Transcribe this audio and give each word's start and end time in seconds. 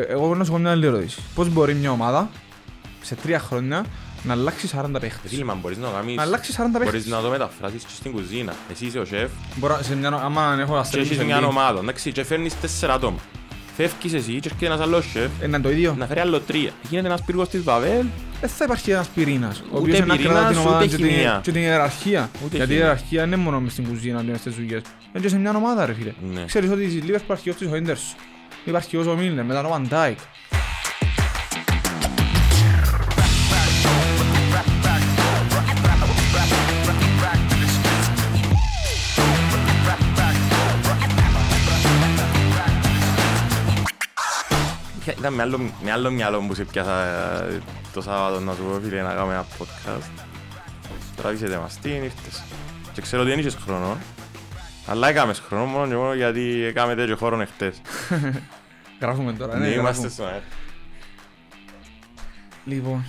Ε, 0.00 0.02
Εγώ 0.02 0.34
να 0.34 0.44
σου 0.44 0.50
πω 0.50 0.58
μια 0.58 0.70
άλλη 0.70 0.86
ερώτηση. 0.86 1.20
Πώς 1.34 1.48
μπορεί 1.48 1.74
μια 1.74 1.90
ομάδα 1.90 2.28
σε 3.02 3.14
τρία 3.14 3.38
χρόνια 3.38 3.84
να 4.22 4.32
αλλάξει 4.32 4.68
40 4.76 4.86
παίχτες; 5.00 5.30
Φίλε, 5.30 5.44
μα 5.44 5.54
μπορείς 5.54 5.78
να 5.78 5.88
κάνεις... 5.88 6.14
Να 6.16 6.22
αλλάξει 6.22 6.52
40 6.56 6.60
Μπορείς 6.72 6.90
παίχτες. 6.90 7.06
να 7.12 7.20
το 7.20 7.28
μεταφράσεις 7.28 7.82
και 7.82 7.90
στην 7.96 8.12
κουζίνα. 8.12 8.54
Εσύ 8.72 8.86
είσαι 8.86 8.98
ο 8.98 9.04
σεφ 9.04 9.30
Μπορώ, 9.56 9.78
σε 9.82 9.96
μια, 9.96 10.08
άμα 10.08 10.56
έχω 10.60 10.72
και 10.72 10.78
αστρέψει 10.78 11.12
έχεις 11.12 11.24
μια 11.24 11.46
ομάδα. 11.46 11.78
Εντάξει, 11.80 12.12
και 12.12 12.24
φέρνεις 12.24 12.60
τέσσερα 12.60 12.92
άτομα. 12.92 13.18
Φεύγεις 13.76 14.12
εσύ 14.12 14.32
και 14.40 14.48
έρχεται 14.48 14.66
ένας 14.66 14.80
άλλος 14.80 15.10
σεφ 15.12 15.30
Είναι 15.44 15.60
το 15.60 15.70
ίδιο. 15.70 15.94
να 15.98 16.06
φέρει 16.06 16.20
άλλο 16.20 16.40
τρία. 16.40 16.70
Γίνεται 16.88 17.06
ένας 17.08 17.22
πύργος 17.22 17.48
της 17.48 17.62
Βαβέλ. 17.62 18.04
Δεν 18.40 18.48
θα 18.48 18.64
υπάρχει 18.64 18.90
ένας 18.90 19.08
πυρήνας. 19.08 19.58
Ο 19.60 19.64
Ούτε 19.70 19.78
οποίος 19.78 19.98
να 19.98 20.04
κρατά 20.04 20.16
πυρήνας, 20.22 20.48
την 20.50 20.58
ομάδα 20.58 20.76
ούτε 20.76 20.86
και 20.86 20.96
την- 20.96 21.06
χημεία. 21.06 21.40
και 21.42 21.52
την 21.52 21.60
ιεραρχία. 21.62 22.30
Ούτε 22.44 22.56
Γιατί 22.56 22.72
η 22.72 22.74
χημεία. 22.74 22.78
ιεραρχία 22.86 23.20
δεν 23.20 23.28
είναι 23.32 23.36
μόνο 23.42 23.60
μες 23.60 23.72
στην 23.72 23.88
κουζίνα, 23.88 24.20
είναι 24.22 24.36
στις 24.36 24.54
δουλειές. 24.54 24.82
Είναι 25.12 25.22
και 25.22 25.28
σε 25.28 25.38
μια 25.38 25.56
ομάδα 25.56 25.86
ρε 25.86 25.94
φίλε. 25.94 26.12
Ναι. 26.32 26.44
Ξέρεις 26.44 26.70
ότι 26.70 26.90
στη 26.90 27.02
Liverpool 27.06 27.20
υπάρχει 27.24 27.50
ο 27.50 27.54
Χόιντερς. 27.68 28.14
Υπάρχει 28.66 28.96
ο 28.96 29.16
Μίλνερ, 29.16 29.44
μετά 29.44 29.64
ο 29.64 29.74
Van 29.74 29.92
Dijk. 29.92 30.14
Ήταν 45.18 45.34
με 45.34 45.42
άλλο, 45.42 45.58
με 45.82 45.92
άλλο 45.92 46.10
μυαλό 46.10 46.40
που 46.40 46.54
σε 46.54 46.64
πιάσα 46.64 47.04
ε, 47.04 47.62
το 47.92 48.00
Σάββατο 48.00 48.40
να 48.40 48.52
σου 48.52 48.62
πω 48.62 48.80
φίλε 48.82 49.02
να 49.02 49.14
κάνουμε 49.14 49.32
ένα 49.32 49.46
podcast. 49.58 50.24
Τραβήσετε 51.16 51.58
μας, 51.58 51.78
τι 51.78 51.88
είναι 51.88 52.04
ήρθες. 52.04 52.42
Και 52.92 53.00
ξέρω 53.00 53.22
ότι 53.22 53.30
δεν 53.30 53.40
είχες 53.40 53.54
χρόνο. 53.54 53.96
Αλλά 54.86 55.08
έκαμες 55.08 55.38
χρόνο 55.38 55.64
μόνο 55.64 55.88
και 55.88 55.94
μόνο 55.94 56.14
γιατί 56.14 56.62
έκαμε 56.64 56.94
τέτοιο 56.94 57.16
χώρο 57.16 57.40
εχθές. 57.40 57.80
Γράφουμε 59.00 59.32
τώρα, 59.32 59.58
Ναι, 59.58 59.66
ναι, 59.66 59.72
είμαστε 59.74 59.82
γράφουμε. 59.90 60.08
στο 60.08 60.24
αέρα. 60.24 60.42
Λοιπόν, 62.64 63.04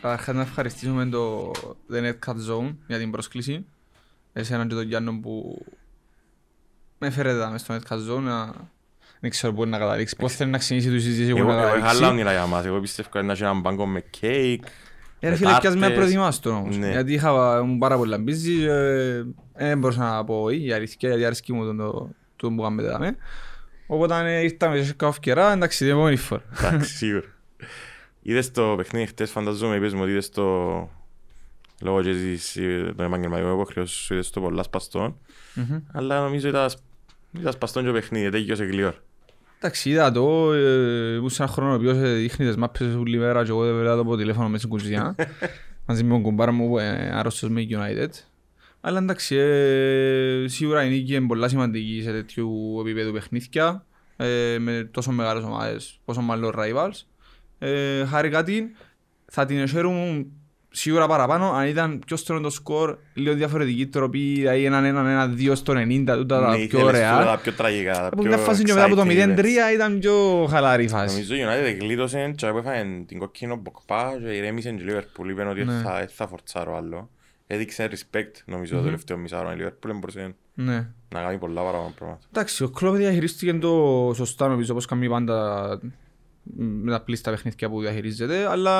καταρχάς 0.00 0.34
να 0.34 0.40
ευχαριστήσουμε 0.42 1.06
το 1.06 1.50
The 1.92 1.96
Net 2.02 2.18
Cut 2.26 2.34
Zone 2.50 2.74
για 2.86 2.98
την 2.98 3.10
πρόσκληση. 3.10 3.66
Εσένα 4.32 4.66
και 4.66 4.74
τον 4.74 4.82
Γιάννο 4.86 5.20
που 5.20 5.64
με 6.98 7.06
έφερε 7.06 7.28
εδώ 7.30 7.50
μες 7.50 7.60
στο 7.60 7.74
Net 7.74 7.92
Cut 7.94 7.96
Zone 8.10 8.20
να... 8.20 8.52
Δεν 9.20 9.30
ξέρω 9.30 9.52
πού 9.52 9.64
να 9.66 9.78
καταλήξει. 9.78 10.16
Πώς 10.16 10.34
θέλει 10.34 10.50
να 10.50 10.58
ξεκινήσει 10.58 10.90
τη 10.90 11.00
συζήτηση 11.00 11.32
που 11.32 11.38
Εγώ 11.38 11.48
να 11.52 11.52
εγώ 11.52 11.62
είχα 11.62 11.70
άλλα 11.76 11.80
καταλήξει. 11.80 12.10
όνειρα 12.10 12.32
για 12.32 12.46
μας. 12.46 12.64
Εγώ 12.64 12.80
πιστεύω 12.80 13.22
να 13.22 13.32
έχει 13.32 13.42
έναν 13.42 13.60
μπάγκο 13.60 13.86
με 13.86 14.00
κέικ. 14.00 14.64
Ε, 15.20 15.28
ρε 15.28 15.34
φίλε, 15.34 15.56
πιάς 15.60 15.74
με 15.74 15.80
τάρτες. 15.80 15.98
προετοιμάστο 15.98 16.50
όμως. 16.50 16.76
Ναι. 16.76 16.90
Γιατί 16.90 17.12
είχα 17.12 17.60
ήμουν 17.62 17.78
πάρα 17.78 17.96
πολλά 17.96 18.16
busy. 18.16 18.66
ε, 18.68 19.22
Δεν 19.54 19.78
μπορούσα 19.78 20.00
να 20.00 20.24
πω 20.24 20.48
η 20.50 20.72
αλήθεια, 20.72 21.08
γιατί 21.08 21.24
αρέσκει 21.24 21.52
μου 21.52 21.64
τον 21.64 21.76
το- 21.76 22.08
το 22.36 22.50
που 22.50 22.62
κάνουμε 22.62 22.82
εδώ. 22.82 22.98
Οπότε 23.86 24.36
ε, 24.36 24.40
ήρθαμε 24.42 24.82
σε 24.82 24.92
καφ 24.92 25.20
καιρά, 25.20 25.52
εντάξει, 25.52 25.78
την 25.78 25.88
επόμενη 25.88 26.16
φορά. 26.16 26.42
Εντάξει, 26.64 26.96
σίγουρα. 26.96 27.26
Είδες 28.22 28.50
το 28.50 28.74
παιχνίδι 28.76 29.06
χτες, 29.06 29.30
φανταζόμαι, 29.30 29.76
είπες 29.76 29.94
μου 29.94 30.00
ότι 30.02 30.10
είδες 30.10 30.28
το... 30.30 30.44
Λόγω 31.82 32.02
και 32.02 32.12
της, 32.12 32.56
ε, 32.56 32.92
τον 32.96 33.06
επαγγελματικό 33.06 33.52
υποχρεώσεων 33.52 33.86
σου 33.86 34.12
είδες 34.14 34.30
το 34.30 34.40
πολλά 34.40 34.62
σπαστών. 34.62 35.16
Μμμ. 35.54 35.78
Αλλά 35.92 36.20
νομίζω 36.20 36.48
ήταν, 36.48 36.70
ήταν 37.38 37.52
σπαστόν 37.52 37.82
και 37.82 37.88
το 37.88 37.94
παιχνίδι, 37.94 38.28
τέγιωσε 38.30 38.64
γλυόρ. 38.64 38.94
Εντάξει, 39.62 39.90
είδα 39.90 40.12
το, 40.12 40.52
ε, 40.52 41.14
ήμουν 41.14 41.30
σε 41.30 41.42
έναν 41.42 41.54
χρόνο 41.54 41.72
ο 41.72 41.74
οποίος 41.74 41.96
ε, 41.96 42.12
δείχνει 42.12 42.46
τις 42.46 42.56
μάπες 42.56 42.94
όλη 42.94 43.18
μέρα 43.18 43.44
και 43.44 43.50
εγώ 43.50 43.64
δεν 43.64 43.78
βλέπω 43.78 44.00
από 44.00 44.16
τηλέφωνο 44.16 44.46
μέσα 44.46 44.58
στην 44.58 44.70
κουζιά. 44.70 45.14
Μαζί 45.86 46.04
με 46.04 46.10
τον 46.10 46.22
κουμπάρα 46.22 46.52
μου 46.52 46.68
που 46.68 46.78
είναι 46.78 47.10
άρρωστος 47.14 47.50
με 47.50 47.66
United. 47.70 48.08
Αλλά 48.80 48.98
εντάξει, 48.98 49.36
ε, 49.36 50.44
σίγουρα 50.48 50.84
η 50.84 50.90
νίκη 50.90 51.14
είναι 51.14 51.26
πολλά 51.26 51.48
σημαντική 51.48 52.00
σε 52.02 52.10
τέτοιου 52.10 52.78
επίπεδου 52.80 53.12
παιχνίδια 53.12 53.86
ε, 54.16 54.56
με 54.58 54.88
τόσο 54.90 55.12
μεγάλες 55.12 55.44
ομάδες, 55.44 56.00
πόσο 56.04 56.20
μάλλον 56.20 56.52
rivals. 56.56 57.02
Ε, 57.58 58.04
χάρηκα 58.04 58.42
την, 58.42 58.68
θα 59.26 59.46
την 59.46 59.58
εσέρουν 59.58 60.32
σίγουρα 60.72 61.06
παραπάνω 61.06 61.52
αν 61.52 61.66
ήταν 61.66 61.98
πιο 62.06 62.16
στενό 62.16 62.40
το 62.40 62.50
σκορ, 62.50 62.96
λίγο 63.14 63.34
διαφορετική 63.34 63.86
τροπή, 63.86 64.18
δηλαδή 64.34 64.64
έναν 64.64 64.84
έναν 64.84 65.06
έναν 65.06 65.36
δύο 65.36 65.54
στο 65.54 65.72
90, 65.76 66.04
τούτα 66.16 66.40
τα 66.40 66.50
Ναι, 66.50 66.54
πιο 66.56 66.62
ήθελες 66.64 66.82
ωραία. 66.84 67.18
τούτα 67.18 67.30
τα 67.30 67.38
πιο 67.42 67.52
τραγικά, 67.52 67.92
τα 67.92 68.06
Από 68.06 68.20
πιο 68.22 68.28
μια 68.30 68.38
φάση 68.38 68.62
και 68.62 68.72
μετά 68.72 68.84
από 68.84 68.94
το 68.94 69.02
exciting, 69.06 69.38
0-3 69.38 69.44
ήταν 69.74 69.98
πιο 69.98 70.46
χαλαρή 70.50 70.84
η 70.84 70.88
φάση. 70.88 71.14
Νομίζω 71.14 71.34
η 71.34 71.38
United 71.46 71.80
γλίτωσε 71.80 72.32
και 72.36 72.46
που 72.46 72.58
έφαγε 72.58 72.84
την 73.06 73.18
κόκκινο 73.18 73.56
μποκπά 73.56 74.12
και 74.22 74.28
ηρέμησε 74.30 74.70
και 74.70 74.82
η 74.82 74.86
Liverpool 74.88 75.28
είπε 75.30 75.42
ότι 75.44 75.64
Ναι. 75.64 75.72
θα, 75.84 76.08
θα 76.14 76.26
φορτσάρω 76.26 76.76
άλλο. 76.76 77.10
Έδειξε 77.46 77.88
respect 77.90 78.32
νομίζω 78.44 78.72
το 78.72 78.78
Μμμ. 78.78 78.84
τελευταίο 78.84 79.16
μισάρο. 79.16 79.52
Η 79.52 79.56
Liverpool 79.60 79.90
μπορούσε 79.94 80.34
Ναι. 80.54 80.86
να 81.14 81.20
κάνει 81.20 81.38
πολλά 81.38 81.60
παραπάνω 81.62 81.92
πράγματα. 81.98 82.20
Εντάξει, 82.32 82.62
ο 82.64 82.68
Κλόπ 82.68 82.94
διαχειρίστηκε 82.96 83.52
το 83.54 84.12
σωστά 84.14 84.48
νομίζω 84.48 84.72
όπως 84.72 84.86
κάνει 84.86 85.08
πάντα 85.08 85.68
μ, 85.82 85.86
με 86.56 86.90
τα 86.90 87.00
πλήστα 87.00 87.30
παιχνίδια 87.30 87.68
που 87.68 87.80
διαχειρίζεται 87.80 88.48
αλλά 88.50 88.74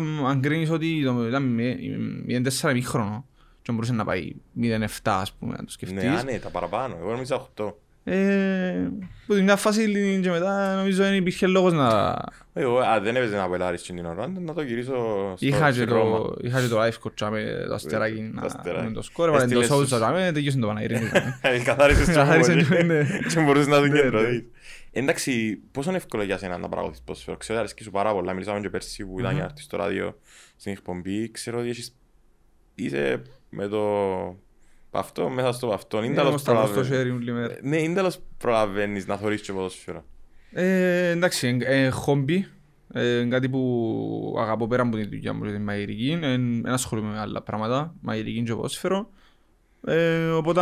μ, 0.00 0.26
αν 0.26 0.40
κρίνεις 0.40 0.70
ότι 0.70 1.02
το 1.04 1.26
ήταν 1.28 1.58
0-4 2.64 2.70
ημίχρονο 2.70 3.26
και 3.62 3.72
μπορούσε 3.72 3.92
να 3.92 4.04
πάει 4.04 4.32
0-7 4.62 4.86
ας 5.04 5.32
πούμε 5.32 5.54
να 5.58 5.64
το 5.64 5.70
σκεφτείς 5.70 6.02
Ναι, 6.02 6.08
α, 6.18 6.22
ναι, 6.24 6.38
τα 6.38 6.48
παραπάνω. 6.48 6.96
Εγώ 7.00 7.10
νομίζω 7.10 7.48
8. 7.56 7.72
ε, 8.04 8.88
που 9.26 9.34
την 9.34 9.42
μια 9.44 9.56
φάση 9.56 9.92
και 10.22 10.30
μετά 10.30 10.74
νομίζω 10.76 11.02
δεν 11.02 11.14
υπήρχε 11.14 11.46
λόγος 11.46 11.72
να 11.72 12.14
Εγώ 12.52 12.78
α, 12.78 13.00
δεν 13.00 13.16
έπαιζε 13.16 13.36
να 13.36 13.48
πελάρεις 13.48 13.82
την 13.82 14.06
ώρα, 14.06 14.28
να 14.28 14.54
το 14.54 14.62
γυρίσω 14.62 14.92
στο 15.36 15.46
είχα 15.46 15.66
και 15.66 15.72
στη 15.76 15.86
το, 15.86 15.94
Ρώμα. 15.94 16.34
είχα 16.40 16.60
και 16.60 16.66
το 16.68 16.80
live 16.82 16.88
coach 17.08 17.28
με 17.30 17.64
το 17.68 17.74
αστεράκι 17.74 18.30
το 18.34 18.40
να 18.40 18.46
αστεράκι. 18.46 18.86
με 18.86 18.92
το 18.92 19.02
σκόρ, 19.02 19.28
έβαλε 19.28 19.40
το 19.40 19.44
Έστειλες 19.48 19.66
Σόουζα 19.66 20.08
τους- 20.10 20.24
και 20.26 20.32
τελείωσε 20.32 20.58
το 20.58 20.66
Παναγύρι 20.66 20.98
Καθάρισες 21.64 22.06
το 22.06 22.12
Καθάρισες, 22.12 22.68
πολύ 22.68 22.84
ναι. 22.84 23.06
και 23.34 23.40
μπορούσες 23.40 23.66
να 23.68 23.78
τον 23.80 23.88
Ναι, 23.90 24.00
κεντρωθείς. 24.00 24.42
Εντάξει, 24.94 25.62
πόσο 25.72 25.88
είναι 25.88 25.98
εύκολο 25.98 26.22
για 26.22 26.38
σένα 26.38 26.58
να 26.58 26.68
παραγωγείς 26.68 27.00
ποδοσφαίρο. 27.02 27.36
Ξέρω 27.36 27.58
ότι 27.58 27.66
αρέσκει 27.66 27.82
σου 27.82 27.90
πάρα 27.90 28.12
πολλά. 28.12 28.32
Μιλήσαμε 28.32 28.60
και 28.60 28.70
πέρσι 28.70 29.04
που 29.06 29.18
ήταν 29.18 29.24
Μμμ. 29.30 29.36
για 29.36 29.42
να 29.44 29.48
έρθεις 29.50 29.64
στο 29.64 29.76
ράδιο 29.76 30.18
στην 30.56 30.72
εκπομπή. 30.72 31.30
Ξέρω 31.30 31.58
ότι 31.58 31.68
έχεις... 31.68 31.96
Είσαι 32.74 33.22
με 33.50 33.68
το 33.68 33.82
παυτό, 34.90 35.28
μέσα 35.28 35.52
στο 35.52 35.66
παυτό. 35.66 36.02
Είναι 36.02 36.14
τέλος 36.14 36.28
Όμως 36.28 36.42
τα 36.42 36.66
στο 36.66 36.80
προλαβαίνεις. 36.80 37.12
sharing 37.12 37.16
όλη 37.16 37.32
μέρα. 37.32 37.56
Ναι, 37.62 37.76
είναι 37.76 37.94
τέλος 37.94 38.18
προλαβαίνεις 38.38 39.06
να 39.06 39.16
θωρείς 39.16 39.40
και 39.40 39.52
ποδοσφαίρο. 39.52 40.04
Ε, 40.50 41.08
εντάξει, 41.08 41.58
ε, 41.62 41.88
χόμπι. 41.88 42.46
Ε, 42.92 43.26
κάτι 43.30 43.48
που 43.48 44.36
αγαπώ 44.38 44.66
πέρα 44.66 44.82
από 44.82 44.96
την 44.96 45.08
δουλειά 45.08 45.32
μου, 45.32 45.44
την 45.44 45.62
μαγειρική. 45.62 46.18
Ε, 46.22 46.36
δεν 46.36 46.66
ασχολούμαι 46.66 47.10
με 47.12 47.18
άλλα 47.18 47.42
πράγματα, 47.42 47.94
μαγειρική 48.00 48.42
και 48.42 48.54
ποδόσφαιρο. 48.54 49.10
Ε, 49.86 50.30
οπότε 50.30 50.60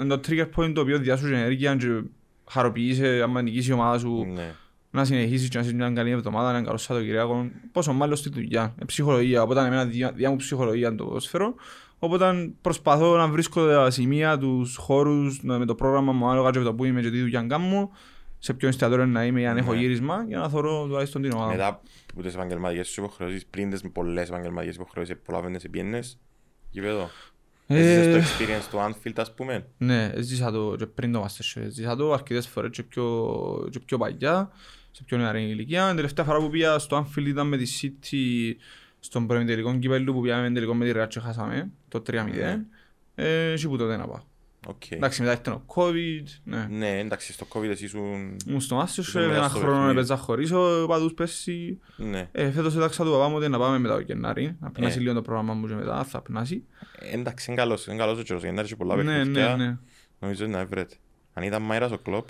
είναι 0.00 0.16
το 0.16 0.20
trigger 0.26 0.48
point 0.56 0.72
το 0.74 0.80
οποίο 0.80 0.98
διάσου 0.98 1.26
ενέργεια 1.26 1.76
και 1.76 2.02
χαροποιείσαι 2.50 3.20
άμα 3.22 3.42
νικήσεις 3.42 3.68
η 3.68 3.72
ομάδα 3.72 3.98
σου 3.98 4.24
Ναι. 4.34 4.54
να 4.90 5.04
συνεχίσεις 5.04 5.48
και 5.48 5.58
να 5.58 5.64
είσαι 5.64 5.74
μια 5.74 5.90
καλή 5.90 6.10
εβδομάδα, 6.10 6.50
ένα 6.50 6.62
καλό 6.62 6.76
Σαββατοκυριακό. 6.76 7.50
Πόσο 7.72 7.92
μάλλον 7.92 8.16
στη 8.16 8.28
δουλειά. 8.30 8.74
Ε, 8.78 8.84
ψυχολογία. 8.84 9.42
Οπότε 9.42 9.60
εμένα 9.60 9.84
διά, 9.84 10.12
διά 10.12 10.30
μου 10.30 10.36
ψυχολογία 10.36 10.88
είναι 10.88 10.96
το 10.96 11.04
ποδόσφαιρο. 11.04 11.54
Οπότε 11.98 12.52
προσπαθώ 12.60 13.16
να 13.16 13.28
βρίσκω 13.28 13.66
τα 13.66 13.90
σημεία, 13.90 14.38
τους 14.38 14.76
χώρους, 14.76 15.42
να- 15.42 15.58
με 15.58 15.64
το 15.64 15.74
πρόγραμμα 15.74 16.12
μου, 16.12 16.26
ανάλογα 16.26 16.50
και 16.50 16.58
με 16.58 16.64
το 16.64 16.74
που 16.74 16.84
είμαι 16.84 17.00
και 17.00 17.10
τι 17.10 17.20
δουλειά 17.20 17.42
κάνω, 17.42 17.90
σε 18.38 18.54
ποιο 18.54 18.68
εστιατόριο 18.68 19.06
να 19.06 19.24
είμαι, 19.24 19.46
αν 19.48 19.56
έχω 19.56 19.72
Ναι. 19.72 19.78
γύρισμα, 19.78 20.24
για 20.28 20.38
να 20.38 20.48
θωρώ 20.48 20.84
τουλάχιστον 20.86 21.22
την 21.22 21.32
ομάδα. 21.32 21.46
μου. 21.50 21.56
Μετά 21.56 21.80
από 22.12 22.22
τις 22.22 22.34
επαγγελματικές 22.34 22.88
σου 22.88 23.00
υποχρεώσεις, 23.02 23.46
πριν 23.46 23.70
τις 23.70 23.82
πολλές 23.92 24.28
επαγγελματικές 24.28 24.74
υποχρεώσεις, 24.74 25.16
προλαβαίνεις 25.24 25.60
σε 25.62 25.68
πιένες. 25.68 26.18
Γήπεδο. 26.70 27.08
Έζησες 27.66 28.12
το 28.12 28.18
Ε, 28.18 28.22
experience 28.22 28.66
του 28.70 28.78
Anfield, 28.78 29.14
ας 29.16 29.34
πούμε; 29.34 29.66
Ναι, 29.78 30.10
έζησα 30.14 30.50
το 30.50 30.76
και 30.78 30.86
πριν 30.86 31.12
το 31.12 31.24
Masterchef. 31.24 31.62
Έζησα 31.62 31.96
το 31.96 32.12
αρκετές 32.12 32.48
φορές 32.48 32.70
και 32.70 32.82
πιο, 32.82 33.68
και 33.70 33.80
πιο 33.80 33.98
παλιά, 33.98 34.50
σε 34.90 35.02
πιο 35.04 35.16
νεαρή 35.16 35.42
ηλικία. 35.42 35.86
Την 35.86 35.96
τελευταία 35.96 36.24
φορά 36.24 36.38
που 36.38 36.50
πήγα 36.50 36.78
στο 36.78 37.06
Anfield 37.06 37.26
ήταν 37.26 37.46
με 37.48 37.56
τη 37.56 37.66
City 37.82 38.52
στον 39.00 39.26
προημιτελικό 39.26 39.78
κύπελλο 39.78 40.12
που 40.12 40.20
πήγαμε 40.20 40.50
τελικό 40.50 40.74
με 40.74 40.84
τη 40.84 40.92
Real 40.94 41.06
και 41.08 41.20
χάσαμε 41.20 41.70
το 41.88 42.02
3-0. 42.06 42.12
Ε, 43.14 43.54
και 43.56 43.68
που 43.68 43.76
τότε 43.76 43.96
να 43.96 44.06
πάω. 44.06 44.20
Οκ. 44.68 44.90
Εντάξει, 44.90 45.20
μετά 45.22 45.32
ήρθε 45.32 45.50
ο 45.50 45.62
COVID, 45.66 46.24
ναι. 46.44 46.66
Ναι, 46.70 46.98
εντάξει, 46.98 47.32
στο 47.32 47.46
COVID 47.52 47.68
εσύ 47.68 47.84
ήσουν... 47.84 48.36
Ήμουν 48.46 48.60
στο 48.60 48.80
Masterchef, 48.82 48.98
Ήσουν 48.98 49.26
μέσα 49.26 49.36
ένα 49.36 49.48
στο 49.48 49.58
χρόνο 49.58 49.72
παιχνίδι. 49.74 49.92
έπαιζα 49.98 50.16
χωρίς 50.16 50.52
ο 50.52 50.86
παδούς 50.88 51.12
πέρσι. 51.14 51.78
Ναι. 51.96 52.28
Ε, 52.32 52.50
φέτος 52.50 52.76
έταξα 52.76 53.04
του 53.04 53.10
παπά 53.10 53.28
μου 53.28 53.36
ότι 53.36 53.48
να 53.48 53.58
πάμε 53.58 53.78
μετά 53.78 53.94
το 53.94 54.00
Γενάρη, 54.00 54.56
να 54.60 54.70
πνάσει 54.70 54.96
Ε. 54.98 55.00
λίγο 55.00 55.14
το 55.14 55.22
πρόγραμμα 55.22 55.54
μου 55.54 55.66
και 55.66 55.74
μετά 55.74 56.04
θα 56.04 56.20
πνάσει. 56.20 56.64
Εντάξει, 57.12 57.50
είναι 57.50 57.60
καλός, 57.60 57.86
είναι 57.86 57.96
καλός 57.96 58.18
ο 58.18 58.22
καιρός, 58.22 58.42
γιατί 58.42 58.58
έχει 58.60 58.76
πολλά 58.76 58.96
Ναι, 58.96 59.02
ναι, 59.02 59.16
παιχνίδια. 59.16 59.56
ναι. 59.56 59.76
Νομίζω 60.18 60.44
ότι 60.44 60.52
να 60.52 60.66
βρείτε. 60.66 60.94
Αν 61.32 61.42
ήταν 61.42 61.62
μάιρας 61.62 61.90
ο 61.92 61.98
κλόπ, 61.98 62.28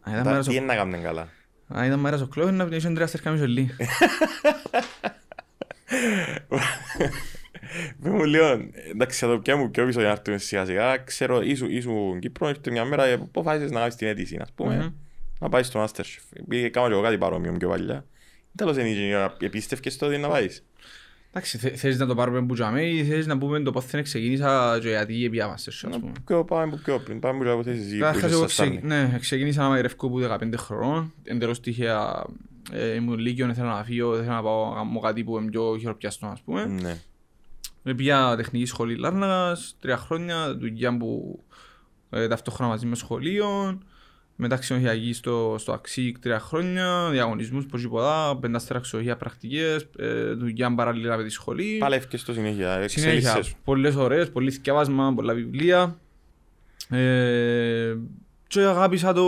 Αν 0.00 0.12
ήταν 0.12 0.24
τα- 0.24 0.30
μέρος 0.30 0.46
ο- 0.46 0.50
τι 0.50 0.56
είναι 0.56 0.66
να 0.66 0.74
κάνουν 0.74 1.02
καλά; 1.02 1.28
αν 1.68 1.84
ήταν 1.86 1.98
μέρος 1.98 2.20
ο 2.20 2.26
κλόβ, 2.26 2.50
να 2.50 2.66
πνίσει 2.66 2.92
τρία 2.92 3.06
στερκά 3.06 3.30
μισολί. 3.30 3.70
Πες 8.02 8.12
μου 8.12 8.24
λίγο, 8.24 8.46
εντάξει, 8.92 9.18
θα 9.18 9.26
το 9.26 9.38
πιάμε 9.38 9.68
πιο 9.68 9.86
πίσω 9.86 9.98
για 10.00 10.08
να 10.08 10.14
έρθουμε 10.14 10.38
σιγά 10.38 10.64
σιγά. 10.64 10.96
Ξέρω, 10.96 11.40
ήσου, 11.40 11.66
ήσου 11.70 12.18
Κύπρο, 12.18 12.48
ήρθε 12.48 12.70
μια 12.70 12.84
μέρα 12.84 13.16
που 13.16 13.24
αποφάσισες 13.24 13.70
να 13.70 13.78
κάνεις 13.80 13.94
την 13.94 14.06
αίτηση, 14.06 14.38
ας 14.40 14.52
πούμε. 14.54 14.76
Μμμ. 14.76 14.92
Να 15.38 15.48
πάεις 15.48 15.66
στο 15.66 15.84
Masterchef. 15.84 16.42
Πήγε, 16.48 16.68
κάνω 16.68 16.86
και 16.86 16.92
εγώ 16.92 17.02
κάτι 17.02 17.18
παρόμοιο 17.18 17.52
πιο 17.52 17.68
παλιά. 17.68 18.04
Τέλος 18.56 18.76
είναι 18.76 18.88
η 18.88 19.14
ώρα, 19.14 19.36
επίστευκες 19.40 19.96
τότε 19.96 20.16
να 20.16 20.28
πάεις. 20.28 20.64
Εντάξει, 21.30 21.58
θε- 21.58 21.76
θέλεις 21.76 21.98
να 21.98 22.06
το 22.06 22.14
πάρουμε 22.14 22.42
που 22.46 22.54
τζάμε 22.54 22.82
ή 22.82 23.04
θέλεις 23.04 23.26
να 23.26 23.38
πούμε 23.38 23.60
το 23.60 23.70
πώς 23.72 23.86
δεν 23.86 24.02
ξεκίνησα 24.02 24.78
και 24.82 24.88
γιατί 24.88 25.28
πια 25.30 25.48
Masterchef, 25.54 25.88
ας 25.90 25.98
πούμε. 25.98 26.12
Πιο 26.26 26.44
πάμε 26.44 26.70
που 26.70 26.80
πιο 26.84 26.98
πριν, 26.98 27.20
πάμε 27.20 27.38
που 27.38 27.44
λέω 27.44 27.62
θέσεις 27.62 27.84
εσύ 27.86 27.94
που 27.94 27.98
Καταρχάς 28.00 28.24
είσαι 28.30 28.34
εγώ 28.38 28.48
στα 28.48 28.64
ξε... 28.64 28.72
Στάρνη. 28.78 29.08
ναι, 29.10 29.18
ξεκίνησα 29.18 29.62
να 29.62 29.68
μαγειρεύω 29.68 30.08
που 30.08 30.20
15 30.40 30.54
χρονών. 30.56 31.12
Εντελώς 31.24 31.60
τυχαία 31.60 32.24
ε, 32.72 32.94
ήμουν 32.94 33.18
Λύκειον, 33.18 33.50
ήθελα 33.50 33.76
να 33.76 33.84
φύγω, 33.84 34.14
ήθελα 34.16 34.34
να 34.34 34.42
πάω 34.42 34.68
να 34.70 34.74
κάνω 34.76 35.00
κάτι 35.00 35.24
που 35.24 35.38
είναι 35.38 35.50
πιο 35.50 35.76
χειροπιαστό, 35.78 36.26
ας 36.26 36.40
πούμε. 36.40 36.62
Ναι. 37.84 37.92
Με 37.92 37.94
πήγα 37.94 38.36
τεχνική 38.36 38.64
σχολή 38.64 38.96
Λάρνακας, 38.96 39.76
τρία 39.80 39.96
χρόνια, 39.96 40.56
δουλειά 40.56 40.96
που 40.96 41.40
ε, 42.10 42.28
ταυτόχρονα 42.28 42.70
μαζί 42.70 42.86
με 42.86 42.94
σχολείο. 42.94 43.78
Μετά 44.36 44.56
ξενοδοχειακή 44.56 45.12
στο, 45.12 45.56
στο 45.58 45.72
Αξίκ 45.72 46.18
τρία 46.18 46.40
χρόνια, 46.40 47.08
διαγωνισμούς, 47.10 47.66
πως 47.66 47.88
πολλά, 47.88 48.36
πεντάστερα 48.36 48.80
ξενοδοχεία 48.80 49.16
πρακτικές, 49.16 49.86
ε, 49.98 50.32
δουλειά 50.32 50.74
παράλληλα 50.74 51.16
με 51.16 51.22
τη 51.22 51.28
σχολή. 51.30 51.76
Παλεύκες 51.78 52.20
στο 52.20 52.32
συνέχεια, 52.32 52.88
Συνέχεια, 52.88 53.12
εξέλιξες 53.12 53.46
σου. 53.46 53.56
πολλές 53.64 53.94
ώρες, 53.94 54.30
πολύ 54.30 54.50
θκιάβασμα, 54.50 55.14
πολλά 55.14 55.34
βιβλία. 55.34 55.98
Ε, 56.90 57.96
και 58.46 58.60
αγάπησα 58.60 59.12
το, 59.12 59.24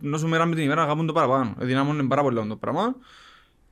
νόσο 0.00 0.26
μέρα 0.26 0.46
με 0.46 0.54
την 0.54 0.64
ημέρα 0.64 0.82
αγάπουν 0.82 1.06
το 1.06 1.12
παραπάνω. 1.12 1.54
Εδυνάμωνε 1.60 2.02
πάρα 2.02 2.22
πολύ 2.22 2.48
το 2.48 2.56
πράγμα. 2.56 2.94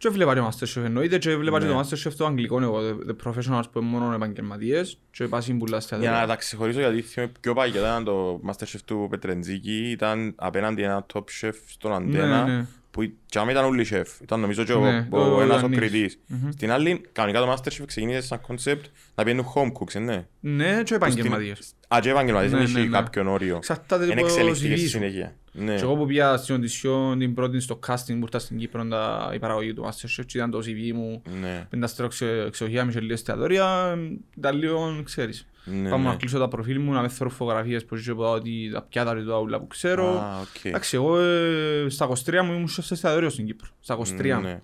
Και 0.00 0.08
έβλεπα 0.08 0.34
και 0.34 0.40
Masterchef 0.48 0.84
εννοείται 0.84 1.18
και 1.18 1.30
έβλεπα 1.30 1.58
και 1.58 1.64
Ναι. 1.66 1.72
το 1.72 1.78
Masterchef 1.80 2.12
το 2.16 2.26
αγγλικό 2.26 2.60
εγώ, 2.62 2.78
the- 2.80 3.10
the 3.10 3.28
professionals 3.28 3.62
που 3.72 3.78
είναι 3.78 3.88
μόνο 3.90 4.12
επαγγελματίες 4.14 4.98
και 5.10 5.24
είπα 5.24 5.40
σύμπουλα 5.40 5.80
στα 5.80 5.96
Για 5.96 6.10
να 6.10 6.16
τέλη. 6.16 6.28
τα 6.28 6.36
ξεχωρίσω 6.36 6.78
γιατί 6.80 7.02
θυμάμαι 7.02 7.32
πιο 7.40 7.54
παλιά 7.54 7.80
ήταν 7.80 8.04
το 8.04 8.40
Masterchef 8.46 8.78
του 8.84 9.06
Πετρεντζίκη, 9.10 9.90
ήταν 9.90 10.32
απέναντι 10.36 10.82
ένα 10.82 11.06
top 11.14 11.22
chef 11.40 11.52
στον 11.66 11.92
Αντένα, 11.92 12.44
Ναι, 12.44 12.52
ναι. 12.56 12.66
Που 12.90 13.12
και 13.26 13.38
άμα 13.38 13.50
ήταν 13.50 13.64
όλοι 13.64 13.86
chef, 13.90 14.04
ήταν 14.22 14.40
νομίζω 14.40 14.64
και 14.64 14.72
ο, 14.72 14.80
Ναι, 14.80 15.06
ο, 15.10 15.18
ο 15.18 15.40
ένας 15.42 15.56
ο 15.56 15.58
Ιωαννής. 15.60 15.78
κριτής. 15.78 16.18
Στην 16.50 16.70
άλλη, 16.70 17.00
κανονικά 17.12 17.40
το 17.44 17.52
Masterchef 17.52 17.84
ξεκίνησε 17.86 18.20
σαν 18.22 18.40
concept 18.48 18.80
να 19.14 19.24
πιένουν 19.24 19.44
home 19.54 19.72
cooks, 19.72 19.94
ε, 19.94 19.98
ναι. 19.98 20.26
Ναι, 20.40 20.82
και 20.82 20.94
επαγγελματίες. 20.94 21.72
Α, 21.88 21.98
και 22.02 22.10
επαγγελματίες, 22.10 22.52
Ναι, 22.52 22.58
δεν 22.58 22.72
ναι, 22.72 22.78
έχει 22.80 22.88
ναι. 22.88 22.96
κάποιον 22.98 23.26
όριο. 23.28 23.56
Εξαρτάται 23.56 24.04
Είναι 24.04 24.14
το 24.20 24.26
εξελιχθήκες 24.26 24.72
CV 24.76 24.78
στη 24.78 24.84
σου. 24.88 24.88
συνέχεια. 24.96 25.34
Ναι. 25.52 25.74
Και 25.74 25.82
εγώ 25.82 25.96
που 25.96 26.06
πήγα 26.06 26.36
στην 26.36 26.54
οντισιόν 26.54 27.18
την 27.18 27.34
πρώτη 27.34 27.60
στο 27.60 27.78
casting 27.86 28.06
που 28.06 28.18
ήρθα 28.22 28.38
στην 28.38 28.58
Κύπρο 28.58 28.86
τα- 28.88 29.30
η 29.34 29.38
παραγωγή 29.38 29.74
του 29.74 29.84
Masterchef 29.88 30.22
και 30.26 30.38
ήταν 30.38 30.50
το 30.50 30.58
CV 30.58 30.92
μου 30.94 31.22
Ναι, 31.40 31.66
πενταστρό 31.70 32.08
ξεχεία 32.50 32.84
με 32.84 32.92
και 32.92 33.00
λίγες 33.00 33.18
εστιατόρια, 33.18 33.98
ήταν 34.38 34.56
λίγο, 34.58 35.00
ξέρεις. 35.04 35.46
Ναι, 35.64 35.90
Πάμε 35.90 36.04
να 36.04 36.10
ναι. 36.10 36.16
κλείσω 36.16 36.38
τα 36.38 36.48
προφίλ 36.48 36.80
μου, 36.80 36.92
να 36.92 37.00
με 37.02 37.08
θέλω 37.08 37.30
φωτογραφίες 37.30 37.84
που 37.84 37.94
είχε 37.96 38.14
πω 38.14 38.30
ότι 38.30 38.70
τα 38.72 38.82
πιάτα 38.82 39.14
και 39.16 39.22
τα 39.22 39.38
ούλα 39.38 39.60
που 39.60 39.66
ξέρω. 39.66 40.06
Α, 40.20 40.40
οκ. 40.40 40.64
Εντάξει, 40.64 40.96
εγώ 40.96 41.18
ε, 41.18 41.86
στα 41.88 42.08
23 42.08 42.40
μου 42.44 42.52
ήμουν 42.52 42.68
σε 42.68 42.94
εστιατόριο 42.94 43.28
στην 43.30 43.46
Κύπρο. 43.46 43.68
Στα 43.80 43.98
23 43.98 44.32
μου. 44.34 44.40
Ναι. 44.40 44.60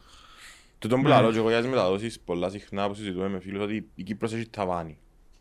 Τούτον 0.78 1.02
που 1.02 1.08
λαλώ 1.08 1.32
και 1.32 1.38
εγώ 1.38 1.48
για 1.48 1.58
τις 1.60 1.68
μεταδόσεις 1.68 2.20
πολλά 2.20 2.48
συχνά 2.50 2.88
που 2.88 2.94
συζητούμε 2.94 3.28
με 3.28 3.40
φίλους 3.40 3.62
ότι 3.62 3.86
η 3.94 4.02
Κύπρος 4.02 4.32
έχει 4.32 4.48
ταβάνι. 4.48 4.98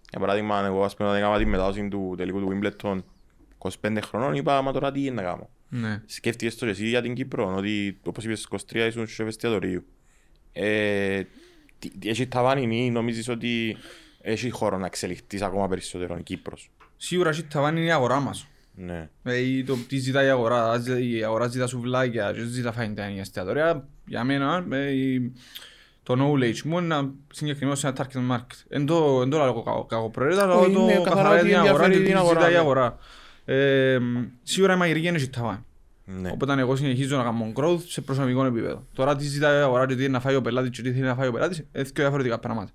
Για 0.09 0.19
παράδειγμα, 0.19 0.65
εγώ 0.65 0.83
ας 0.83 0.95
πούμε 0.95 1.09
όταν 1.09 1.21
έκανα 1.21 1.37
τη 1.37 1.45
μετάδοση 1.45 1.87
του 1.87 2.13
τελικού 2.17 2.39
του 2.39 2.59
Wimbledon 2.61 2.97
25 3.81 3.97
χρονών 4.05 4.33
είπα, 4.35 4.61
μα 4.61 4.71
τώρα 4.71 4.91
τι 4.91 5.01
είναι 5.05 5.11
να 5.11 5.21
κάνω. 5.21 5.49
Ναι. 5.69 6.01
Σκέφτηκες 6.05 6.55
το 6.55 6.65
και 6.65 6.71
εσύ 6.71 6.87
για 6.87 7.01
την 7.01 7.13
Κύπρο, 7.13 7.55
ότι 7.57 7.97
όπως 8.05 8.23
είπες 8.23 8.41
στις 8.41 8.65
23 8.73 8.87
ήσουν 8.87 9.07
σε 9.07 9.23
εστιατορίου. 9.23 9.85
Ε, 10.53 11.21
τι- 11.79 11.97
τι- 11.97 12.09
έχει 12.09 12.27
ταβάνι 12.27 12.85
ή 12.85 12.89
νομίζεις 12.91 13.29
ότι 13.29 13.77
έχει 14.27 14.49
χώρο 14.49 14.77
να 14.77 14.85
εξελιχθείς 14.85 15.41
ακόμα 15.41 15.67
περισσότερο 15.67 16.17
η 16.19 16.23
Κύπρος. 16.23 16.69
Σίγουρα 16.97 17.31
η 17.37 17.43
ταβάνι 17.43 17.79
είναι 17.79 17.87
η 17.89 17.91
αγορά 17.91 18.19
μας. 18.19 18.47
Ναι. 18.75 19.09
Δηλαδή 19.23 19.63
το 19.63 19.77
τι 19.87 19.97
ζητάει 19.97 20.25
η 20.25 20.29
αγορά, 20.29 20.71
αν 20.71 20.81
ζητάει- 20.81 21.11
η 21.15 21.23
αγορά 21.23 21.47
ζητά 21.47 21.67
σουβλάκια 21.67 22.31
και 22.31 22.43
ζητά 22.43 22.71
φαγητά 22.71 23.09
η 23.09 23.19
εστιατόρια, 23.19 23.87
για 24.05 24.23
μένα 24.23 24.65
ε, 24.71 24.91
η- 24.91 25.31
το 26.03 26.13
knowledge 26.19 26.61
μου 26.61 26.77
είναι 26.77 26.87
να 26.95 27.09
συγκεκριμένος 27.33 27.79
σε 27.79 27.87
ένα 27.87 27.95
target 27.97 28.35
market. 28.35 28.63
Εν 28.69 28.85
το 28.85 29.19
εν 29.21 29.29
το 29.29 29.37
λέω 29.37 29.53
κακό- 29.53 29.85
κακοπροαίρετα, 29.85 30.43
αλλά 30.43 30.53
Όχι, 30.55 30.73
το 30.73 30.81
είναι 30.81 30.93
καθαρά 30.93 31.09
καθαρά 31.15 31.29
για 31.29 31.39
ότι 31.41 31.47
την 31.49 31.57
αγορά 31.57 31.77
και 31.89 31.93
ενδιαφέρει 31.95 31.97
τι 32.03 32.03
την 32.09 32.17
αγορά, 32.17 32.39
ζητάει 32.39 32.49
η 32.51 32.53
ναι. 32.53 32.59
αγορά. 32.59 32.97
Ε, 33.45 33.97
Σίγουρα 34.43 34.73
η 34.73 34.77
μαγειρική 34.77 35.07
είναι 35.07 35.19
η 35.21 35.27
ταβάνι. 35.27 35.63
Ναι. 36.05 36.29
Οπότε 36.33 36.59
εγώ 36.59 36.75
συνεχίζω 36.75 37.17
να 37.17 37.23
κάνω 37.23 37.51
growth 37.55 37.79
σε 37.87 38.01
προσωπικό 38.01 38.45
επίπεδο. 38.45 38.85
Τώρα 38.93 39.15
τι 39.15 39.23
ζητάει 39.23 39.59
η 39.59 39.61
αγορά 39.61 39.85
και 39.87 39.95
τι 39.95 40.03
είναι 40.03 40.11
να 40.11 40.19
φάει 40.19 40.35
ο 40.35 40.41
πελάτης 40.41 40.69
και 40.69 40.81
τι 40.81 40.91
θέλει 40.91 41.03
να 41.03 41.15
φάει 41.15 41.27
ο 41.27 41.31
πελάτης, 41.31 41.57
είναι 41.57 41.67
δύο 41.71 41.91
διαφορετικά 41.95 42.39
πράγματα. 42.39 42.71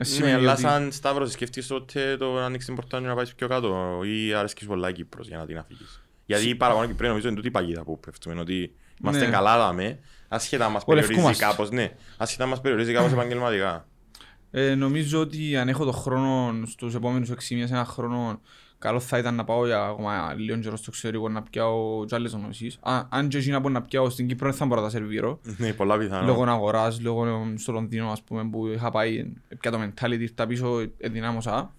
Ε, 0.00 0.02
Ναι, 0.02 0.04
σημαίνει 0.04 0.32
αλλά 0.34 0.52
ότι- 0.52 0.60
σαν 0.60 0.92
Σταύρος 0.92 1.32
σκέφτηκες 1.32 1.70
ότι 1.70 2.16
το 2.18 2.32
να 2.32 2.44
ανοίξεις 2.44 2.66
την 2.66 2.74
πορτά 2.74 3.00
και 3.00 3.06
να 3.06 3.14
πάεις 3.14 3.34
πιο 3.34 3.48
κάτω 3.48 4.00
ή 4.04 4.34
αρέσκεις 4.34 4.66
πολλά 4.66 4.88
η 4.88 4.92
Κύπρος 4.92 5.28
για 5.28 5.36
να 5.38 5.46
την 5.46 5.58
αφήγεις. 5.58 6.02
Γιατί 6.26 6.54
παραπάνω 6.54 6.86
Κυπρέοι 6.86 7.08
νομίζω 7.08 7.26
είναι 7.26 7.36
τούτη 7.36 7.48
η 7.48 7.50
παγίδα 7.50 7.82
που 7.84 8.00
πέφτουμε, 8.00 8.40
ότι 8.40 8.72
είμαστε 9.02 9.24
Ναι. 9.24 9.30
καλά 9.30 9.58
δάμε, 9.58 9.98
ασχετά 10.28 10.68
μας 10.68 10.82
Ο 10.82 10.84
περιορίζει 10.84 11.12
λευκούμαστε. 11.12 11.44
κάπως, 11.44 11.70
ναι, 11.70 11.92
ασχετά 12.16 12.46
μας 12.46 12.60
περιορίζει 12.60 12.92
κάπως 12.92 13.12
επαγγελματικά. 13.12 13.86
Ε, 14.50 14.74
νομίζω 14.74 15.20
ότι 15.20 15.56
αν 15.56 15.68
έχω 15.68 15.84
το 15.84 15.92
χρόνο 15.92 16.52
στους 16.66 16.94
επόμενους 16.94 17.30
6 17.30 17.54
μήνες, 17.54 17.70
ένα 17.70 17.84
χρόνο, 17.84 18.40
καλός 18.78 19.04
θα 19.04 19.18
ήταν 19.18 19.34
να 19.34 19.44
πάω 19.44 19.66
για 19.66 19.84
ακόμα 19.84 20.34
λίγο 20.36 20.58
καιρό 20.58 20.76
στο 20.76 20.86
εξωτερικό 20.88 21.28
να 21.28 21.42
πιάω 21.42 22.04
και 22.04 22.14
άλλες 22.14 22.32
γνώσεις. 22.32 22.78
Α, 22.80 23.02
αν 23.08 23.28
και 23.28 23.38
εκεί 23.38 23.50
να 23.50 23.60
πω 23.60 23.68
να 23.68 23.82
πιάω 23.82 24.10
στην 24.10 24.26
Κύπρο 24.28 24.48
δεν 24.48 24.56
θα 24.58 24.66
μπορώ 24.66 24.80
να 24.80 24.86
τα 24.86 24.92
σερβίρω. 24.92 25.40
Ναι, 25.56 25.72
πολλά 25.72 25.98
πιθανό. 25.98 26.26
Λόγω 26.26 26.44
αγοράς, 26.44 27.00
λόγω 27.00 27.52
στο 27.56 27.72
Λονδίνο 27.72 28.10
ας 28.10 28.22
πούμε 28.22 28.44
που 28.44 28.66
είχα 28.66 28.90
πάει 28.90 29.32
πια 29.60 29.70
το 29.70 29.78
mentality 29.82 30.26
τα 30.34 30.46
πίσω 30.46 30.86
ενδυνάμωσα. 30.98 31.74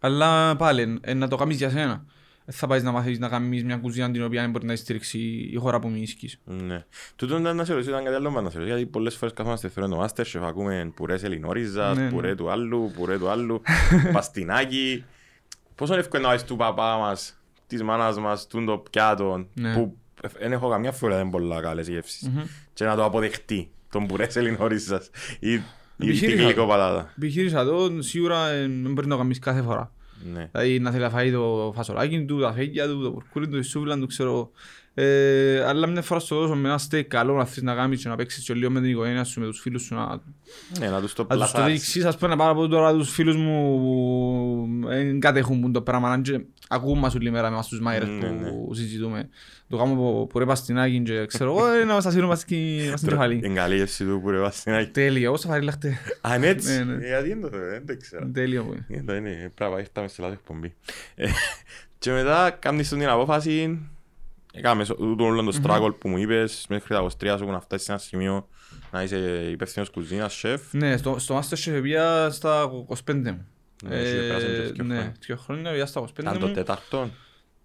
Αλλά 0.00 0.56
πάλι, 0.56 0.98
ε, 1.00 1.14
να 1.14 1.28
το 1.28 1.36
κάνεις 1.36 1.56
για 1.56 1.70
σένα. 1.70 2.04
Δεν 2.44 2.56
θα 2.56 2.66
πάεις 2.66 2.82
να 2.82 2.90
μάθεις 2.90 3.18
να 3.18 3.28
κάνεις 3.28 3.64
μια 3.64 3.76
κουζίνα 3.76 4.10
την 4.10 4.24
οποία 4.24 4.40
δεν 4.40 4.50
μπορεί 4.50 4.66
να 4.66 4.76
στηρίξει 4.76 5.18
η 5.52 5.56
χώρα 5.56 5.78
που 5.78 5.88
μίσκεις. 5.88 6.40
Ναι. 6.44 6.84
Τούτο 7.16 7.38
ήταν 7.38 7.56
να 7.56 7.64
σε 7.64 7.72
ρωτήσω, 7.72 7.90
ήταν 7.90 8.04
κάτι 8.04 8.16
άλλο 8.16 8.30
που 8.30 8.34
να 8.40 8.50
σε 8.50 8.58
ρωτήσω, 8.58 8.76
γιατί 8.76 8.90
πολλές 8.90 9.16
φορές 9.16 9.34
καθόμαστε 9.34 9.68
θεωρώ 9.68 9.96
το 9.96 10.04
Masterchef, 10.04 10.40
ακούμε 10.42 10.92
πουρές 10.94 11.22
Ελληνόριζας, 11.22 11.96
Ναι, 11.96 12.02
ναι. 12.02 12.10
πουρέ 12.10 12.34
του 12.34 12.50
άλλου, 12.50 12.92
πουρέ 12.96 13.18
του 13.18 13.28
άλλου, 13.28 13.62
παστινάκι. 14.12 15.04
Πόσο 15.78 15.94
εύκολο 15.94 16.18
είναι 16.18 16.22
να 16.22 16.28
βάλεις 16.28 16.44
του 16.44 16.56
παπά 16.56 16.96
μας, 16.96 17.40
της 17.66 17.82
μάνας 17.82 18.18
μας, 18.18 18.46
τούν 18.46 18.66
το 18.66 18.78
πιάτο, 18.90 19.46
Ναι. 19.54 19.74
που 19.74 19.96
δεν 20.38 20.52
έχω 20.52 20.68
καμιά 20.68 20.92
φορά 20.92 21.16
δεν 21.16 21.30
πολλά 21.30 21.60
καλές 21.60 21.88
γεύσεις. 21.88 22.30
Και 22.72 22.84
να 22.84 22.96
το 22.96 23.04
αποδεχτεί, 23.04 23.70
τον 23.90 24.06
πουρές 24.06 24.36
Ελληνόριζας 24.36 25.10
ή 25.40 25.52
ή 25.52 25.58
τη 25.96 26.06
Επιχείρησα 26.08 26.36
το. 26.38 26.44
γλυκοπατάτα. 26.44 27.12
Επιχείρησα 27.16 27.64
το, 27.64 28.02
σίγουρα 28.02 28.48
ε, 28.48 28.60
δεν 28.60 28.92
μπορεί 28.92 29.06
να 29.06 29.14
το 29.16 29.20
κάνεις 29.22 29.38
κάθε 29.38 29.62
φορά. 29.62 29.92
Ναι. 30.32 30.48
Δηλαδή 30.52 30.78
να 30.78 30.90
θέλει 30.90 31.02
να 31.02 31.10
φάει 31.10 31.32
το 31.32 31.72
φασολάκι 31.76 32.24
του, 32.24 32.40
τα 32.40 32.52
φέγγια 32.52 32.86
του, 32.86 33.02
το 33.02 33.10
πουρκούρι 33.10 33.48
του, 33.48 33.58
τη 33.58 33.64
σούβλα 33.66 33.98
του, 33.98 34.06
ξέρω. 34.06 34.50
Ε, 35.00 35.64
αλλά 35.66 35.86
μια 35.86 36.02
φορά 36.02 36.20
στο 36.20 36.36
δώσω 36.36 36.54
με 36.54 36.68
ένα 36.68 36.78
στέικ 36.78 37.08
καλό 37.08 37.34
να 37.36 37.44
θέλεις 37.44 37.62
να 37.62 37.74
κάνεις 37.74 38.02
και 38.02 38.08
να 38.08 38.16
παίξεις 38.16 38.44
και 38.44 38.54
λίγο 38.54 38.70
με 38.70 38.80
την 38.80 38.90
οικογένεια 38.90 39.24
σου, 39.24 39.40
με 39.40 39.46
τους 39.46 39.60
φίλους 39.60 39.82
σου, 39.82 39.94
να, 39.94 40.20
Ναι, 40.80 40.88
να 40.88 41.00
τους 41.00 41.12
το 41.12 41.22
να 41.22 41.28
τους 41.28 41.38
το 41.38 41.52
πλαθάρεις. 41.52 41.74
δείξεις. 41.74 42.04
Ας 42.04 42.16
πούμε 42.16 42.30
να 42.30 42.36
πάρω 42.36 42.50
από 42.50 42.68
τώρα 42.68 42.92
τους 42.92 43.10
φίλους 43.10 43.36
μου 43.36 43.78
που 43.78 44.68
δεν 44.88 45.20
κατέχουν 45.20 45.60
που 45.60 45.70
το 45.70 45.82
πράγμα, 45.82 46.10
αν 46.12 46.22
και 46.22 46.40
ακούν 46.68 46.98
μας 46.98 47.14
όλη 47.14 47.30
μέρα 47.30 47.50
με 47.50 47.56
μας 47.56 47.68
τους 47.68 47.80
μάιρες 47.80 48.08
Ναι, 48.08 48.28
ναι. 48.28 48.50
που 48.50 48.70
συζητούμε. 48.74 49.28
Το 49.68 49.76
κάνω 49.76 49.94
που- 49.94 50.26
που 50.30 50.38
ρε 50.38 50.44
παστινάκι 50.44 51.00
και 51.02 51.26
ξέρω 51.26 51.50
εγώ, 51.56 51.66
ε, 51.72 51.84
να 51.84 51.94
μας 51.94 52.04
τα 52.04 52.10
σύρουμε 52.10 52.28
μας 52.28 52.40
στην 52.40 52.90
μας 52.90 52.98
στην 52.98 53.10
κεφαλή. 53.10 53.40
Είναι 53.44 53.54
καλή 53.54 53.76
γεύση 53.76 54.04
του 54.04 54.20
πουρέ 54.22 54.40
παστινάκι. 54.40 54.90
Τέλειο, 54.90 55.32
όσο 55.32 55.48
φάρει 55.48 55.64
λαχτε. 55.64 55.98
Αν 56.20 56.36
είναι 56.36 56.46
έτσι, 56.46 56.76
Ναι, 56.78 56.84
ναι. 56.84 57.04
Ε, 57.04 57.06
γιατί 57.08 57.28
δεν 57.28 57.40
το 57.40 57.48
θέλω, 57.48 57.66
δεν 57.70 57.86
το 57.86 57.96
ξέρω. 57.96 58.30
Τέλειο 58.32 58.62
που 58.64 58.72
είναι. 58.72 58.86
Είναι 58.88 59.02
το 59.02 59.14
είναι, 59.14 59.52
πράγμα, 59.54 59.78
ήρθαμε 59.78 60.08
σε 60.08 60.22
λάθος 60.22 60.36
εκπομπή. 60.36 60.74
Ε, 61.14 61.28
Και 61.98 62.10
μετά 62.10 62.56
κάνεις 62.58 62.88
την 62.88 63.08
απόφαση, 63.08 63.78
έκαμε 64.58 64.84
τούτο 64.84 65.24
όλο 65.24 65.42
το 65.44 65.60
struggle 65.62 65.94
που 65.98 66.08
μου 66.08 66.18
είπες, 66.18 66.66
μέχρι 66.68 66.94
τα 66.94 67.02
23 67.04 67.34
σου 67.38 67.44
που 67.44 67.50
να 67.50 67.60
φτάσεις 67.60 67.86
σε 67.86 67.92
ένα 67.92 68.00
σημείο 68.00 68.48
να 68.90 69.02
είσαι 69.02 69.48
υπεύθυνος 69.50 69.90
κουζίνας, 69.90 70.34
σεφ. 70.34 70.72
Ναι, 70.72 70.96
στο, 70.96 71.18
στο 71.18 71.38
Masterchef 71.38 71.78
πήγα 71.82 72.30
στα 72.30 72.70
25 72.88 72.94
μου. 73.14 73.46
Ναι, 73.84 73.96
εσύ 73.96 74.16
πέρασαν 74.16 74.48
και 74.48 74.60
δύο 74.60 74.84
ναι, 74.84 74.94
χρόνια. 74.94 75.14
δύο 75.26 75.36
χρόνια 75.36 75.70
πήγα 75.70 75.86
στα 75.86 76.00
25 76.04 76.06
Ήταν 76.20 76.38
το 76.38 76.46
μου. 76.46 76.52
τέταρτο. 76.52 77.10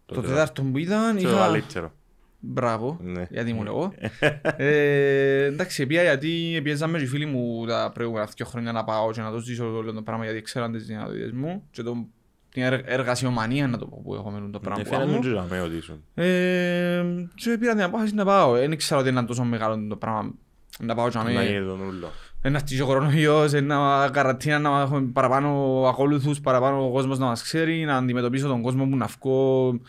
Το 0.06 0.22
τέταρτο 0.22 0.62
που 0.64 0.78
ήταν 0.78 1.16
Το 1.16 1.30
είχα... 1.30 1.38
καλύτερο. 1.38 1.92
Μπράβο, 2.40 2.98
Ναι. 3.02 3.28
γιατί 3.30 3.50
ήμουν 3.50 3.68
εγώ. 3.68 3.94
ε, 4.58 5.44
εντάξει, 5.44 5.86
πήγα 5.86 6.02
γιατί 6.04 6.60
πιέζαμε 6.64 6.98
και 6.98 7.04
οι 7.04 7.08
φίλοι 7.08 7.26
μου 7.26 7.66
τα 7.68 7.92
προηγούμενα 7.94 8.30
δύο 8.36 8.46
χρόνια 8.46 8.72
να 8.72 8.84
πάω 8.84 9.12
και 9.12 9.22
να 9.22 9.32
το 9.32 9.40
ζήσω 9.40 9.76
όλο 9.76 9.94
το 9.94 10.02
πράγμα 10.02 10.24
γιατί 10.26 10.42
ξέραν 10.42 10.72
τις 10.72 10.86
δυνατότητες 10.86 11.32
μου 11.32 11.64
και 11.72 11.84
το, 11.84 12.08
την 12.54 12.64
εργ- 12.64 12.84
εργασιομανία 12.90 13.68
να 13.68 13.78
το 13.78 13.86
πω 13.86 14.02
που 14.06 14.14
έχω 14.14 14.30
με 14.30 14.50
το 14.52 14.60
πράγμα 14.60 14.78
Ναι, 14.78 14.84
που 14.84 14.90
φαίνεται 14.90 15.10
κάνω. 15.12 15.22
και 15.24 15.30
για 15.30 15.46
μένα 15.50 15.64
ότι 15.64 15.76
ήσουν. 15.76 16.04
Ε, 16.14 17.04
και 17.36 17.58
πήρα 17.60 17.74
την 17.74 17.82
απόφαση 17.84 18.14
να 18.16 18.26
πάω. 18.26 18.52
Δεν 18.54 18.72
ήξερα 18.72 19.00
ότι 19.00 19.10
ήταν 19.10 19.26
τόσο 19.26 19.44
μεγάλο 19.44 19.88
το 19.90 19.96
πράγμα 19.96 20.34
να 20.80 20.96
πάω 20.96 21.10
και 21.10 21.18
να 21.18 21.24
Να 21.24 21.30
με... 21.32 21.46
γίνει 21.46 21.66
τον 21.66 21.80
ούλο. 21.82 22.12
Ένα 22.42 22.60
στήσει 22.60 22.82
ο 22.82 22.86
κορονοϊός, 22.86 23.54
ένα 23.54 24.10
καρατίνα 24.14 24.60
να 24.60 24.82
έχουμε 24.82 25.02
παραπάνω 25.14 25.50
ακόλουθους, 25.88 26.40
παραπάνω 26.42 26.86
ο 26.88 26.92
κόσμος 26.92 27.20
να 27.20 27.26
μας 27.26 27.42
ξέρει, 27.44 27.84
να 27.86 27.96
αντιμετωπίσω 27.98 28.48
τον 28.48 28.62
κόσμο 28.62 28.86
που 28.86 28.96
να 28.98 29.06
βγω 29.20 29.80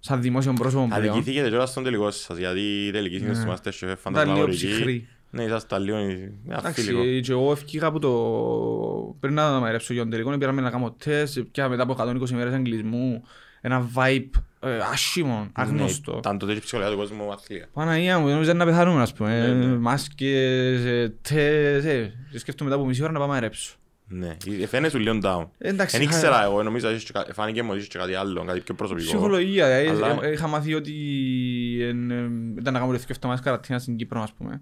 σαν 0.00 0.22
δημόσιο 0.22 0.52
πρόσωπο 0.52 0.86
πλέον. 0.86 1.02
Αδικηθήκετε 1.08 1.48
κιόλας 1.48 1.70
στον 1.70 1.84
τελικό 1.84 2.10
σας, 2.10 2.38
γιατί 2.38 2.60
η 2.86 2.90
τελική 2.90 3.18
Ναι. 3.18 3.24
είναι 3.26 3.34
στο 3.34 3.52
Masterchef 3.52 3.72
Ήταν 3.72 3.86
λίγο 3.86 3.96
φαντασμαγορική. 3.96 4.56
ψυχρή. 4.66 5.08
Ναι, 5.30 5.42
ήσασταν 5.42 5.82
λίγο 5.82 5.96
αφίλικο. 5.96 7.00
Εντάξει, 7.00 7.20
και 7.20 7.32
εγώ 7.32 7.52
ευκήγα 7.52 7.86
από 7.86 7.98
το... 7.98 9.16
Πριν 9.20 9.34
να 9.34 9.50
μαγειρέψω 9.50 9.92
για 9.92 10.02
τον 10.02 10.10
τελικό, 10.10 10.38
πήραμε 10.38 10.60
να 10.60 10.70
κάνω 10.70 10.94
τεστ, 11.04 11.38
πια 11.38 11.68
μετά 11.68 11.82
από 11.82 11.96
120 11.98 12.30
μέρες 12.30 12.52
αγγλισμού, 12.54 13.22
ένα 13.60 13.90
vibe 13.94 14.30
ε, 14.60 14.76
άσχημο, 14.92 15.48
άγνωστο. 15.52 16.12
Ναι, 16.12 16.18
Ήταν 16.18 16.38
τότε 16.38 16.52
η 16.52 16.58
ψυχολογία 16.58 16.92
του 16.92 16.98
κόσμου 16.98 17.32
αθλία. 17.32 17.66
Παναγία 17.72 18.18
μου, 18.18 18.28
νόμιζα 18.28 18.54
να 18.54 18.64
πεθάνουμε, 18.64 19.02
ας 19.02 19.12
πούμε. 19.12 19.46
Ναι, 19.46 19.54
ναι. 19.54 19.72
Ε, 19.72 19.76
Μάσκες, 19.76 20.84
ε, 20.84 21.14
τες, 21.22 21.84
ε. 21.84 22.12
Και 22.30 22.38
σκέφτομαι 22.38 22.70
μετά 22.70 22.80
από 22.80 22.90
μισή 22.90 23.02
ώρα 23.02 23.12
να 23.12 23.18
πάμε 23.18 23.34
να 23.34 23.40
ρέψω. 23.40 23.72
Ναι, 24.10 24.36
ε, 24.60 24.66
φαίνεσαι 24.66 24.96
σου 24.96 25.02
λίγο 25.02 25.18
down. 25.22 25.46
Ε, 25.58 25.68
Εντάξει, 25.68 25.96
Δεν 25.98 26.06
είχα- 26.06 26.16
ήξερα 26.16 26.44
εγώ, 26.44 26.62
νομίζω 26.62 26.88
ότι 26.88 26.96
είχες- 26.96 27.26
φάνηκε 27.34 27.62
μου 27.62 27.68
ότι 27.70 27.78
είχες 27.78 27.90
και 27.90 27.98
κάτι 27.98 28.14
άλλο, 28.14 28.44
κάτι 28.44 28.60
πιο 28.60 28.74
προσωπικό. 28.74 29.06
Ψυχολογία, 29.06 29.66
ε, 29.66 29.88
Αλλά- 29.88 30.18
ε, 30.22 30.32
είχα 30.32 30.46
μάθει 30.46 30.74
ότι 30.74 30.94
εν, 31.80 32.10
ε, 32.10 32.14
ήταν 32.58 32.72
να 32.72 32.78
κάνουμε 32.78 32.96
δύο 32.98 33.06
εβδομάδες 33.10 33.44
καρατίνας 33.44 33.82
στην 33.82 33.96
Κύπρο, 33.96 34.22
ας 34.22 34.32
πούμε. 34.32 34.60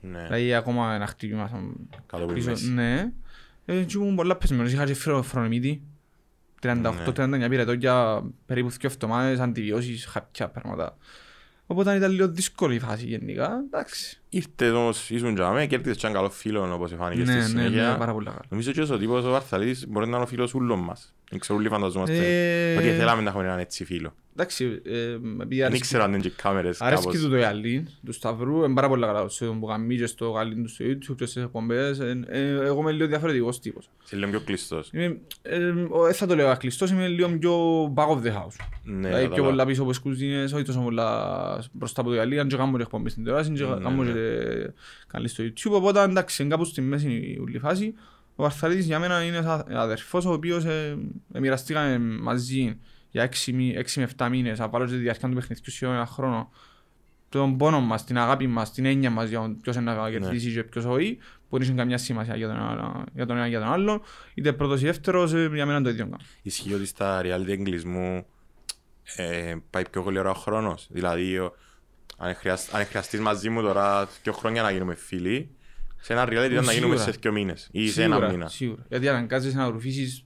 Ναι, 0.00 0.22
Δηλαδή 0.22 0.54
ακόμα 0.54 0.94
ένα 0.94 1.06
χτύπημα 1.06 1.48
σαν 1.48 1.72
κάτω 2.06 2.22
από 2.24 2.32
τη 2.32 2.38
πίσω. 2.38 2.50
μέση. 2.50 2.70
Ναι. 2.72 3.12
Ε, 3.64 3.82
και 3.82 3.98
ήμουν 3.98 4.14
πολλά 4.14 4.36
πεσμένος, 4.36 4.72
είχα 4.72 4.84
και 4.84 4.94
φρο- 4.94 5.22
φρονιμίτη. 5.22 5.82
38-39 6.62 7.46
πυρετόκια, 7.48 8.22
περίπου 8.46 8.68
δύο 8.70 8.78
εβδομάδες, 8.92 9.38
αντιβιώσεις, 9.38 10.06
χαπιά 10.06 10.48
πράγματα. 10.48 10.96
Οπότε 11.66 11.94
ήταν 11.94 12.10
λίγο 12.12 12.28
δύσκολη 12.28 12.74
η 12.74 12.78
φάση 12.78 13.06
γενικά, 13.06 13.50
εντάξει. 13.66 14.20
Ήρθες 14.28 14.70
όμως, 14.72 15.10
ήσουν 15.10 15.34
για 15.34 15.50
μένα, 15.50 15.66
κέρδισες 15.66 15.96
και 15.96 16.06
έναν 16.06 16.16
καλό 16.18 16.30
φίλο 16.30 16.72
όπως 16.74 16.92
φάνηκε 16.98 17.20
στη 17.24 17.30
Ναι, 17.30 17.36
ναι, 17.38 17.42
ναι, 17.42 17.48
συνέχεια. 17.48 17.96
πάρα 17.98 18.12
πολύ 18.12 18.26
καλά. 18.26 18.38
Νομίζω 18.48 18.72
και 18.72 18.80
ο 18.80 18.98
τύπος 18.98 19.24
ο 19.24 19.30
Βαρθαλής 19.30 19.86
μπορεί 19.88 20.06
να 20.08 20.14
είναι 20.16 20.24
ο 20.24 20.28
φίλος 20.28 20.54
ούλων 20.54 20.78
μας. 20.78 21.14
Δεν 21.30 21.38
ξέρω, 21.38 21.58
όλοι 21.58 21.68
φανταζόμαστε 21.68 22.16
Ε, 22.72 22.76
ότι 22.76 22.90
θέλαμε 22.90 23.22
να 23.22 23.28
έχουμε 23.30 23.44
έναν 23.44 23.58
έτσι 23.58 23.84
φίλο. 23.84 24.14
Εντάξει, 24.40 24.80
ε, 24.84 24.90
επειδή 25.10 25.56
Δεν 25.56 25.64
αρέσκει- 25.64 25.74
ήξερα 25.84 26.04
αν 26.04 26.12
είναι 26.12 26.22
και 26.22 26.30
κάμερες 26.42 26.80
αρέσκει 26.80 27.04
κάπως. 27.06 27.20
του 27.22 27.28
το 27.30 27.36
γυαλί, 27.36 27.86
του 28.04 28.12
Σταυρού, 28.12 28.64
είναι 28.64 28.74
πάρα 28.74 28.88
πολύ 28.88 29.02
καλά. 29.02 29.28
Σε 29.28 29.44
τον 29.44 29.60
που 29.60 29.66
κάνει 29.66 29.96
και 29.96 30.06
στο 30.06 30.30
γυαλί 30.30 30.54
του 30.62 30.68
στο 30.68 30.84
YouTube 30.84 31.14
και 31.16 31.26
στις 31.26 31.42
εκπομπές. 31.42 31.98
ε, 31.98 32.20
ε, 32.28 32.48
Εγώ 32.48 32.80
είμαι 32.80 32.92
λίγο 32.92 33.06
διαφορετικός 33.06 33.60
τύπος. 33.60 33.90
Σε 34.04 34.16
λίγο 34.16 34.30
πιο 34.30 34.40
κλειστός. 34.40 34.90
Είμαι, 34.92 35.18
ε, 35.42 35.56
ο- 35.90 36.02
δεν 36.04 36.14
θα 36.14 36.26
το 36.26 36.34
λέω 36.34 36.48
ακλειστός, 36.48 36.90
είμαι 36.90 37.08
λίγο 37.08 37.28
πιο 37.28 37.84
back 37.96 38.06
of 38.08 38.22
the 38.26 38.32
house. 38.36 38.56
Ναι, 38.84 38.94
Δηλαδή 38.94 39.10
πιο 39.10 39.28
κατάλαβα. 39.28 39.48
πολλά 39.48 39.66
πίσω 39.66 39.82
από 39.82 39.90
τις 39.90 40.00
κουζίνες, 40.00 40.52
όχι 40.52 40.64
τόσο 40.64 40.80
πολλά 40.80 41.64
μπροστά 41.72 42.00
από 42.00 42.08
το 42.10 42.14
γυαλί, 42.14 42.38
αν 42.40 42.48
και 42.48 42.56
κάνω 42.56 42.76
και 42.76 42.82
εκπομπή 42.82 43.10
στην 43.10 43.22
τηλεόραση, 43.22 43.52
και 43.52 43.64
Ναι, 43.64 43.68
κάνω 43.82 44.02
ναι. 44.02 44.12
και 44.12 44.70
καλή 45.06 45.28
στο 45.28 45.44
YouTube, 45.44 45.72
οπότε 45.72 46.02
εντάξει, 46.02 46.42
είναι 46.42 46.50
κάπου 46.50 46.64
στη 46.64 46.80
μέση 46.80 47.08
η 47.10 47.38
όλη 47.40 47.58
φάση. 47.58 47.94
Ο 48.36 48.42
Βαρθαλίδης 48.42 48.86
για 48.86 48.98
μένα 48.98 49.22
είναι 49.22 49.36
ένας 49.36 49.64
αδερφός 49.68 50.24
ο 50.26 50.32
οποίος 50.32 50.64
ε, 50.64 50.98
ε, 51.32 51.40
μοιραστήκαμε 51.40 51.98
μαζί 51.98 52.78
για 53.10 53.28
6 53.32 53.52
με 53.96 54.08
7 54.16 54.28
μήνες, 54.30 54.58
να 54.58 54.68
βάλω 54.68 54.84
και 54.86 54.90
τη 54.92 54.98
διάρκεια 54.98 55.28
του 55.28 55.34
παιχνιδιού 55.34 55.72
σχεδόν 55.72 55.94
ένα 55.94 56.06
χρόνο 56.06 56.50
τον 57.28 57.56
πόνο 57.56 57.80
μας, 57.80 58.04
την 58.04 58.18
αγάπη 58.18 58.46
μας, 58.46 58.72
την 58.72 58.84
έννοια 58.84 59.10
μας 59.10 59.28
για 59.28 59.56
ποιος 59.62 59.76
είναι 59.76 59.92
να 59.94 60.10
κερδίσει 60.10 60.52
και 60.52 60.62
ποιος 60.64 60.84
όχι, 60.84 61.18
που 61.48 61.56
δεν 61.58 61.66
είχε 61.66 61.76
καμιά 61.76 61.98
σημασία 61.98 62.36
για 62.36 62.46
τον, 62.48 62.56
ένα- 62.56 63.04
για 63.14 63.26
τον 63.26 63.36
ένα 63.36 63.46
για 63.46 63.58
τον 63.60 63.68
άλλο, 63.72 64.02
είτε 64.34 64.52
πρώτος 64.52 64.80
ή 64.82 64.84
δεύτερος, 64.84 65.32
ε, 65.32 65.50
για 65.54 65.66
μένα 65.66 65.82
το 65.82 65.88
ίδιο 65.88 66.04
κάνω. 66.04 66.16
Ισχύει 66.42 66.74
ότι 66.74 66.86
στα 66.86 67.20
reality 67.24 67.48
εγκλεισμού 67.48 68.26
ε, 69.16 69.54
πάει 69.70 69.88
πιο 69.90 70.02
γλήορα 70.02 70.30
ο 70.30 70.34
χρόνος. 70.34 70.86
Δηλαδή, 70.90 71.38
ο- 71.38 71.54
αν 72.18 72.34
χρειασ- 72.34 72.74
αν 72.74 72.84
χρειαστείς 72.86 73.20
μαζί 73.20 73.50
μου 73.50 73.62
τώρα 73.62 74.08
δύο 74.22 74.32
χρόνια 74.32 74.62
να 74.62 74.70
γίνουμε 74.70 74.94
φίλοι, 74.94 75.50
σε 76.00 76.12
ένα 76.12 76.22
reality 76.24 76.50
ήταν 76.50 76.64
να 76.64 76.72
γίνουμε 76.72 76.72
Σίγουρα. 76.96 76.98
σε 76.98 77.10
δύο 77.20 77.32
μήνες 77.32 77.68
ή 77.72 77.88
σε 77.88 78.02
ένα 78.02 78.14
Σίγουρα, 78.14 78.32
μήνα. 78.32 78.48
Σίγουρα. 78.48 78.84
Γιατί 78.88 79.08
αναγκάζεσαι 79.08 79.56
να 79.56 79.66
ρουφήσεις 79.66 80.24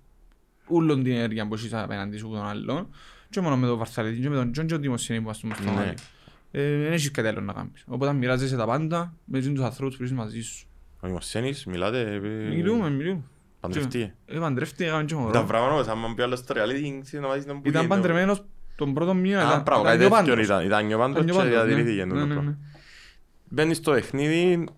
όλον 0.66 1.02
την 1.02 1.12
ενέργεια 1.12 1.46
που 1.48 1.54
έχεις 1.54 1.72
απέναντι 1.74 2.16
σου 2.16 2.26
από 2.26 2.34
τον 2.34 2.46
άλλον 2.46 2.88
και 3.30 3.40
μόνο 3.40 3.56
με 3.56 3.66
τον 3.66 3.78
Βαρθαλίδη 3.78 4.20
και 4.20 4.28
με 4.28 4.36
τον 4.36 4.52
Τζον 4.52 4.66
και 4.66 4.72
τον 4.72 4.82
Δημοσίνη 4.82 5.20
που 5.20 5.30
ας 5.30 5.40
πούμε 5.40 5.54
στο 5.54 5.64
Ναι. 5.64 5.70
μάτι. 5.70 5.94
Ε, 6.50 6.76
Δεν 6.82 6.92
έχεις 6.92 7.10
κάτι 7.10 7.28
άλλο 7.28 7.40
να 7.40 7.52
κάνεις. 7.52 7.84
Οπότε 7.86 8.12
μοιράζεσαι 8.12 8.56
τα 8.56 8.66
πάντα 8.66 9.14
με 9.24 9.40
τους 9.40 9.60
ανθρώπους 9.60 9.96
που 9.96 10.02
είσαι 10.04 10.14
μαζί 10.14 10.40
σου. 10.42 10.66
Ο 11.00 11.06
Δημοσένης, 11.06 11.64
μιλάτε, 11.64 12.00
ε, 12.00 12.18
Μιλούμε, 12.54 12.90
μιλούμε. 12.90 13.20
παντρευτεί. 13.60 14.12
Ε, 14.26 14.38
παντρεύτηκε, 14.38 14.84
έκαμε 14.84 15.04
και 15.04 15.14
Ήταν 15.14 15.26
μωρό. 15.26 15.44
πράγμα 15.44 15.68
όμως, 15.70 15.86
άμα 15.88 16.14
πει 16.14 16.22
άλλος 16.22 16.38
στο 16.38 16.54
reality, 16.54 16.80
ξέρεις 17.02 17.12
να 17.12 17.26
μάθεις 17.26 17.44
τον 17.46 17.62
που 17.62 17.68
Ήταν 17.68 17.82
γίνεται. 17.82 18.00
παντρεμένος 18.00 18.44
τον 18.76 18.94
πρώτο 18.94 19.14
μήνα. 19.14 19.40
Α, 19.40 19.46
ήταν- 19.50 19.62
πράγμα, 19.62 19.94
ήταν 19.94 19.98
κάτι 19.98 20.10
τέτοιο 20.10 20.34
νιωπάντρος. 20.34 20.44
ήταν. 20.46 20.64
Ήταν 20.66 20.86
νιωπάντρος 20.86 21.24
Ήταν 21.24 21.26
και 21.26 21.32
νιωπάντρος, 21.32 21.64
ναι. 21.66 21.72
διατηρήθηκε 21.74 22.04
Ναι, 22.04 22.12
τούτο 22.12 22.26
ναι, 22.26 22.32
πράγμα. 22.34 22.50
ναι. 22.50 22.56
Μπαίνεις 23.48 23.76
στο 23.76 23.90
παιχνίδι, 23.92 24.68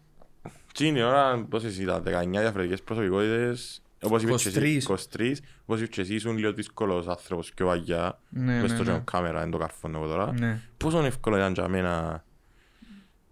τι 0.74 0.86
είναι 0.86 0.98
η 0.98 1.02
ώρα, 1.02 1.44
πόσες 1.48 1.78
ήταν, 1.78 2.02
19 2.02 2.40
διαφορετικές 2.40 2.82
προσωπικότητες, 2.82 3.82
όπως 4.04 4.22
είπες 4.22 4.42
και 4.42 4.48
εσύ, 4.48 4.82
23. 4.88 4.94
23, 5.18 5.32
όπως 5.66 5.80
είπες 5.80 5.88
και 5.94 6.00
εσύ, 6.00 6.14
ήσουν 6.14 6.36
λίγο 6.36 6.52
δύσκολος 6.52 7.06
άνθρωπος 7.08 7.52
πιο 7.54 7.66
βαγιά, 7.66 8.18
Ναι, 8.28 8.60
μες 8.60 8.70
ναι, 8.70 8.76
στο 8.76 8.84
ναι. 8.84 8.92
και 8.92 9.00
κάμερα, 9.10 9.42
εν 9.42 9.50
το 9.50 9.58
καρφώνω 9.58 9.98
εγώ 9.98 10.06
τώρα. 10.06 10.32
Ναι. 10.38 10.60
Πόσο 10.76 11.04
εύκολο 11.04 11.36
ήταν 11.36 11.52
για 11.52 11.68
μένα 11.68 12.24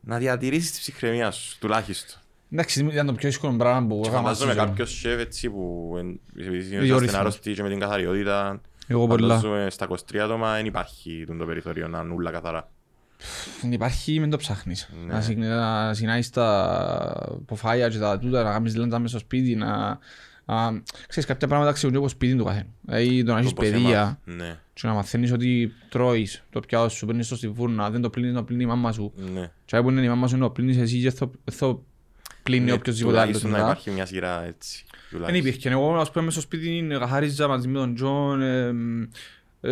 να 0.00 0.18
διατηρήσεις 0.18 0.72
τη 0.72 0.78
ψυχραιμία 0.78 1.30
σου, 1.30 1.58
τουλάχιστον; 1.58 2.20
Εντάξει, 2.52 2.84
ήταν 2.92 3.06
το 3.06 3.12
πιο 3.12 3.28
δύσκολο 3.28 3.56
πράγμα 3.56 3.86
που 3.86 4.00
Και 4.02 4.08
έκανα 4.08 4.22
φαντάζομαι 4.22 4.50
στη 4.52 4.58
ζωή 4.58 4.64
μου. 4.64 4.70
κάποιος 4.70 4.98
σεφ 4.98 5.20
έτσι 5.20 5.50
που 5.50 5.94
εν- 5.98 6.20
επειδή 6.36 6.56
είναι 6.74 6.80
Διορυθμός. 6.82 7.08
στενάρωστη 7.08 7.52
και 7.52 7.62
με 7.62 7.68
την 7.68 7.78
καθαριότητα, 7.80 8.60
Εγώ 8.86 9.06
πολλά. 9.06 9.34
φαντάζομαι 9.36 9.70
στα 9.70 9.86
23 9.86 10.18
άτομα 10.18 10.54
δεν 10.54 10.66
υπάρχει 10.66 11.24
το 11.38 11.44
περιθώριο 11.44 11.88
να 11.88 12.00
είναι 12.00 12.12
ούλα 12.14 12.30
καθαρά. 12.30 12.70
Δεν 13.60 13.72
υπάρχει, 13.72 14.20
μην 14.20 14.30
το 14.30 14.36
ψάχνεις. 14.36 14.88
Ναι. 15.06 15.12
Να 15.12 15.20
συν- 15.20 15.38
Να 15.38 15.94
συνάεις 15.94 16.30
τα 16.30 17.38
ποφάγια 17.46 17.88
και 17.88 17.98
τα 17.98 18.18
τούτα, 18.18 18.42
να 18.42 18.52
κάνεις 18.52 18.76
λέντα 18.76 18.98
μέσα 18.98 19.08
στο 19.08 19.18
σπίτι, 19.18 19.54
να... 19.54 19.98
να- 20.46 20.82
Ξέρεις, 21.08 21.28
κάποια 21.28 21.48
πράγματα 21.48 21.72
ξέρουν 21.72 21.92
και 21.94 21.98
από 22.00 22.08
σπίτι 22.08 22.36
του 22.36 22.44
καθένα. 22.44 22.66
Δηλαδή 22.86 23.24
το 23.24 23.32
να 23.32 23.38
έχεις 23.38 23.50
Όπως 23.50 23.68
παιδεία 23.68 23.88
έμαθα. 23.88 24.18
Ναι, 24.24 24.58
και 24.74 24.86
να 24.86 24.92
μαθαίνεις 24.92 25.32
ότι 25.32 25.72
τρώεις 25.88 26.42
το 26.50 26.60
πιάτο 26.60 26.88
σου, 26.88 27.06
παίρνεις 27.06 27.28
το 27.28 27.36
στη 27.36 27.52
φούρνα, 27.56 27.90
δεν 27.90 28.00
το 28.00 28.10
πλύνεις, 28.10 28.34
το 28.34 28.42
πλύνει 28.42 28.62
η 28.62 28.66
μάμα 28.66 28.92
σου. 28.92 29.12
ναι. 29.34 29.50
Και 29.64 29.76
αν 29.76 29.82
που 29.82 29.90
είναι 29.90 30.02
η 30.02 30.08
μάμα 30.08 30.26
σου, 30.28 30.34
να 30.36 30.40
το 30.42 30.50
πλύνεις 30.50 30.76
εσύ 30.76 31.00
και 31.00 31.10
θα- 31.10 31.30
θα 31.52 31.78
πλύνει 32.42 32.64
Ναι, 32.64 32.72
οποιοςδήποτε 32.72 33.18
άλλος 33.20 33.26
τουλάχιστον 33.40 33.50
να 33.50 33.56
μετά. 33.56 33.70
υπάρχει 33.70 33.90
μια 33.90 34.06
σειρά 34.06 34.44
έτσι. 34.44 34.84
Δεν 34.88 34.98
τουλάχιστον. 35.10 35.48
υπήρχε. 35.48 35.68
Εγώ, 35.68 35.96
ας 35.96 36.10
πούμε, 36.10 36.24
μες 36.24 36.32
στο 36.32 36.42
σπίτι 36.42 36.86
καθάριζα 36.98 37.48
μαζί 37.48 37.68
με 37.68 37.78
τον 37.78 37.94
Τζον, 37.94 38.42
ε, 38.42 38.66
ε, 38.66 38.72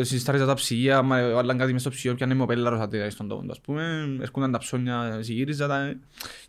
συστάριζα 0.00 0.47
τα 0.47 0.54
ψυγεία, 0.54 1.02
μα 1.02 1.30
βάλαν 1.35 1.59
κάτι 1.59 1.73
μες 1.73 1.80
στο 1.80 1.90
ψυγείο 1.90 2.14
και 2.14 2.25
ανέμει 2.25 2.42
ο 2.42 2.47
πέλαρος 2.47 2.80
αντί 2.80 3.11
στον 3.11 3.28
τόπο, 3.28 3.44
ας 3.50 3.61
πούμε. 3.61 4.16
Έρχονταν 4.20 4.52
τα 4.52 4.59
ψώνια, 4.59 5.18
συγύριζα 5.23 5.66
τα. 5.68 5.94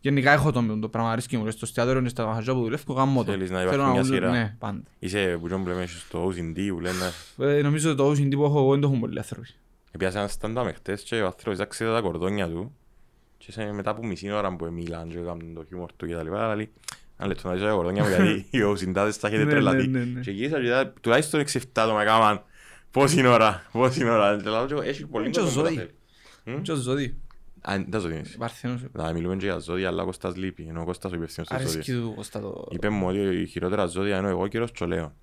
Γενικά 0.02 0.32
έχω 0.32 0.52
το, 0.52 0.78
το 0.80 0.88
πράγμα, 0.90 1.12
αρέσκει 1.12 1.38
μου. 1.38 1.44
και 1.46 1.52
Στο 1.52 1.60
εστιατόριο 1.64 2.02
και 2.02 2.10
στα 2.10 2.26
μαχαζιά 2.26 2.54
που 2.54 2.62
δουλεύω, 2.62 2.94
γάμω 2.94 3.24
το. 3.24 3.32
Θέλεις 3.32 3.50
να 3.50 3.58
Θέλω 3.60 3.72
υπάρχει 3.72 3.92
μια 3.92 4.02
ούλο- 4.02 4.14
σειρά. 4.14 4.30
Ναι, 4.32 4.56
πάντα. 4.60 4.82
Είσαι 5.00 5.38
που 5.42 5.48
τζον 5.48 5.64
πλέον 5.64 5.88
στο 5.88 6.28
OCD 6.28 6.68
που 6.70 6.80
λένε 6.80 7.12
Ε, 7.38 7.62
Νομίζω 7.62 7.90
ότι 7.90 7.98
το 7.98 8.10
OCD 8.10 8.36
που 8.36 8.44
έχω 8.44 8.60
εγώ 8.60 8.72
δεν 8.72 8.80
το 8.82 8.88
έχουν 8.88 9.00
πολλοί 9.00 9.18
άνθρωποι. 9.18 9.48
Επιάσε 9.92 10.18
ένα 10.18 10.30
stand-up 10.40 10.72
χτες 10.76 11.02
και 11.02 11.22
ο 11.22 11.26
άνθρωπος 11.26 11.60
άξιδε 11.60 11.92
τα 11.92 12.02
κορδόνια 12.02 12.48
του 12.48 12.76
και 13.38 13.52
σε, 13.52 13.72
μετά 13.72 13.90
από 13.90 14.06
μισή 14.06 14.32
ώρα 14.32 14.56
που 14.56 14.66
μίλαν 14.72 15.10
και 15.10 15.18
έκαναν 15.18 15.52
το 15.56 15.64
χιούμορ 15.68 15.90
του 15.98 16.08
και 16.08 16.14
τα 16.14 16.24
λοιπά 16.24 16.56
λέει 16.56 16.70
ένα 17.18 17.28
λεπτό 17.28 17.48
να 17.48 17.54
ζήσω 17.56 17.66
τα 17.68 17.74
κορδόνια 17.74 18.04
μου 18.04 18.10
γιατί 18.10 18.46
οι 18.58 18.60
OCDάδες 18.64 19.18
τα 19.20 19.28
έχετε 19.28 19.44
Ναι, 19.44 19.50
τρελαθεί 19.50 19.88
ναι, 19.88 20.00
ναι, 20.00 20.06
ναι. 20.06 20.20
και 20.20 20.32
γύρισα 20.32 20.60
και 20.60 20.66
είδα 20.66 20.94
τουλάχιστον 21.02 21.44
6-7 21.48 21.60
άτομα 21.76 22.02
έκαναν 22.02 22.42
πόση 22.92 23.26
ώρα, 23.28 23.66
πόση 23.72 24.04
ώρα 24.10 24.38
και 24.44 24.50
λέω 24.50 24.66
και 24.66 24.74
εγώ, 24.74 24.82
έχει 24.82 25.06
πολύ 25.06 25.24
Είναι 25.26 25.34
και 25.34 25.40
ο 25.40 25.44
κόσμο 25.44 25.62
που 25.62 25.68
τα 25.68 25.74
Ζώη. 25.74 25.78
θέλει. 26.46 26.62
Και 26.62 26.72
ο 26.72 26.76
Ζώδη, 26.76 27.16
Α, 27.62 27.74
δεν 27.76 27.90
τα 27.92 28.00
ζώδινες. 28.00 28.36
Παρθένος. 28.40 28.82
Να 28.92 29.14
μιλούμε 29.14 29.36
και 29.36 29.46
για 29.46 29.58
ζώδια 29.58 29.88
αλλά 29.88 30.02
ο 30.02 30.06
Κώστας 30.06 30.36
λείπει 30.36 30.66
ενώ 30.70 30.82
ο 30.82 30.86
Κώστας 30.86 31.12
ο 31.12 31.16
υπεύθυνος 31.16 31.48
της 31.48 31.58
ζώδιας. 31.58 31.74
Αρέσκει 31.76 31.94
του 31.94 32.14
Κώστα 32.16 32.40
το... 32.40 32.68
Είπε 32.72 32.90
μου 32.90 33.08
ότι 33.08 33.18
η 33.20 33.46
χειρότερα 33.46 33.86
ζώδια 33.86 34.18
είναι 34.18 34.28
ο 34.28 34.30
εγώ 34.30 34.48
και 34.48 34.60
ο 34.60 34.72
Τσολέων. 34.72 35.14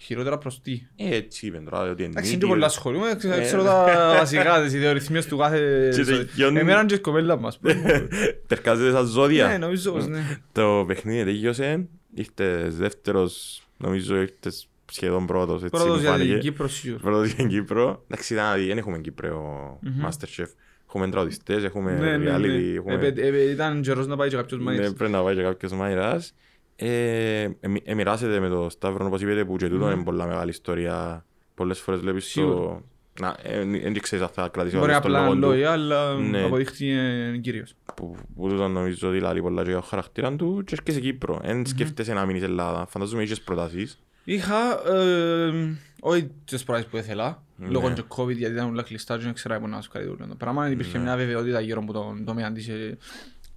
Χειρότερα 0.00 0.38
προς 0.38 0.60
τι; 0.60 0.82
Ε, 0.96 1.14
έτσι 1.16 1.46
είπε 1.46 1.58
τώρα 1.58 1.90
ότι 1.90 2.02
είναι 2.02 2.10
Εντάξει, 2.10 2.28
είναι 2.28 2.36
νίκη, 2.36 2.38
και 2.46 2.46
πολλά 2.46 2.66
ε. 2.66 2.68
σχολεία, 2.68 3.14
ξέρω 3.14 3.34
Ε, 3.34 3.40
ξέρω 3.40 3.62
τα 3.62 4.14
βασικά, 4.18 4.62
τις 4.62 4.72
ιδεορυθμίες 4.72 5.26
του 5.26 5.36
κάθε... 5.36 5.58
Και 5.96 6.04
τελειώνουν- 6.04 6.56
Εμένα 6.60 6.78
είναι 6.78 6.86
και 6.88 6.94
η 6.94 6.98
κοπέλα 6.98 7.38
μας. 7.38 7.60
Τερκάζεται 8.46 8.90
σαν 8.90 9.06
ζώδια. 9.06 9.46
Ναι, 9.48 9.58
νομίζω 9.58 9.92
πως 9.92 10.06
ναι. 10.06 10.38
Το 10.52 10.84
παιχνίδι 10.86 11.24
τελείωσε, 11.24 11.88
ήρθες 12.14 12.76
δεύτερος, 12.76 13.62
νομίζω 13.76 14.16
ήρθες 14.16 14.68
σχεδόν 14.90 15.26
πρώτος, 15.26 15.62
έτσι 15.62 15.68
Πρώτος 15.68 15.88
μου 15.96 16.00
για 16.00 16.10
την 16.10 16.18
φάνηκε. 16.18 16.38
Κύπρο 16.38 16.68
σίγουρα. 16.68 17.00
Πρώτος 17.02 17.26
για 17.26 17.34
την 17.36 17.48
Κύπρο. 17.48 18.02
Εντάξει, 18.08 18.34
ήταν, 18.34 18.44
αδι- 18.46 18.66
δεν 18.68 18.78
έχουμε 18.78 18.98
Κύπρο 18.98 19.78
Masterchef. 20.04 20.46
Έχουμε 20.88 21.08
τραγουδιστές, 21.08 21.64
έχουμε 21.64 21.92
Ναι, 21.98 22.16
ναι, 22.16 22.36
reality, 22.36 22.40
ναι. 22.40 22.72
έχουμε... 22.76 22.94
Επε- 22.94 23.18
επε- 23.18 23.48
Ήταν 23.50 23.80
καιρός 23.82 24.06
να 24.06 24.16
πάει 24.16 24.28
και 24.28 24.36
κάποιος 24.36 24.58
Ναι, 24.58 24.64
μάγειρας. 24.64 24.92
πρέπει 24.92 25.12
να 25.12 25.22
πάει 25.22 25.34
και 25.34 25.42
κάποιος 25.42 25.72
μάγειρας. 25.72 26.34
Ε, 26.76 27.48
εμι- 27.60 27.88
εμοιράζεται 27.88 28.40
με 28.40 28.48
το 28.48 28.66
Σταύρο, 28.70 29.06
όπως 29.06 29.20
είπετε, 29.20 29.44
που 29.44 29.56
και 29.56 29.68
τούτο 29.68 29.90
είναι 29.90 30.02
πολλά 30.04 30.26
μεγάλη 30.26 30.50
ιστορία. 30.50 31.24
Πολλές 31.54 31.80
φορές 31.80 32.00
βλέπεις 32.00 32.24
το... 32.24 32.28
Σίγουρα. 32.30 32.82
Να, 33.20 33.36
ε, 33.42 33.64
δεν 33.64 34.00
ξέρεις 34.00 34.24
αν 34.24 34.30
θα 34.32 34.48
κρατήσει 34.48 34.76
Μπορεί 34.76 34.90
όλο 34.90 35.00
τον 35.00 35.10
απλά 35.10 35.20
λόγο 35.24 35.32
του. 35.34 35.40
λόγια, 35.40 35.70
αλλά 35.70 36.14
Ναι. 36.14 36.42
αποδείχθηκε 36.42 36.94
κύριος. 37.42 37.74
που, 37.94 38.16
που 38.36 38.48
τούτο 38.48 38.68
νομίζω 38.68 39.08
ότι 39.08 39.18
λέει 39.20 39.40
πολλά 39.40 39.62
και 39.62 39.68
για 39.70 39.78
το 39.80 39.86
χαρακτήρα 39.86 40.36
του 40.36 40.62
και 40.66 40.74
έρχεσαι 40.78 41.00
Κύπρο. 41.00 41.40
Εν 41.42 41.66
σκέφτεσαι 41.66 42.12
να 42.12 42.26
μείνεις 42.26 42.42
Ελλάδα. 42.42 42.86
Φαντάζομαι 42.88 43.22
είχες 43.22 43.40
προτάσεις. 43.40 43.98
Είχα, 44.30 44.88
ε, 44.94 45.76
όχι 46.00 46.30
τις 46.44 46.64
πράξεις 46.64 46.86
που 46.86 46.96
ήθελα, 46.96 47.42
Ναι. 47.56 47.68
λόγω 47.68 47.92
και 47.92 48.02
COVID 48.08 48.36
γιατί 48.36 48.54
ήταν 48.54 48.68
όλα 48.68 48.82
κλειστά 48.82 49.16
και 49.16 49.22
δεν 49.22 49.32
ξέρα 49.32 49.58
να 49.58 49.80
σου 49.80 49.90
κάνει 49.90 50.16
το 50.28 50.34
πράγμα. 50.38 50.70
Υπήρχε 50.70 50.96
Ναι. 50.98 51.04
μια 51.04 51.16
βεβαιότητα 51.16 51.60
γύρω 51.60 51.80
από 51.82 51.92
τον 51.92 52.24
τομέα 52.24 52.52
της, 52.52 52.68
ε, 52.68 52.96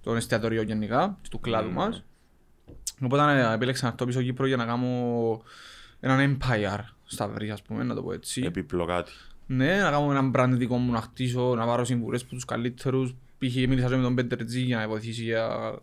των 0.02 0.16
εστιατορίων 0.16 0.64
γενικά, 0.64 1.18
του 1.30 1.40
κλάδου 1.40 1.68
Ναι. 1.68 1.74
μας. 1.74 2.04
Οπότε 3.02 3.40
ε, 3.50 3.52
επέλεξα 3.54 3.84
να 3.84 3.90
έρθω 3.92 4.04
πίσω 4.04 4.22
Κύπρο 4.22 4.46
για 4.46 4.56
να 4.56 4.64
κάνω 4.64 4.88
έναν 6.00 6.38
empire 6.38 6.80
στα 7.04 7.28
βρύα, 7.28 7.52
ας 7.52 7.62
πούμε, 7.62 7.82
να 7.84 7.94
το 7.94 8.02
πω 8.02 8.12
έτσι. 8.12 8.42
Επίπλο 8.44 8.84
κάτι. 8.84 9.12
Ναι, 9.46 9.76
να 9.82 9.90
κάνω 9.90 10.10
έναν 10.10 10.32
brand 10.36 10.52
δικό 10.58 10.76
μου 10.76 10.92
να 10.92 11.00
χτίσω, 11.00 11.54
να 11.54 11.66
πάρω 11.66 11.84
συμβουλές 11.84 12.22
από 12.22 12.30
τους 12.30 12.44
καλύτερους. 12.44 13.14
Π.χ. 13.38 13.54
μίλησα 13.54 13.88
και 13.88 13.96
με 13.96 14.02
τον 14.02 14.14
Πέντερ 14.14 14.44
Τζι 14.44 14.60
για 14.60 14.76
να 14.76 14.88
βοηθήσει 14.88 15.22
για 15.22 15.74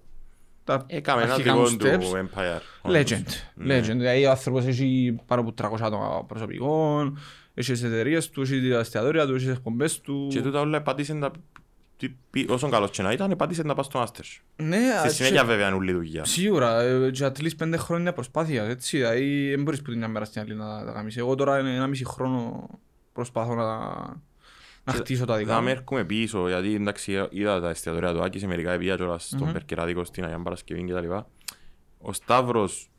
τα 0.77 0.85
Έκαμε 0.87 1.21
ένα 1.23 1.33
αρχικά 1.33 1.53
δικό 1.53 1.69
μου 1.69 1.77
του 1.77 1.85
steps. 1.87 2.19
Empire. 2.19 2.91
Legend. 2.95 3.25
Ναι. 3.55 3.79
Legend. 3.79 3.83
Δηλαδή 3.97 4.25
ο 4.25 4.29
άνθρωπος 4.29 4.65
έχει 4.65 5.19
πάνω 5.25 5.41
από 5.41 5.53
300 5.61 5.77
άτομα 5.81 6.25
προσωπικών. 6.27 7.17
έχεις 7.53 7.79
τις 7.79 7.83
εταιρείες 7.83 8.29
του, 8.29 8.41
έχεις 8.41 8.69
τα 8.71 8.79
εστιατόρια 8.79 9.25
του, 9.25 9.31
έχεις 9.33 9.43
τις 9.47 9.55
εκπομπές 9.55 10.01
του. 10.01 10.27
Και 10.31 10.41
τούτα 10.41 10.59
όλα 10.59 10.77
επάτησε 10.77 11.13
να... 11.13 11.31
τι- 11.97 12.15
πι- 12.29 12.49
Όσον 12.49 12.71
καλός 12.71 12.89
και 12.91 13.01
να 13.01 13.11
ήταν, 13.11 13.31
επάτησε 13.31 13.63
να 13.63 13.73
πας 13.73 13.85
στο 13.85 14.01
Masters. 14.03 14.41
Ναι, 14.55 14.77
Στη 14.97 15.07
ας, 15.07 15.13
συνέχεια 15.15 15.41
και- 15.41 15.47
βέβαια 15.47 15.67
είναι 15.67 15.75
όλη 15.75 15.91
η 15.91 15.93
δουλειά. 15.93 16.25
Σίγουρα, 16.25 16.81
ε, 16.81 17.11
και 17.11 17.25
at 17.25 17.41
least 17.43 17.57
πέντε 17.57 17.77
χρόνια 17.77 18.13
προσπάθεια, 18.13 18.63
έτσι, 18.63 18.97
δηλαδή 18.97 19.49
δεν 19.49 19.63
μπορείς 19.63 19.81
που 19.81 19.89
την 19.89 19.97
μια 19.97 20.07
μέρα 20.07 20.25
στην 20.25 20.41
άλλη 20.41 20.55
να 20.55 20.85
τα 20.85 20.91
κάνεις. 20.91 21.17
Εγώ 21.17 21.35
τώρα 21.35 21.59
είναι 21.59 21.75
ένα 21.75 21.87
μισή 21.87 22.05
χρόνο 22.05 22.67
προσπαθώ 23.13 23.55
να, 23.55 23.65
να 24.91 24.97
χτίσω 24.97 25.25
τα 25.25 25.37
δικά 25.37 25.53
Θα 25.53 25.61
με 25.61 25.71
μου. 25.71 25.75
έρχομαι 25.77 26.03
πίσω, 26.03 26.47
γιατί 26.47 26.73
εντάξει 26.75 27.27
είδα 27.29 27.59
τα 27.61 27.69
εστιατόρια 27.69 28.13
του 28.13 28.23
Άκης 28.23 28.41
σε 28.41 28.47
μερικά 28.47 28.71
επία 28.71 28.95
κιόλας 28.95 29.25
στον 29.25 29.43
Μμμ. 29.47 29.51
Περκεράδικο 29.53 30.03
στην 30.03 30.23
Αγία 30.23 30.39
Παρασκευή 30.43 30.83
και 30.83 30.93
τα 30.93 31.01
λοιπά. 31.01 31.27
Ο 31.97 32.13
Σταύρος, 32.13 32.89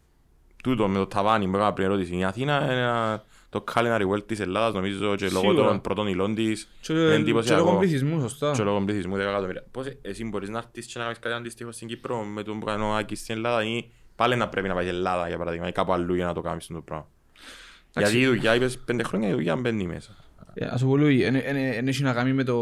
τούτο 0.63 0.89
με 0.89 0.99
το 0.99 1.07
ταβάνι 1.07 1.49
που 1.49 1.57
έκανα 1.57 1.73
πριν 1.73 1.87
ερώτηση, 1.87 2.17
η 2.17 2.25
Αθήνα 2.25 2.63
είναι 2.65 2.73
ένα- 2.81 3.25
το 3.49 3.65
culinary 3.75 4.09
world 4.13 4.27
της 4.27 4.41
Ελλάδας 4.41 4.75
νομίζω 4.75 5.17
και 5.17 5.29
λόγω 5.29 5.41
Σίγουρα. 5.51 5.69
των 5.69 5.81
πρώτων 5.81 6.07
υλών 6.07 6.35
της 6.35 6.69
Και, 6.81 6.93
είναι 6.93 7.07
και 7.09 7.13
εντυπωσιακό. 7.15 7.65
λόγω 7.65 7.79
πληθυσμού, 7.79 8.21
σωστά. 8.21 8.51
και 8.57 8.63
λόγω 8.63 8.81
πληθυσμού 8.85 9.17
10 9.17 9.21
εκατομμύρια. 9.31 9.65
Πώς 9.71 9.87
ε- 9.87 9.99
εσύ 10.03 10.25
μπορείς 10.25 10.49
να 10.49 10.59
έρθεις 10.59 10.87
και 10.87 10.93
να 10.99 11.03
κάνεις 11.05 11.19
κάτι 11.19 11.35
αντίστοιχο 11.35 11.73
στην 11.73 11.89
Κύπρο 11.89 12.23
με 12.23 12.43
τον 12.43 12.59
που 12.61 12.67
κάνει 12.67 12.83
ο 12.83 12.95
Άκης 12.95 13.21
στην 13.21 13.35
Ελλάδα 13.37 13.65
ή 13.65 13.91
πάλι 14.17 14.37
να 14.37 14.49
πρέπει 14.49 14.69
να 14.69 14.75
πάει 14.75 14.89
Ελλάδα 14.89 15.29
για 15.29 15.39
παράδειγμα 15.39 15.69
ή 15.69 15.73
κάπου 15.73 15.93
αλλού 15.93 16.15
για 16.15 16.27
να 16.27 16.35
το 16.35 16.41
κάνεις 16.41 16.67
το 16.67 16.81
πράγμα; 16.81 17.07
Εντάξει. 17.95 18.17
Γιατί 18.19 18.31
η 18.33 18.35
δουλειά, 18.37 18.55
είπες 18.55 18.79
πέντε 18.79 19.03
χρόνια 19.03 19.29
η 19.29 19.33
δουλειά 19.33 19.57
μπαίνει 19.57 19.87
μέσα. 19.87 20.17
Ε, 20.55 20.67
Ας 20.67 20.81
σου 20.81 20.87
πω 20.87 20.97
Λουί, 20.97 21.23
εν- 21.23 21.35
εν- 21.35 21.57
εν 21.57 21.89
έχει 21.89 22.03
να 22.03 22.13
κάνει 22.13 22.33
με 22.33 22.45
το, 22.45 22.57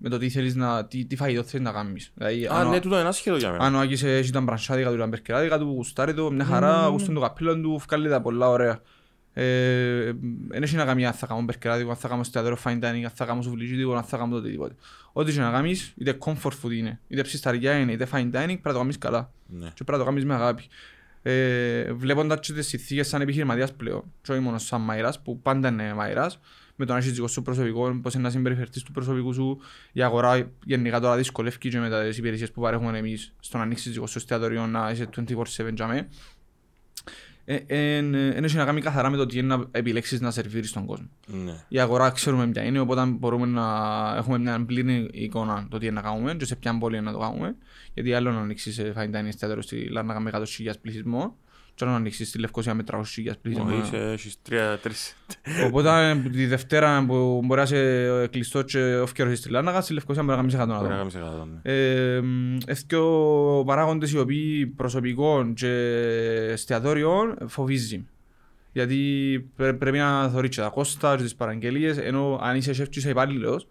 με 0.00 0.08
το 0.08 0.18
τι 0.18 0.28
θέλεις 0.30 0.54
να, 0.54 0.84
τι, 0.86 1.04
τι 1.04 1.16
φαγητό 1.16 1.42
θέλεις 1.42 1.66
να 1.66 1.72
κάνεις. 1.72 2.12
Δηλαδή, 2.14 2.46
Α, 2.46 2.50
αν 2.54 2.66
ο- 2.66 2.70
ναι, 2.70 2.80
τούτο 2.80 2.98
είναι 2.98 3.08
άσχετο 3.08 3.36
για 3.36 3.50
μένα. 3.50 3.64
αν 3.64 3.74
ο 3.74 3.78
Άκης 3.78 4.02
έχει 4.02 4.30
τα 4.30 4.40
μπρανσάδικα 4.40 4.90
του, 4.90 4.96
τα 4.96 5.06
μπερκεράδικα 5.06 5.58
του, 5.58 5.64
γουστάρει 5.64 6.14
το, 6.14 6.30
μια 6.32 6.44
χαρά, 6.44 6.86
γουστούν 6.86 7.14
το 7.14 7.20
καπέλο 7.20 7.60
του, 7.60 7.80
βγάλει 7.88 8.08
τα 8.08 8.20
πολλά 8.20 8.48
ωραία. 8.48 8.80
Ε, 9.32 10.06
Εν 10.50 10.62
έχει 10.62 10.76
να 10.76 10.84
κάνει 10.84 11.06
αν 11.06 11.12
θα 11.12 11.26
κάνω 11.26 11.42
μπερκεράδικο, 11.42 11.90
αν 11.90 11.96
θα 11.96 12.08
κάνω 12.08 12.20
εστιατόριο 12.20 12.58
fine 12.64 12.78
dining, 12.78 13.02
αν 13.04 13.10
θα 13.14 13.24
κάνω 13.24 13.42
σουβλιτζίδικο, 13.42 13.94
αν 13.94 14.02
θα 14.02 14.16
κάνω 14.16 14.30
το 14.30 14.36
οτιδήποτε. 14.36 14.74
Ό,τι 15.12 15.32
και 15.32 15.40
να 15.40 15.50
κάνεις, 15.50 15.92
είτε 15.96 16.16
comfort 16.20 16.52
food 16.62 16.70
είναι, 16.72 17.00
είτε 17.08 17.22
ψισταριά 17.22 17.78
είναι, 17.78 17.92
είτε 17.92 18.08
fine 18.12 18.16
dining, 18.26 18.30
πρέπει 18.32 18.60
να 18.62 18.72
το 18.72 18.78
κάνεις 18.78 18.98
καλά. 18.98 19.30
Ναι. 19.46 19.66
Και 19.66 19.84
πρέπει 19.84 19.92
να 19.92 19.98
το 19.98 20.04
κάνεις 20.04 20.24
με 20.24 20.34
αγάπη. 20.34 20.62
Ε, 21.22 21.92
βλέποντας 21.92 22.40
και 22.40 22.52
τις 22.52 22.66
συνθήκες 22.66 23.08
σαν 23.08 23.20
επιχειρηματίας 23.20 23.72
πλέον, 23.72 24.02
και 24.22 24.32
όχι 24.32 24.40
μόνο 24.40 24.58
σαν 24.58 24.80
μαϊράς, 24.80 25.20
που 25.22 25.40
πάντα 25.40 25.68
είναι 25.68 25.94
μαϊράς, 25.94 26.40
με 26.76 26.84
το 26.86 26.92
να 26.92 26.98
έχεις 26.98 27.12
δικό 27.12 27.28
σου 27.28 27.42
προσωπικό, 27.42 27.98
πώς 28.02 28.14
είναι 28.14 28.22
να 28.22 28.30
συμπεριφερθείς 28.30 28.82
του 28.82 28.92
προσωπικού 28.92 29.32
σου, 29.32 29.58
η 29.92 30.02
αγορά 30.02 30.50
γενικά 30.64 31.00
τώρα 31.00 31.16
δυσκολεύει 31.16 31.58
και 31.58 31.78
με 31.78 32.04
τις 32.08 32.18
υπηρεσίες 32.18 32.50
που 32.50 32.60
παρέχουμε 32.60 32.98
εμείς 32.98 33.32
στο 33.40 33.56
να 33.56 33.62
ανοίξεις 33.62 33.92
δικό 33.92 34.06
σου 34.06 34.18
εστιατόριο, 34.18 34.66
να 34.66 34.90
είσαι 34.90 35.08
24-7 35.16 35.74
για 35.74 35.86
μέ. 35.86 36.08
Ε, 37.48 37.56
εν- 37.66 38.14
εν 38.14 38.44
έχει 38.44 38.56
να 38.56 38.64
κάνει 38.64 38.80
καθαρά 38.80 39.10
με 39.10 39.16
το 39.16 39.26
τι 39.26 39.38
είναι 39.38 39.56
να 39.56 39.64
επιλέξεις 39.70 40.20
να 40.20 40.30
σερβίρεις 40.30 40.72
τον 40.72 40.86
κόσμο. 40.86 41.08
Ναι. 41.26 41.64
Η 41.68 41.78
αγορά 41.80 42.10
ξέρουμε 42.10 42.46
ποια 42.46 42.62
είναι, 42.62 42.78
οπότε 42.78 43.04
μπορούμε 43.04 43.46
να 43.46 43.64
έχουμε 44.16 44.38
μια 44.38 44.64
πλήρη 44.64 45.08
εικόνα 45.12 45.66
το 45.70 45.78
τι 45.78 45.86
είναι 45.86 45.94
να 45.94 46.00
κάνουμε 46.00 46.34
και 46.34 46.44
σε 46.44 46.56
ποια 46.56 46.78
πόλη 46.78 46.96
είναι 46.96 47.04
να 47.06 47.12
το 47.12 47.18
κάνουμε. 47.18 47.56
Γιατί 47.94 48.14
άλλο 48.14 48.30
να 48.32 48.40
ανοίξεις 48.40 48.74
σε 48.74 48.92
fine 48.96 49.16
dining 49.16 49.26
εστιατόριο 49.26 49.62
στη 49.62 49.88
Λάρνακα 49.90 50.20
με 50.20 50.30
100.000 50.34 50.42
πληθυσμό 50.82 51.36
και 51.74 51.84
άλλο 51.84 51.92
να 51.92 51.98
ανοίξεις 51.98 52.28
στη 52.28 52.38
Λευκοσία 52.38 52.74
με 52.74 52.84
300.000 52.90 53.00
πληθυσμό. 53.42 53.78
Είσαι, 53.82 53.96
έχεις 53.96 54.36
τρία, 54.42 54.78
τρεις. 54.82 55.16
Οπότε 55.66 56.08
ε, 56.10 56.14
τη 56.30 56.46
Δευτέρα 56.46 57.04
που 57.06 57.40
μπορεί 57.44 57.60
να 57.60 57.62
είσαι 57.62 58.28
κλειστό 58.30 58.62
και 58.62 59.00
off 59.00 59.34
στη 59.34 59.48
Λάρνακα, 59.50 59.80
στη 59.80 59.92
Λευκοσία 59.92 60.22
μπορεί 60.22 60.42
να 60.42 60.42
κάνεις 60.42 60.54
100 60.54 60.58
Μπορεί 60.58 60.70
να 60.70 60.76
άτομα. 60.76 60.96
κάνεις 60.96 61.14
εκατό, 61.14 61.48
ναι. 61.62 61.72
Ε, 61.72 62.22
Εθκιο 62.66 63.62
παράγοντες 63.66 64.12
οι 64.12 64.18
οποίοι 64.18 64.66
προσωπικών 64.66 65.54
και 65.54 65.68
εστιατόριων 66.50 67.36
φοβίζει. 67.46 68.06
Γιατί 68.72 69.00
πρέ- 69.56 69.74
πρέπει 69.76 69.98
να 69.98 70.28
θωρείς 70.28 70.50
και 70.56 70.60
τα 70.60 70.68
κόστα 70.68 71.16
και 71.16 71.22
τις 71.22 71.34
παραγγελίες, 71.34 71.98
ενώ 71.98 72.38
αν 72.42 72.56
είσαι 72.56 72.72
σεφ 72.72 72.88
και 72.88 72.98
είσαι 72.98 73.10
υπάλληλος, 73.10 73.62
είναι 73.62 73.70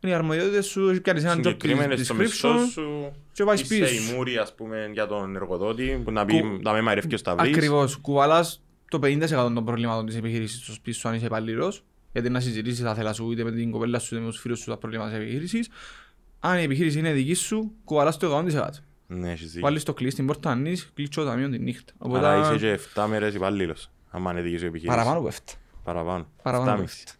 οι 0.00 0.12
αρμοδιότητες 0.12 0.66
σου, 0.66 0.88
έχει 0.88 1.00
πιάνεις 1.00 1.24
έναν 1.24 1.38
job 1.38 1.42
Συγκεκριμένες 1.44 2.04
στο 2.04 2.14
μισθό 2.14 2.54
description 2.54 2.68
σου, 2.72 3.12
και 3.32 3.44
πάει 3.44 3.54
είσαι 3.54 3.66
πίσω. 3.78 3.94
η 3.94 4.14
μούρη 4.14 4.36
ας 4.36 4.54
πούμε 4.54 4.90
για 4.92 5.06
τον 5.06 5.36
εργοδότη 5.36 6.00
που 6.04 6.10
να 6.10 6.24
πει 6.24 6.40
Κου- 6.40 6.62
να 6.62 6.72
με 6.72 6.80
μαϊρεύει 6.80 7.06
και 7.06 7.16
στα 7.16 7.34
βρεις. 7.36 7.56
Ακριβώς, 7.56 7.96
κουβαλάς 7.96 8.62
το 8.90 8.98
50% 8.98 9.28
των 9.54 9.64
προβλήματων 9.64 10.06
της 10.06 10.16
επιχείρησης 10.16 10.62
στο 10.62 10.72
σπίτι 10.72 10.96
σου 10.96 11.08
αν 11.08 11.14
είσαι 11.14 11.24
υπαλλήλος, 11.26 11.84
γιατί 12.12 12.28
να 12.30 12.40
συζητήσεις 12.40 12.82
τα 12.84 12.94
θέλας 12.94 13.16
σου 13.16 13.32
είτε 13.32 13.44
με 13.44 13.52
την 13.52 13.70
κοπέλα 13.70 13.98
σου 13.98 14.14
είτε 14.14 14.24
με 14.24 14.30
τους 14.30 14.40
φίλους 14.40 14.58
σου 14.58 14.70
τα 14.70 14.76
προβλήματα 14.76 15.10
της 15.10 15.18
επιχείρησης. 15.18 15.68
Αν 16.40 16.58
η 16.58 16.62
επιχείρηση 16.62 16.98
είναι 16.98 17.12
δική 17.12 17.34
σου, 17.34 17.72
κουβαλάς 17.84 18.16
το 18.16 18.26
100%. 18.26 18.68
Ναι, 19.06 19.30
έχεις 19.30 19.46
δίκιο. 19.46 19.60
Βάλεις 19.60 19.82
το 19.82 19.94
κλείσει 19.94 20.12
στην 20.12 20.26
πόρτα, 20.26 20.50
ανοίγεις, 20.50 20.90
κλείτσω 20.94 21.22
το 21.22 21.28
ταμείο 21.28 21.48
τη 21.48 21.58
νύχτα. 21.58 21.92
Αλλά 21.98 22.36
είσαι 22.38 22.46
Οπότε 22.46 22.58
και 22.58 22.72
7 23.00 23.06
μέρες 23.06 23.34
υπαλλήλος, 23.34 23.90
άμα 24.10 24.30
είναι 24.32 24.40
δική 24.40 24.56
σου 24.58 24.66
επιχείρηση. 24.66 24.96
παραπάνω 24.96 25.18
από 25.18 25.28
αυτά. 25.28 25.52
Παραπάνω. 25.84 26.26
Παραπάνω 26.42 26.70
από 26.72 26.82
7,5. 26.82 27.12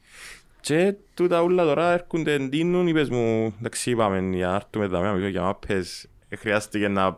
Και 0.67 0.95
τούτα 1.15 1.41
ούλα 1.43 1.65
τώρα 1.65 1.93
έρχονται 1.93 2.33
εντείνουν, 2.33 2.87
είπες 2.87 3.09
μου, 3.09 3.55
εντάξει 3.59 3.91
είπαμε 3.91 4.37
για 4.37 4.47
να 4.47 4.55
έρθουμε 4.55 4.89
τα 4.89 5.01
μέσα 5.01 5.29
για 5.29 5.43
μάπες, 5.43 6.07
ε, 6.29 6.37
χρειάστηκε 6.37 6.89
να 6.89 7.17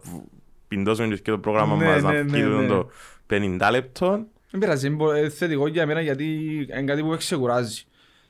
πιντώσουμε 0.69 1.17
και 1.17 1.31
το 1.31 1.39
πρόγραμμα 1.39 1.77
Ναι, 1.77 1.85
μας 1.85 2.03
να 2.03 2.13
ναι, 2.13 2.23
ναι, 2.23 2.39
βγει 2.39 2.43
ναι. 2.43 2.67
το 2.67 2.91
50 3.31 3.69
λεπτών. 3.71 4.27
Δεν 4.51 4.61
πειράζει, 4.61 4.87
είναι 4.87 4.97
πο- 4.97 5.13
ε, 5.13 5.29
θετικό 5.29 5.67
για 5.69 5.87
μένα 5.87 6.01
γιατί 6.01 6.25
είναι 6.71 6.83
κάτι 6.85 7.01
που 7.03 7.09
με 7.09 7.17
ξεκουράζει. 7.17 7.83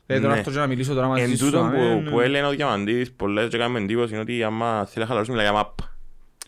Δηλαδή 0.06 0.22
τώρα 0.24 0.34
Ναι. 0.34 0.40
αυτό 0.40 0.52
και 0.52 0.58
να 0.58 0.66
μιλήσω 0.66 0.94
τώρα 0.94 1.06
μαζί 1.06 1.22
Εν 1.22 1.36
σου. 1.36 1.44
τούτο 1.44 1.62
να 1.62 1.70
που, 1.70 1.78
μην- 1.80 2.10
που 2.10 2.20
έλεγε 2.20 2.44
ο 2.44 2.50
Διαμαντής, 2.50 3.12
πολλές 3.12 3.48
και 3.48 3.58
κάνουμε 3.58 3.78
εντύπωση 3.80 4.12
είναι 4.12 4.22
ότι 4.22 4.42
άμα 4.42 4.84
θέλει 4.84 5.00
να 5.00 5.06
χαλαρώσει 5.06 5.30
μιλάει 5.30 5.46
για 5.46 5.54
μαπ. 5.54 5.78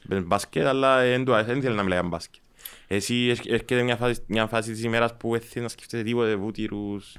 Πες 0.08 0.24
μπάσκετ, 0.24 0.66
αλλά 0.66 1.00
δεν 1.00 1.24
του 1.24 1.34
αρέσει, 1.34 1.52
δεν 1.52 1.62
θέλει 1.62 1.74
να 1.74 1.82
μιλάει 1.82 1.98
για 2.00 2.08
μπάσκετ. 2.08 2.42
Εσύ 2.86 3.26
έρχ- 3.28 3.46
έρχεται 3.50 3.82
μια 3.82 3.96
φάση, 3.96 4.20
μια 4.26 4.46
φάση 4.46 4.70
της 4.72 4.82
ημέρας 4.82 5.16
που 5.16 5.30
δεν 5.30 5.40
θέλεις 5.40 5.62
να 5.62 5.68
σκέφτεσαι 5.68 6.02
τίποτε, 6.02 6.34
βούτυρους, 6.36 7.16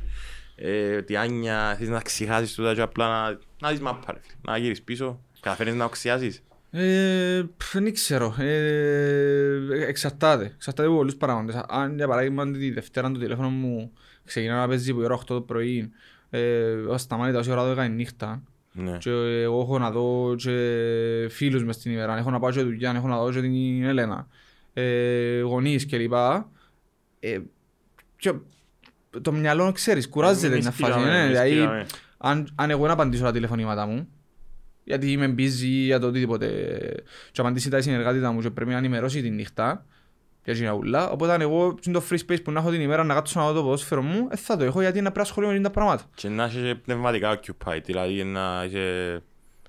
ε, 0.63 1.01
τιάνια, 1.01 1.75
θέλεις 1.75 1.89
να 1.89 1.99
ξεχάσεις 2.01 2.53
τούτα 2.55 2.73
και 2.73 2.81
απλά 2.81 3.07
να, 3.07 3.39
να 3.61 3.69
δεις 3.69 3.79
μάπα 3.79 4.13
ρε 4.13 4.19
φίλε. 4.21 4.33
Να 4.41 4.57
γύρεις 4.57 4.81
πίσω, 4.81 5.21
καταφέρνεις 5.39 5.75
να 5.75 5.85
οξιάσεις. 5.85 6.43
Ε, 6.71 7.43
πφ, 7.57 7.73
Δεν 7.73 7.93
ξέρω. 7.93 8.35
Ε, 8.39 9.85
Εξαρτάται. 9.87 10.45
Εξαρτάται 10.45 10.87
από 10.87 10.97
πολλούς 10.97 11.15
παράγοντες. 11.15 11.55
Αν 11.67 11.95
για 11.95 12.07
παράδειγμα 12.07 12.51
τη 12.51 12.71
Δευτέρα 12.71 13.11
το 13.11 13.19
τηλέφωνο 13.19 13.49
μου 13.49 13.91
ξεκινά 14.25 14.55
να 14.59 14.67
παίζει 14.67 14.91
από 14.91 15.01
η 15.01 15.03
ώρα 15.03 15.15
8 15.15 15.23
το 15.25 15.41
πρωί, 15.41 15.91
ε, 16.29 16.75
σταμάτητας 16.95 17.41
όση 17.47 17.51
ώρα 17.51 17.73
12 17.73 17.85
η 17.85 17.89
νύχτα 17.89 18.43
Ναι. 18.73 18.97
και 18.97 19.09
εγώ 19.41 19.61
έχω 19.61 19.79
να 19.79 19.91
δω 19.91 20.35
και 20.37 21.27
φίλους 21.29 21.63
μες 21.63 21.77
την 21.77 21.91
ημέρα, 21.91 22.17
έχω 22.17 22.29
να 22.29 22.39
πάω 22.39 22.51
και 22.51 22.61
δουλειά, 22.61 22.91
έχω 22.95 23.07
να 23.07 23.17
δω 23.17 23.31
και 23.31 23.41
την 23.41 23.83
Ελένα, 23.83 24.27
ε, 24.73 25.39
γονείς 25.39 25.85
κλπ. 25.85 26.13
Ε, 27.19 27.39
και 28.17 28.33
το 29.21 29.31
μυαλό 29.31 29.71
ξέρεις, 29.71 30.09
κουράζεται 30.09 30.47
Εμείς 30.47 30.61
μια 30.61 30.71
φάση. 30.71 30.91
πήγαμε, 30.91 31.11
ναι, 31.11 31.17
εμείς 31.17 31.29
δηλαδή, 31.29 31.49
πήγαμε. 31.49 31.85
αν, 32.17 32.47
αν 32.55 32.69
εγώ 32.69 32.87
να 32.87 32.93
απαντήσω 32.93 33.23
τα 33.23 33.31
τηλεφωνήματα 33.31 33.85
μου, 33.85 34.07
γιατί 34.83 35.11
είμαι 35.11 35.35
busy 35.37 35.65
για 35.85 35.99
το 35.99 36.07
οτιδήποτε, 36.07 36.47
και 37.31 37.41
απαντήσει 37.41 37.69
τα 37.69 37.81
συνεργάτητα 37.81 38.31
μου 38.31 38.41
και 38.41 38.49
πρέπει 38.49 38.71
να 38.71 38.77
ενημερώσει 38.77 39.21
τη 39.21 39.29
νύχτα, 39.29 39.85
για 40.43 40.53
την 40.53 40.71
ούλα, 40.71 41.09
οπότε 41.09 41.33
αν 41.33 41.41
εγώ 41.41 41.77
στο 41.81 42.03
free 42.09 42.17
space 42.27 42.43
που 42.43 42.51
να 42.51 42.59
έχω 42.59 42.69
την 42.69 42.81
ημέρα 42.81 43.03
να 43.03 43.13
κάτσω 43.13 43.39
να 43.39 43.45
δω 43.47 43.53
το 43.53 43.63
ποδόσφαιρο 43.63 44.01
μου, 44.01 44.27
ε, 44.31 44.35
θα 44.35 44.57
το 44.57 44.63
έχω 44.63 44.81
γιατί 44.81 44.97
είναι 44.97 45.11
πρέπει 45.11 45.17
να 45.17 45.23
ασχολούμαι 45.23 45.53
με 45.53 45.59
τα 45.59 45.69
πράγματα. 45.69 46.03
Και 46.15 46.29
να 46.29 46.45
είσαι 46.45 46.79
πνευματικά 46.85 47.39
occupied, 47.39 47.81
δηλαδή 47.85 48.23
να 48.23 48.63
είσαι... 48.67 49.21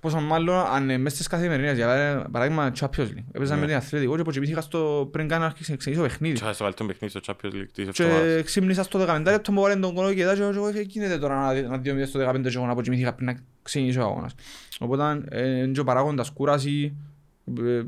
Πόσο 0.02 0.20
μάλλον 0.20 0.54
αν 0.66 0.90
ε, 0.90 0.98
μες 0.98 1.12
στις 1.12 1.26
καθημερινές, 1.26 1.76
για 1.76 1.86
παρά- 1.86 2.28
παράδειγμα 2.30 2.72
Champions 2.80 3.00
League. 3.00 3.24
Έπαιζα 3.32 3.54
Ναι. 3.54 3.60
με 3.60 3.66
την 3.66 3.76
αθλητικό 3.76 4.14
και 4.14 4.20
αποκοιμήθηκα 4.20 4.60
στο 4.60 5.08
πριν 5.12 5.28
καν 5.28 5.40
να 5.40 5.46
αρχίσει 5.46 5.70
να 5.70 5.76
ξεκινήσω 5.76 6.08
παιχνίδι. 6.08 6.34
Και 6.40 6.52
στο 6.52 6.62
καλύτερο 6.64 6.88
παιχνίδι 6.88 7.18
στο 7.18 7.20
Champions 7.32 7.54
League 7.54 7.66
της 7.72 7.86
εβδομάδας. 7.88 8.36
Και 8.36 8.42
ξύπνησα 8.42 8.82
στο 8.82 8.98
15 8.98 9.22
λεπτό 9.30 9.52
μου 9.52 9.60
βάλει 9.60 9.80
τον 9.80 9.94
κόλλο 9.94 10.14
και 10.14 10.24
δάζει 10.24 10.42
εγώ 10.42 10.66
«Ε, 10.68 10.80
γίνεται 10.80 11.18
τώρα 11.18 11.40
να- 11.40 11.62
να 11.62 11.78
δύο 11.78 11.92
μηδέν 11.92 12.08
στο 12.08 12.18
15 12.18 12.50
και 12.50 12.56
εγώ 12.56 12.66
να 12.66 12.72
αποκοιμήθηκα 12.72 13.12
πριν 13.12 13.26
να 13.26 13.38
ξεκινήσω 13.62 14.00
ο 14.00 14.04
αγώνας. 14.04 14.34
Οπότε 14.78 15.22
ε, 15.28 15.48
είναι 15.58 15.72
και 15.72 15.80
ο 15.80 15.84
παράγοντας 15.84 16.30
κούραση, 16.30 16.94
ε, 17.60 17.82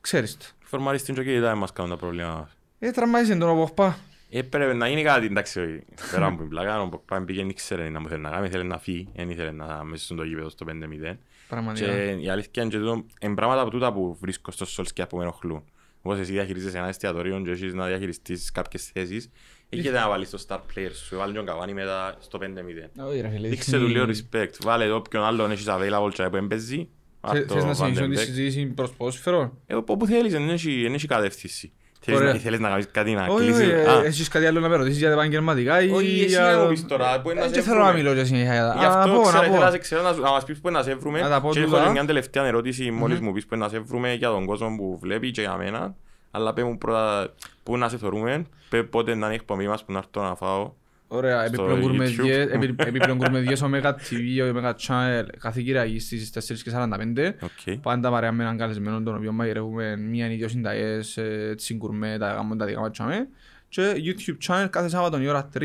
ξέρεις 0.00 0.36
το. 0.36 0.44
Φορμαριστήν 0.64 1.14
και 1.14 1.20
εκεί 1.20 1.38
δεν 1.38 1.56
μας 1.58 1.72
κάνουν 1.72 1.90
τα 1.90 1.96
προβλήματα 1.96 2.38
μας. 2.38 2.56
Ε, 2.78 2.90
τραυμάζεσαι 2.90 3.36
τον 3.38 3.48
Οποχπά. 3.48 3.98
Έπρεπε 4.30 4.72
να 4.74 4.88
γίνει 4.88 5.02
κάτι, 5.02 5.26
εντάξει, 5.26 5.60
όχι. 5.60 5.84
πέρα 6.10 6.26
από 6.26 6.38
την 6.38 6.48
πλάκα, 6.48 6.80
ο 6.82 6.88
Ποκπάν 6.88 7.24
πήγαινε, 7.24 7.48
ήξερε 7.50 7.88
να 7.88 8.00
μου 8.00 8.08
θέλει 8.08 8.22
να 8.22 8.30
κάνει, 8.30 8.46
ήθελε 8.46 8.62
να 8.62 8.78
φύγει, 8.78 9.08
δεν 9.14 9.30
ήθελε 9.30 9.50
να 9.50 9.84
μέσα 9.84 10.04
στο 10.14 10.22
γήπεδο 10.22 10.48
στο 10.48 10.66
5-0. 10.68 11.16
Πραγματικά. 11.48 11.86
Και 11.86 12.16
η 12.20 12.28
αλήθεια 12.28 12.62
είναι 12.62 12.70
και 12.72 12.78
τούτο, 12.78 13.04
είναι 13.20 13.34
πράγματα 13.34 13.60
από 13.62 13.70
τούτα 13.70 13.92
που 13.92 14.16
βρίσκω 14.20 14.50
στο 14.50 14.64
Σολσκιά 14.64 15.06
που 15.06 15.16
με 15.16 15.22
ενοχλούν. 15.22 15.64
Όπως 16.02 16.18
εσύ 16.18 16.32
διαχειρίζεσαι 16.32 16.78
ένα 16.78 16.88
εστιατόριο 16.88 17.40
και 17.44 17.50
έχεις 17.50 17.74
να 17.74 17.86
διαχειριστείς 17.86 18.50
κάποιες 18.52 18.84
θέσεις, 18.84 19.30
έχετε 19.68 19.98
να 19.98 20.08
βάλεις 20.08 20.30
το 20.30 20.44
star 20.48 20.56
player 20.56 20.90
σου, 21.06 21.16
βάλει 21.16 21.34
τον 21.34 21.46
καβάνι 21.46 21.72
μετά 21.74 22.16
στο 22.20 22.38
5-0. 22.38 22.90
Όχι, 23.08 23.20
ρε 23.20 23.28
φίλε, 23.28 23.48
Δείξε 23.48 23.78
του 23.78 23.86
λίγο 23.86 24.06
δείχνει- 24.06 24.34
respect, 24.34 24.54
βάλε 24.62 24.90
όποιον 24.92 25.22
άλλον 25.24 25.50
έχεις 25.50 25.66
available 25.68 26.10
και 26.14 26.28
που 26.28 26.36
εμπέζει. 26.36 26.88
Θε- 27.28 27.50
Θες 27.52 27.64
να 27.64 27.74
συνεχίσω 27.74 28.08
τη 28.08 28.16
συζήτηση 28.16 28.66
προς 28.66 28.92
ποδόσφαιρο; 28.92 29.58
Ε, 29.66 29.74
Όπου 29.74 30.06
θέλεις, 30.06 30.32
δεν 30.32 30.48
έχει 30.48 30.82
δεν 30.82 30.94
έχει 30.94 31.06
κατεύθυνση. 31.06 31.72
Θέλεις 32.10 32.20
Ωραία. 32.20 32.32
να- 32.32 32.38
Θέλεις 32.38 32.58
να 32.60 32.68
κάνεις 32.68 32.86
κάτι 32.92 33.12
να 33.14 33.26
Όχι, 33.28 33.44
κλείσεις; 33.44 33.62
όχι, 33.66 33.70
ε, 33.70 33.90
Α, 33.90 34.02
έχεις 34.04 34.28
κάτι 34.28 34.46
άλλο 34.46 34.60
να 34.60 34.68
με 34.68 34.76
ρωτήσεις 34.76 34.98
για 34.98 35.08
τα 35.08 35.14
επαγγελματικά 35.14 35.82
ή 35.82 35.90
Όχι, 35.90 36.06
εσύ 36.18 36.24
για- 36.26 36.40
να 36.52 36.58
μου 36.62 36.68
πεις 36.68 36.86
τώρα, 36.86 37.20
που 37.20 37.30
είναι 37.30 37.40
να 37.40 37.44
Ε, 37.46 37.48
σε 37.48 37.54
και 37.54 37.60
θέλω 37.60 37.78
να 37.78 37.84
βρούμε. 37.84 37.98
μιλώ 38.02 38.14
και 38.14 38.24
συνέχεια 38.24 38.52
για 38.52 38.62
τα- 38.68 38.74
Γι' 38.78 38.84
Α, 38.84 38.88
να 38.88 38.94
αυτό 38.98 39.14
πω, 39.14 39.20
ξέρω, 39.22 39.38
να 39.38 39.44
ήθελα 39.44 39.58
να 39.58 39.64
πω. 39.66 39.70
σε 39.72 39.78
ξέρω 39.78 40.02
να 40.02 40.12
σου- 40.12 40.20
να 40.22 40.30
μας 40.30 40.44
πεις 40.44 40.60
που 40.60 40.68
είναι 40.68 40.78
να 40.78 40.84
σε 40.84 40.94
βρούμε 40.94 41.20
Να 41.20 41.28
τα 41.28 41.40
πω 41.40 41.50
και 41.50 41.58
έχω 41.60 41.68
τούτα. 41.70 41.84
και 41.84 41.90
μια 41.90 42.04
τελευταία 42.04 42.44
ερώτηση 42.46 42.90
μόλις 42.90 43.20
μου 43.20 43.32
πεις 43.32 43.46
που 43.46 43.54
είναι 43.54 43.64
να 43.64 43.70
σε 43.70 43.78
βρούμε 43.78 44.12
για 44.14 44.28
τον 44.28 44.44
κόσμο 44.46 44.76
που 44.76 44.98
βλέπει 45.02 45.30
και 45.30 45.40
για 45.40 45.56
μένα 45.56 45.94
αλλά 46.30 46.52
πέ 46.52 46.62
μου 46.64 46.78
πρώτα 46.78 47.28
πού 47.62 47.76
να 47.76 47.88
σε 47.88 47.96
θωρούμε, 47.96 48.44
πέ 48.68 48.82
πότε 48.82 49.14
να 49.14 49.24
είναι 49.26 49.34
η 49.34 49.38
εκπομπή 49.40 49.66
μας 49.68 49.84
που 49.84 49.92
να 49.92 49.98
έρθω 49.98 50.22
να 50.28 50.34
φάω 50.34 50.70
Ωραία, 51.10 51.46
στο 51.46 51.62
επιπλέον 51.62 51.78
YouTube. 51.78 51.82
κουρμεδιές, 51.82 52.46
επι- 52.54 52.80
επιπλέον 52.86 53.18
κουρμεδιές 53.18 53.62
Omega 53.64 53.92
TV, 53.92 54.52
Omega 54.54 54.72
Channel, 54.86 55.24
κάθε 55.38 55.60
Κυριακή 55.62 55.98
στις 55.98 56.30
4.45. 56.74 57.32
Οκ. 57.42 57.80
Πάντα 57.82 58.10
παρέα 58.10 58.32
με 58.32 58.42
έναν 58.42 58.56
καλεσμένο 58.58 59.02
τον 59.02 59.16
οποίο 59.16 59.32
μαγειρεύουμε 59.32 59.96
μία 59.96 60.32
ή 60.32 60.36
δύο 60.36 60.48
συνταγές, 60.48 61.16
ε, 61.16 61.48
έτσι 61.50 61.74
γκουρμέ, 61.74 62.16
τα 62.18 62.32
γάμουν 62.32 62.58
τα 62.58 62.64
δικά 62.64 62.80
μας 62.80 62.90
τσάμε. 62.90 63.28
Και 63.68 63.92
YouTube 63.96 64.36
channel 64.46 64.66
κάθε 64.70 64.88
Σάββατο 64.88 65.20
η 65.22 65.26
ώρα 65.28 65.48
3. 65.58 65.62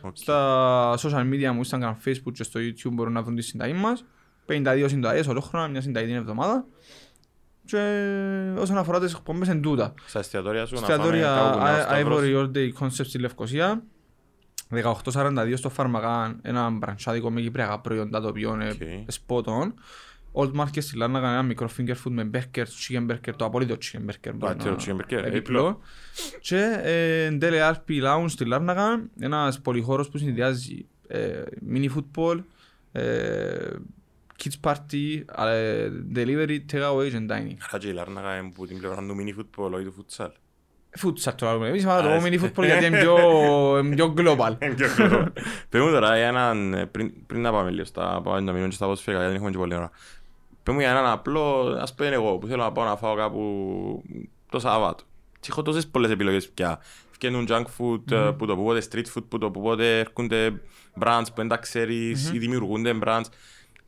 Οκ. 0.00 0.16
Στα 0.16 0.94
social 0.98 1.30
media 1.32 1.50
μου, 1.54 1.60
Instagram, 1.66 1.94
Facebook 2.04 2.32
και 2.32 2.42
στο 2.42 2.60
YouTube 2.60 2.90
μπορούν 2.92 3.12
να 3.12 3.22
βρουν 3.22 3.36
τη 3.36 3.42
συνταγή 3.42 3.72
μας. 3.72 4.04
52 4.46 4.84
συνταγές 4.88 5.26
ολόχρονα, 5.26 5.68
μια 5.68 5.80
συνταγή 5.80 6.06
την 6.06 6.16
εβδομάδα. 6.16 6.64
Και 7.64 7.78
όσον 8.58 8.78
αφορά 8.78 9.00
τις 9.00 9.12
εκπομπές 9.14 9.48
εν 9.48 9.60
τούτα. 9.62 9.94
Στα 10.06 10.18
εστιατόρια 10.18 10.66
σου 10.66 10.74
να 10.74 10.80
Στα 10.80 10.86
φάμε 10.96 11.02
εστιατόρια 11.16 11.42
κάπου 11.42 11.58
κοντά 11.58 11.80
στο 11.80 11.88
I- 11.90 11.94
Σταύρος. 11.94 12.20
Ivory 12.22 12.36
All 12.36 12.50
Day 12.56 12.84
Concept 12.86 13.06
στη 13.06 13.18
Λευκοσία. 13.18 13.82
1842 14.74 15.52
στο 15.54 15.68
Φαρμακάν, 15.68 16.38
ένα 16.42 16.70
μπραντσάδικο 16.70 17.30
με 17.30 17.40
κυπριακά 17.40 17.78
προϊόντα 17.80 18.20
το 18.20 18.28
οποίο 18.28 18.54
είναι 18.54 18.68
OK. 18.70 19.08
spot 19.26 19.44
on. 19.44 19.72
Old 20.34 20.52
Market 20.60 20.78
στη 20.82 20.96
Λάρνακα, 20.96 21.28
ένα 21.30 21.42
μικρό 21.42 21.68
finger 21.78 21.90
food 21.94 22.10
με 22.10 22.30
burger, 22.34 22.64
chicken 22.88 23.10
burger, 23.10 23.32
το 23.36 23.44
απόλυτο 23.44 23.74
chicken 23.74 23.98
burger. 23.98 24.32
μπορεί 24.34 24.38
Πατέρα, 24.38 24.70
να- 24.70 24.76
chicken 24.76 24.90
burger, 24.96 25.24
επιπλό. 25.24 25.26
έπιπλο. 25.28 25.80
Και 26.40 26.78
ε, 26.82 27.38
Dele 27.40 27.72
RP 27.74 28.02
Lounge 28.04 28.24
στη 28.28 28.44
Λάρνακα, 28.44 29.04
ένας 29.20 29.60
πολυχώρος 29.60 30.08
που 30.08 30.18
συνδυάζει 30.18 30.86
ε, 31.08 31.42
mini 31.74 31.86
football, 31.96 32.40
ε, 32.92 33.68
kids 34.44 34.70
party, 34.70 35.22
ε, 35.46 35.88
delivery, 36.14 36.58
takeaway 36.72 37.12
and 37.12 37.30
dining. 37.30 37.56
Άρα 37.68 37.78
και 37.78 37.88
η 37.88 37.92
Λάρνακα 37.92 38.36
είναι 38.36 38.50
που 38.54 38.66
την 38.66 38.78
πλευρά 38.78 38.96
του 39.06 39.16
mini 39.18 39.40
football, 39.40 39.70
όχι 39.72 39.84
του 39.84 39.94
futsal. 40.06 40.28
Futsal 41.00 41.32
το 41.36 41.52
λέμε. 41.52 41.68
Εμείς 41.68 41.82
είπαμε 41.82 41.98
Α, 41.98 42.02
το 42.02 42.26
εσύ. 42.26 42.40
mini 42.40 42.44
football 42.44 42.64
γιατί 42.64 42.84
είναι 42.84 42.98
πιο, 42.98 43.16
είναι 43.84 43.94
πιο 43.94 44.14
global. 44.16 44.56
Πες 45.68 45.80
μου 45.80 45.90
τώρα 45.90 46.16
για 46.16 46.26
έναν, 46.26 46.74
ε, 46.74 46.86
πριν, 46.86 47.26
πριν 47.26 47.40
να 47.40 47.52
πάμε 47.52 47.70
λίγο 47.70 47.84
στα 47.84 48.20
πάμε 48.24 48.40
να 48.40 48.50
μείνουμε 48.52 48.68
και 48.68 48.74
στα 48.74 48.84
ποδοσφαιρικά, 48.84 49.22
γιατί 49.22 49.38
δεν 49.38 49.42
έχουμε 49.42 49.50
και 49.50 49.58
πολλή 49.58 49.74
ώρα. 49.74 49.90
Πες 50.62 50.74
μου 50.74 50.80
για 50.80 50.90
έναν 50.90 51.06
απλό, 51.06 51.76
ας 51.80 51.94
πούμε 51.94 52.08
εγώ 52.08 52.38
που 52.38 52.46
θέλω 52.46 52.62
να 52.62 52.72
πάω 52.72 52.84
να 52.84 52.96
φάω 52.96 53.14
κάπου 53.14 54.02
το 54.50 54.58
Σαββάτο. 54.58 55.04
Και 55.40 55.48
έχω 55.50 55.62
τόσες 55.62 55.86
πολλές 55.86 56.10
επιλογές 56.10 56.48
πια. 56.48 56.80
Φκένουν 57.10 57.46
junk 57.48 57.64
food 57.78 58.12
ε, 58.12 58.30
που 58.38 58.46
το 58.46 58.56
που 58.56 58.64
πότε, 58.64 58.82
street 58.90 59.18
food 59.18 59.24
που 59.28 59.38
το 59.38 59.50
που 59.50 59.62
πότε, 59.62 59.98
έρχονται 59.98 60.60
brands 61.00 61.24
που 61.26 61.34
δεν 61.34 61.48
τα 61.48 61.56
ξέρεις 61.56 62.30
ή 62.32 62.38
δημιουργούνται 62.38 62.98
brands. 63.04 63.24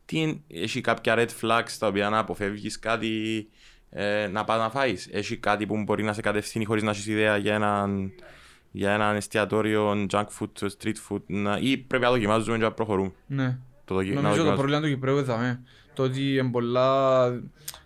Τι 0.04 0.18
είναι, 0.18 0.40
έχει 0.48 0.80
κάποια 0.80 1.14
red 1.16 1.28
flags 1.42 1.70
τα 1.78 1.86
οποία 1.86 2.08
να 2.08 2.18
αποφεύγεις 2.18 2.78
κάτι 2.78 3.48
ε, 3.96 4.26
να 4.26 4.44
πας 4.44 4.58
να 4.58 4.70
φάεις. 4.70 5.08
Έχει 5.12 5.36
κάτι 5.36 5.66
που 5.66 5.82
μπορεί 5.82 6.02
να 6.02 6.12
σε 6.12 6.20
κατευθύνει 6.20 6.64
χωρίς 6.64 6.82
να 6.82 6.90
έχεις 6.90 7.06
ιδέα 7.06 7.36
για 7.36 7.54
έναν, 7.54 8.12
για 8.70 8.92
έναν 8.92 9.16
εστιατόριο, 9.16 10.06
junk 10.10 10.24
food, 10.38 10.68
street 10.80 10.94
food 11.08 11.20
να, 11.26 11.58
ή 11.60 11.76
πρέπει 11.76 12.04
να 12.04 12.10
δοκιμάζουμε 12.10 12.56
και 12.56 12.62
να 12.62 12.72
προχωρούμε. 12.72 13.12
Ναι. 13.26 13.58
Το 13.84 13.94
δοκι... 13.94 14.08
να 14.08 14.14
Νομίζω 14.20 14.30
το 14.36 14.42
δοκιμάζουμε. 14.42 14.56
πρόβλημα 14.56 14.80
του 14.80 14.88
Κυπρέου 14.88 15.14
είναι 15.16 15.24
δαμέ. 15.24 15.60
Το 15.94 16.02
ότι 16.02 16.32
είναι 16.36 16.50
πολλά 16.50 17.26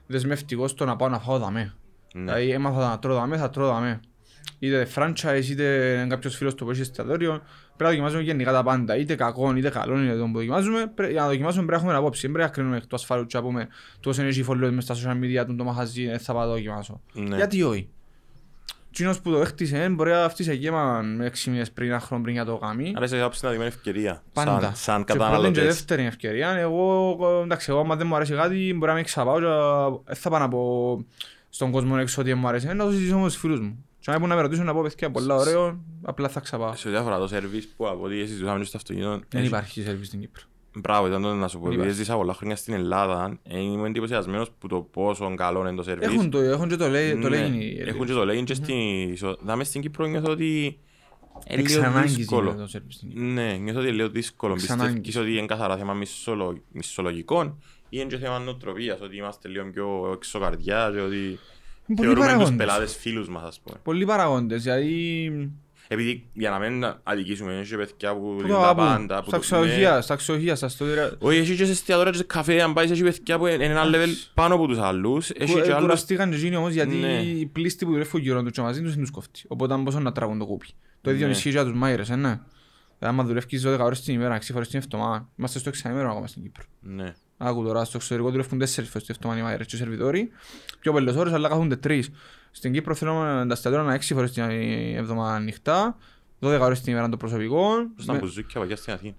δεσμευτικός 0.06 0.70
στο 0.70 0.84
να 0.84 0.96
πάω 0.96 1.08
να 1.08 1.18
φάω 1.18 1.38
δαμέ. 1.38 1.74
Ναι. 2.14 2.22
Δηλαδή 2.22 2.50
έμαθα 2.50 2.88
να 2.88 2.98
τρώω 2.98 3.16
δαμέ, 3.16 3.36
θα 3.36 3.50
τρώω 3.50 3.68
δαμέ. 3.68 4.00
Είτε 4.58 4.88
franchise, 4.94 5.44
είτε 5.50 5.92
είναι 5.94 6.06
κάποιος 6.06 6.36
φίλος 6.36 6.54
του 6.54 6.64
που 6.64 6.70
έχει 6.70 6.80
εστιατόριο. 6.80 7.30
Πρέπει 7.30 7.82
να 7.82 7.88
δοκιμάζουμε 7.88 8.22
γενικά 8.22 8.52
τα 8.52 8.62
πάντα. 8.62 8.96
Είτε 8.96 9.14
κακό, 9.14 9.56
είτε 9.56 9.68
καλό 9.70 9.98
είναι 9.98 10.14
το 10.14 10.24
που 10.24 10.32
δοκιμάζουμε. 10.38 10.86
Πρέ- 10.94 11.10
Για 11.10 11.20
να 11.20 11.26
δοκιμάζουμε 11.26 11.64
πρέπει 11.66 11.82
να 11.82 11.88
έχουμε 11.88 11.98
απόψη. 12.04 12.20
Δεν 12.20 12.30
πρέπει 12.32 12.48
να 12.48 12.54
κρίνουμε 12.54 12.76
εκ 12.76 12.86
του 12.86 12.94
ασφάλου 12.96 13.26
και 13.26 13.36
να 13.36 13.42
πούμε 13.42 13.68
τους 14.00 14.18
όσοι 14.18 14.26
έχει 14.28 14.44
followers 14.48 14.70
μες 14.70 14.84
στα 14.84 14.94
social 14.94 15.16
media 15.24 15.46
του 15.46 15.56
το 15.56 15.64
μαχαζί, 15.64 16.06
δεν 16.06 16.18
θα 16.18 16.32
πάω 16.32 16.42
να 16.42 16.48
το 16.48 16.54
δοκιμάσω. 16.54 17.00
Ναι. 17.12 17.36
Γιατί 17.36 17.62
όχι; 17.62 17.88
Κοινός 18.90 19.20
που 19.20 19.30
το 19.30 19.40
έχτισε 19.40 19.88
μπορεί 19.88 20.10
να 20.10 20.28
φτύσει 20.28 20.54
γέμα 20.56 21.00
με 21.02 21.26
έξι 21.26 21.50
μήνες 21.50 21.70
πριν, 21.70 21.88
ένα 21.88 22.00
χρόνο 22.00 22.22
πριν 22.22 22.34
για 22.34 22.44
το 22.44 22.56
κάνει. 22.56 22.92
Άρα 22.96 23.04
είσαι 23.04 23.18
άποψη 23.20 23.44
να 23.44 23.52
δούμε 23.52 23.64
ευκαιρία. 23.66 24.22
Πάντα. 24.32 24.60
Σαν, 24.60 24.74
σαν 24.74 24.98
Και 24.98 25.04
πρώτη 25.04 25.12
και 25.12 25.18
καταναλωτές. 25.18 25.64
δεύτερη 25.64 26.04
ευκαιρία. 26.04 26.50
Εγώ, 26.50 27.16
εντάξει, 27.44 27.70
εγώ 27.70 27.80
άμα 27.80 27.96
δεν 27.96 28.06
μου 28.06 28.14
αρέσει 28.16 28.32
κάτι, 28.34 28.72
μπορεί 28.74 28.90
να 28.90 28.94
μην 28.96 29.04
ξαπάω 29.04 29.38
και 29.38 29.46
δεν 30.04 30.16
θα 30.16 30.30
πάω 30.30 30.38
να 30.40 30.48
πω 30.48 31.04
στον 31.48 31.70
κόσμο 31.70 31.96
έξω 32.00 32.20
ότι 32.20 32.30
δεν 32.30 32.38
μου 32.38 32.48
αρέσει. 32.48 32.66
Να 32.66 32.84
το 32.84 32.90
συζητήσω 32.90 33.18
με 33.18 33.26
τους 33.26 33.36
φίλους 33.36 33.60
μου. 33.60 33.84
Και 34.08 34.14
αν 34.14 34.28
να 34.28 34.34
με 34.34 34.40
ρωτήσουν 34.40 34.64
να 34.64 34.72
πω 34.74 34.82
παιδιά 34.82 35.10
πολλά 35.10 35.34
ωραίο, 35.34 35.84
απλά 36.02 36.28
θα 36.28 36.40
ξαπάω. 36.40 36.74
Σε 36.76 36.88
ό,τι 36.88 36.96
αφορά 36.96 37.18
το 37.18 37.28
service 37.32 37.62
που 37.76 37.88
από 37.88 38.04
ό,τι 38.04 38.18
συζητούσαμε 38.20 38.58
και 38.58 38.64
στο 38.64 38.76
αυτοκίνητο. 38.76 39.10
Δεν 39.10 39.20
έχει- 39.40 39.46
υπάρχει 39.46 39.84
service 39.88 40.04
στην 40.04 40.20
Κύπρο. 40.20 40.42
Μπράβο, 40.74 41.06
ήταν 41.06 41.22
το 41.22 41.34
να 41.34 41.48
σου 41.48 41.58
πω. 41.58 41.62
Δεν 41.64 41.72
Επειδή 41.72 41.82
υπάρχει. 41.84 42.00
έζησα 42.00 42.16
πολλά 42.16 42.34
χρόνια 42.34 42.56
στην 42.56 42.74
Ελλάδα, 42.74 43.38
ε, 43.42 43.58
είμαι 43.60 43.88
εντυπωσιασμένος 43.88 44.50
που 44.58 44.68
το 44.68 44.80
πόσο 44.80 45.34
καλό 45.34 45.68
είναι 45.68 45.82
το 45.82 45.92
service. 45.92 46.00
Έχουν 46.02 46.30
το, 46.30 46.38
έχουν 46.38 46.68
και 46.68 46.76
το 46.76 46.88
λέει, 46.88 47.18
το 47.18 47.28
Ναι, 47.28 47.48
λέει. 47.48 47.82
Έχουν 47.86 48.06
και 48.06 48.12
το 48.12 48.24
λέγει 48.24 48.42
και 48.44 48.54
στην... 48.54 48.76
ισο- 49.12 49.38
Δάμε 49.42 49.64
στην 49.64 49.80
Κύπρο 49.80 50.06
νιώθω 50.06 50.30
ότι 50.30 50.78
είναι 51.50 51.60
Εξ 51.60 51.72
λίγο 51.74 51.84
ανάγκης 51.86 52.10
είναι 52.10 52.16
δύσκολο. 52.18 52.54
το 52.54 52.62
service 52.72 52.82
στην 52.88 53.08
Κύπρο. 53.08 53.24
Ναι, 53.24 53.52
νιώθω 53.52 53.78
ότι 53.78 53.88
είναι 53.88 53.96
λίγο 53.96 54.08
δύσκολο. 54.08 54.52
Εξ 54.52 54.62
Πιστεύεις 54.62 54.84
ανάγκης. 54.84 55.16
ότι 55.16 55.36
είναι 55.36 55.46
καθαρά 55.46 55.76
θέμα 55.76 55.92
μισθολο- 55.94 56.62
μισθολογικών 56.72 57.46
ή 57.88 57.98
είναι 58.00 58.04
και 58.04 58.16
θέμα 58.18 58.38
νοοτροπίας, 58.38 59.00
ότι 59.00 59.16
είμαστε 59.16 59.48
λίγο 59.48 59.70
πιο 59.70 60.10
εξωκαρδιά 60.14 60.90
και 60.94 61.00
ότι 61.00 61.16
Πολλοί 61.16 61.38
θεωρούμε 61.96 62.14
τους 62.14 62.24
παραγόντες. 62.24 62.56
πελάτες 62.56 62.96
φίλους 62.96 63.28
μας, 63.28 63.42
ας 63.42 63.60
πούμε. 63.64 63.78
Πολλοί 63.82 64.04
παραγόντες, 64.04 64.62
δηλαδή 64.62 65.30
Επειδή 65.90 66.26
για 66.32 66.50
να 66.50 66.58
μην 66.58 66.84
αδικήσουμε, 67.02 67.58
έχει 67.58 67.68
και 67.70 67.76
παιδιά 67.76 68.14
που 68.14 68.20
που 68.20 68.26
δίνουν 68.36 68.48
το 68.48 68.54
τα 68.54 68.68
αγαπούν. 68.68 68.84
πάντα. 68.86 69.18
που 69.22 69.26
Στα 69.28 69.36
το- 69.36 69.42
ξενοδοχεία, 69.42 70.00
στα 70.00 70.16
ξενοδοχεία, 70.16 70.54
στα 70.54 70.68
στόδια. 70.68 71.12
Όχι, 71.18 71.38
έχει 71.38 71.56
και 71.56 71.64
σε 71.64 71.70
εστιατόρια 71.70 72.10
και 72.10 72.16
σε 72.18 72.24
καφέ, 72.24 72.62
αν 72.62 72.72
πάεις 72.72 72.90
έχει 72.90 73.02
παιδιά 73.02 73.38
που 73.38 73.46
είναι 73.46 73.64
ένα 73.64 73.84
level 73.84 74.08
πάνω 74.34 74.54
από 74.54 74.66
τους 74.66 74.78
άλλους. 74.78 75.30
Έχει 75.30 75.52
και 75.54 75.60
άλλους... 75.60 75.80
Κουραστήκαν 75.80 76.30
και 76.30 76.36
εκείνοι 76.36 76.56
όμως 76.56 76.72
γιατί 76.72 76.94
Ναι. 76.96 77.20
οι 77.22 77.46
πλήστοι 77.46 77.84
που 77.84 77.90
δουλεύουν 77.90 78.20
γύρω 78.20 78.42
τους 78.42 78.52
και 78.52 78.60
μαζί 78.60 78.82
τους 78.82 78.92
είναι 78.92 79.00
τους 79.02 79.10
κόφτει. 79.10 79.42
Οπότε 79.48 79.74
αν 79.74 79.84
πόσο 79.84 80.00
να 80.00 80.12
τραβούν 80.12 80.38
το 80.38 80.46
κούπι. 80.46 80.66
Το 81.00 81.10
ίδιο 81.10 81.26
Ναι. 81.26 81.32
ισχύει 81.32 81.50
για 81.50 81.64
τους 81.64 81.74
μάιρες, 81.74 82.10
ε, 82.10 82.16
ναι. 82.16 82.40
Άμα 82.98 83.24
δουλεύεις 83.24 83.62
12 83.66 83.78
ώρες 83.80 84.00
την 84.02 84.14
ημέρα, 84.14 84.34
6 84.34 84.52
φορές 84.52 84.68
την 84.68 84.78
εβδομάδα, 84.78 85.28
είμαστε 85.36 85.58
στο 85.58 85.68
εξάμηνο 85.68 86.10
ακόμα 86.10 86.26
στην 86.26 86.42
Κύπρο. 86.42 86.64
Ναι. 86.80 87.14
Άκου 87.36 87.64
τώρα, 87.64 87.84
στο 87.84 87.96
εξωτερικό 87.96 88.30
δουλεύουν 88.30 88.58
4 88.58 88.64
φορές 88.66 88.90
την 89.06 89.14
εβδομάδα 89.16 89.40
οι 89.40 89.42
μάιρες 89.42 89.66
και 89.66 89.76
οι 89.76 89.78
σερβιτόροι. 89.78 90.30
Πιο 90.80 90.92
πολλές 90.92 91.14
ώρες, 91.16 91.32
αλλά 91.32 91.48
κάθονται 91.48 91.76
3. 91.76 92.02
Στην 92.50 92.72
Κύπρο 92.72 92.94
θέλουμε 92.94 93.44
τα 93.46 93.52
εστιατόρια 93.52 93.86
να 93.86 93.92
είναι 93.94 94.02
6 94.08 94.14
φορές 94.14 94.32
την 94.32 94.44
εβδομάδα 94.96 95.34
ανοιχτά, 95.34 95.96
12 96.40 96.58
ώρες 96.60 96.80
την 96.80 96.92
ημέρα 96.92 97.08
το 97.08 97.16
προσωπικό. 97.16 97.68
Στα 97.96 98.12
Με- 98.12 98.18
μπουζούκια 98.18 98.60
παγιά 98.60 98.76
στην 98.76 98.92
Αθήνα. 98.92 99.14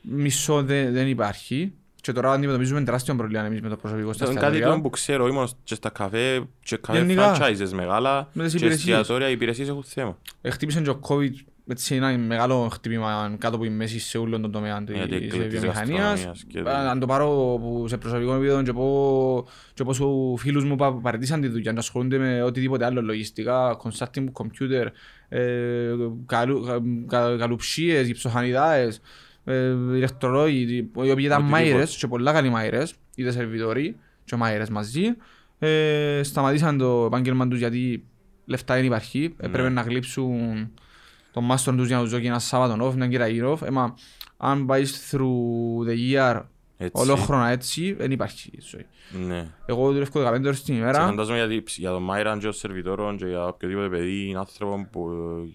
Μισό 0.00 0.62
δεν, 0.62 0.92
δεν 0.92 1.08
υπάρχει. 1.08 1.72
Και 2.00 2.12
τώρα 2.12 2.32
αντιμετωπίζουμε 2.32 2.82
τεράστιο 2.82 3.14
πρόβλημα 3.16 3.44
εμείς 3.44 3.60
με 3.60 3.68
το 3.68 3.76
προσωπικό 3.76 4.12
στα 4.12 4.24
Είναι 4.24 4.34
κάτι 4.34 4.46
εστιατόρια. 4.46 4.76
το 4.76 4.82
που 4.82 4.90
ξέρω, 4.90 5.26
ήμουν 5.26 5.48
και 5.64 5.74
στα 5.74 5.88
καφέ, 5.90 6.46
και 6.62 6.76
καφέ 6.76 6.98
Γενικά. 6.98 7.36
franchises 7.38 7.70
μεγάλα 7.72 8.28
Με 8.32 8.42
τις 8.44 8.52
και 8.52 8.58
υπηρεσίες. 8.58 8.98
εστιατόρια, 8.98 9.28
οι 9.28 9.32
υπηρεσίες 9.32 9.68
έχουν 9.68 9.82
θέμα. 9.84 10.18
Χτύπησε 10.48 10.80
και 10.80 10.90
ο 10.90 11.00
COVID 11.08 11.30
έτσι 11.68 11.94
ένα 11.94 12.18
μεγάλο 12.18 12.68
χτύπημα 12.72 13.34
κάτω 13.38 13.56
από 13.56 13.64
η 13.64 13.68
μέση 13.70 13.98
σε 13.98 14.18
όλον 14.18 14.42
τον 14.42 14.50
τομέα 14.52 14.84
της 14.84 14.96
Γιατί 14.96 15.14
έκλειπε 15.14 15.44
της 15.44 15.58
βιομηχανίας. 15.60 15.98
γαστρονομίας 16.02 16.44
και- 16.48 16.58
Α, 16.60 16.90
Αν 16.90 16.98
το 16.98 17.06
πάρω 17.06 17.26
που 17.60 17.84
σε 17.88 17.96
προσωπικό 17.96 18.34
επίπεδο 18.34 18.62
και 18.62 18.72
πω, 18.72 19.46
και 19.74 19.84
πόσο 19.84 20.34
φίλους 20.38 20.64
μου 20.64 20.76
που 20.76 21.00
παρατήσαν 21.02 21.40
τη 21.40 21.48
δουλειά 21.48 21.72
και 21.72 21.78
ασχολούνται 21.78 22.18
με 22.18 22.42
οτιδήποτε 22.42 22.84
άλλο, 22.84 23.02
λογιστικά, 23.02 23.76
consulting, 23.82 24.24
computer, 24.32 24.86
ε, 25.28 25.90
καλου, 26.26 26.64
κα, 26.64 26.78
κα, 27.08 27.36
καλουψίες, 27.36 28.06
γυψοχανιδάες, 28.06 29.00
ε, 29.44 29.66
ηλεκτρολόγοι, 29.94 30.60
οι 30.62 30.80
οποίοι 30.94 31.04
ήταν 31.04 31.14
Οτιδήποτε. 31.20 31.42
μάιρες 31.42 31.96
και 31.96 32.06
πολλά 32.06 32.32
καλοί 32.32 32.48
μάιρες, 32.48 32.94
είτε 33.16 33.30
σερβιτόροι 33.30 33.96
και 34.24 34.36
μάιρες 34.36 34.68
μαζί, 34.68 35.02
ε, 35.58 36.20
σταματήσαν 36.22 36.78
το 36.78 37.04
επάγγελμα 37.06 37.48
τους 37.48 37.58
γιατί 37.58 38.04
λεφτά 38.44 38.74
δεν 38.74 38.84
υπάρχει, 38.84 39.18
Ναι. 39.20 39.46
έπρεπε 39.46 39.68
να 39.68 39.80
γλύψουν 39.82 40.70
τον 41.34 41.44
μάστον 41.44 41.76
τους 41.76 41.86
για 41.86 41.96
να 41.96 42.02
τους 42.02 42.10
δώσει 42.12 42.24
ένα 42.24 42.38
Σάββατο 42.38 42.88
off, 42.88 42.94
μια 42.94 43.06
κυραγή 43.08 43.40
off. 43.44 43.62
Έμα, 43.62 43.94
αν 44.36 44.66
πάεις 44.66 45.10
through 45.10 45.88
the 45.88 46.12
year 46.14 46.42
Έτσι. 46.76 46.92
ολόχρονα 47.02 47.48
έτσι, 47.50 47.92
δεν 47.92 48.10
υπάρχει 48.10 48.50
ζωή. 48.70 48.86
Ναι. 49.26 49.46
Εγώ 49.66 49.92
δουλεύω 49.92 50.20
15 50.20 50.44
ώρες 50.44 50.62
την 50.62 50.74
Και 50.74 50.80
ημέρα. 50.80 51.06
φαντάζομαι 51.06 51.36
γιατί 51.36 51.62
για 51.76 51.90
τον 51.90 52.02
Μάιραν 52.02 52.38
και 52.38 52.46
ο 52.46 52.52
Σερβιτόρων 52.52 53.16
και 53.16 53.26
για 53.26 53.46
οποιοδήποτε 53.46 53.88
παιδί 53.88 54.30
ή 54.30 54.34
άνθρωπο 54.38 54.88
που 54.92 55.08
ε, 55.46 55.48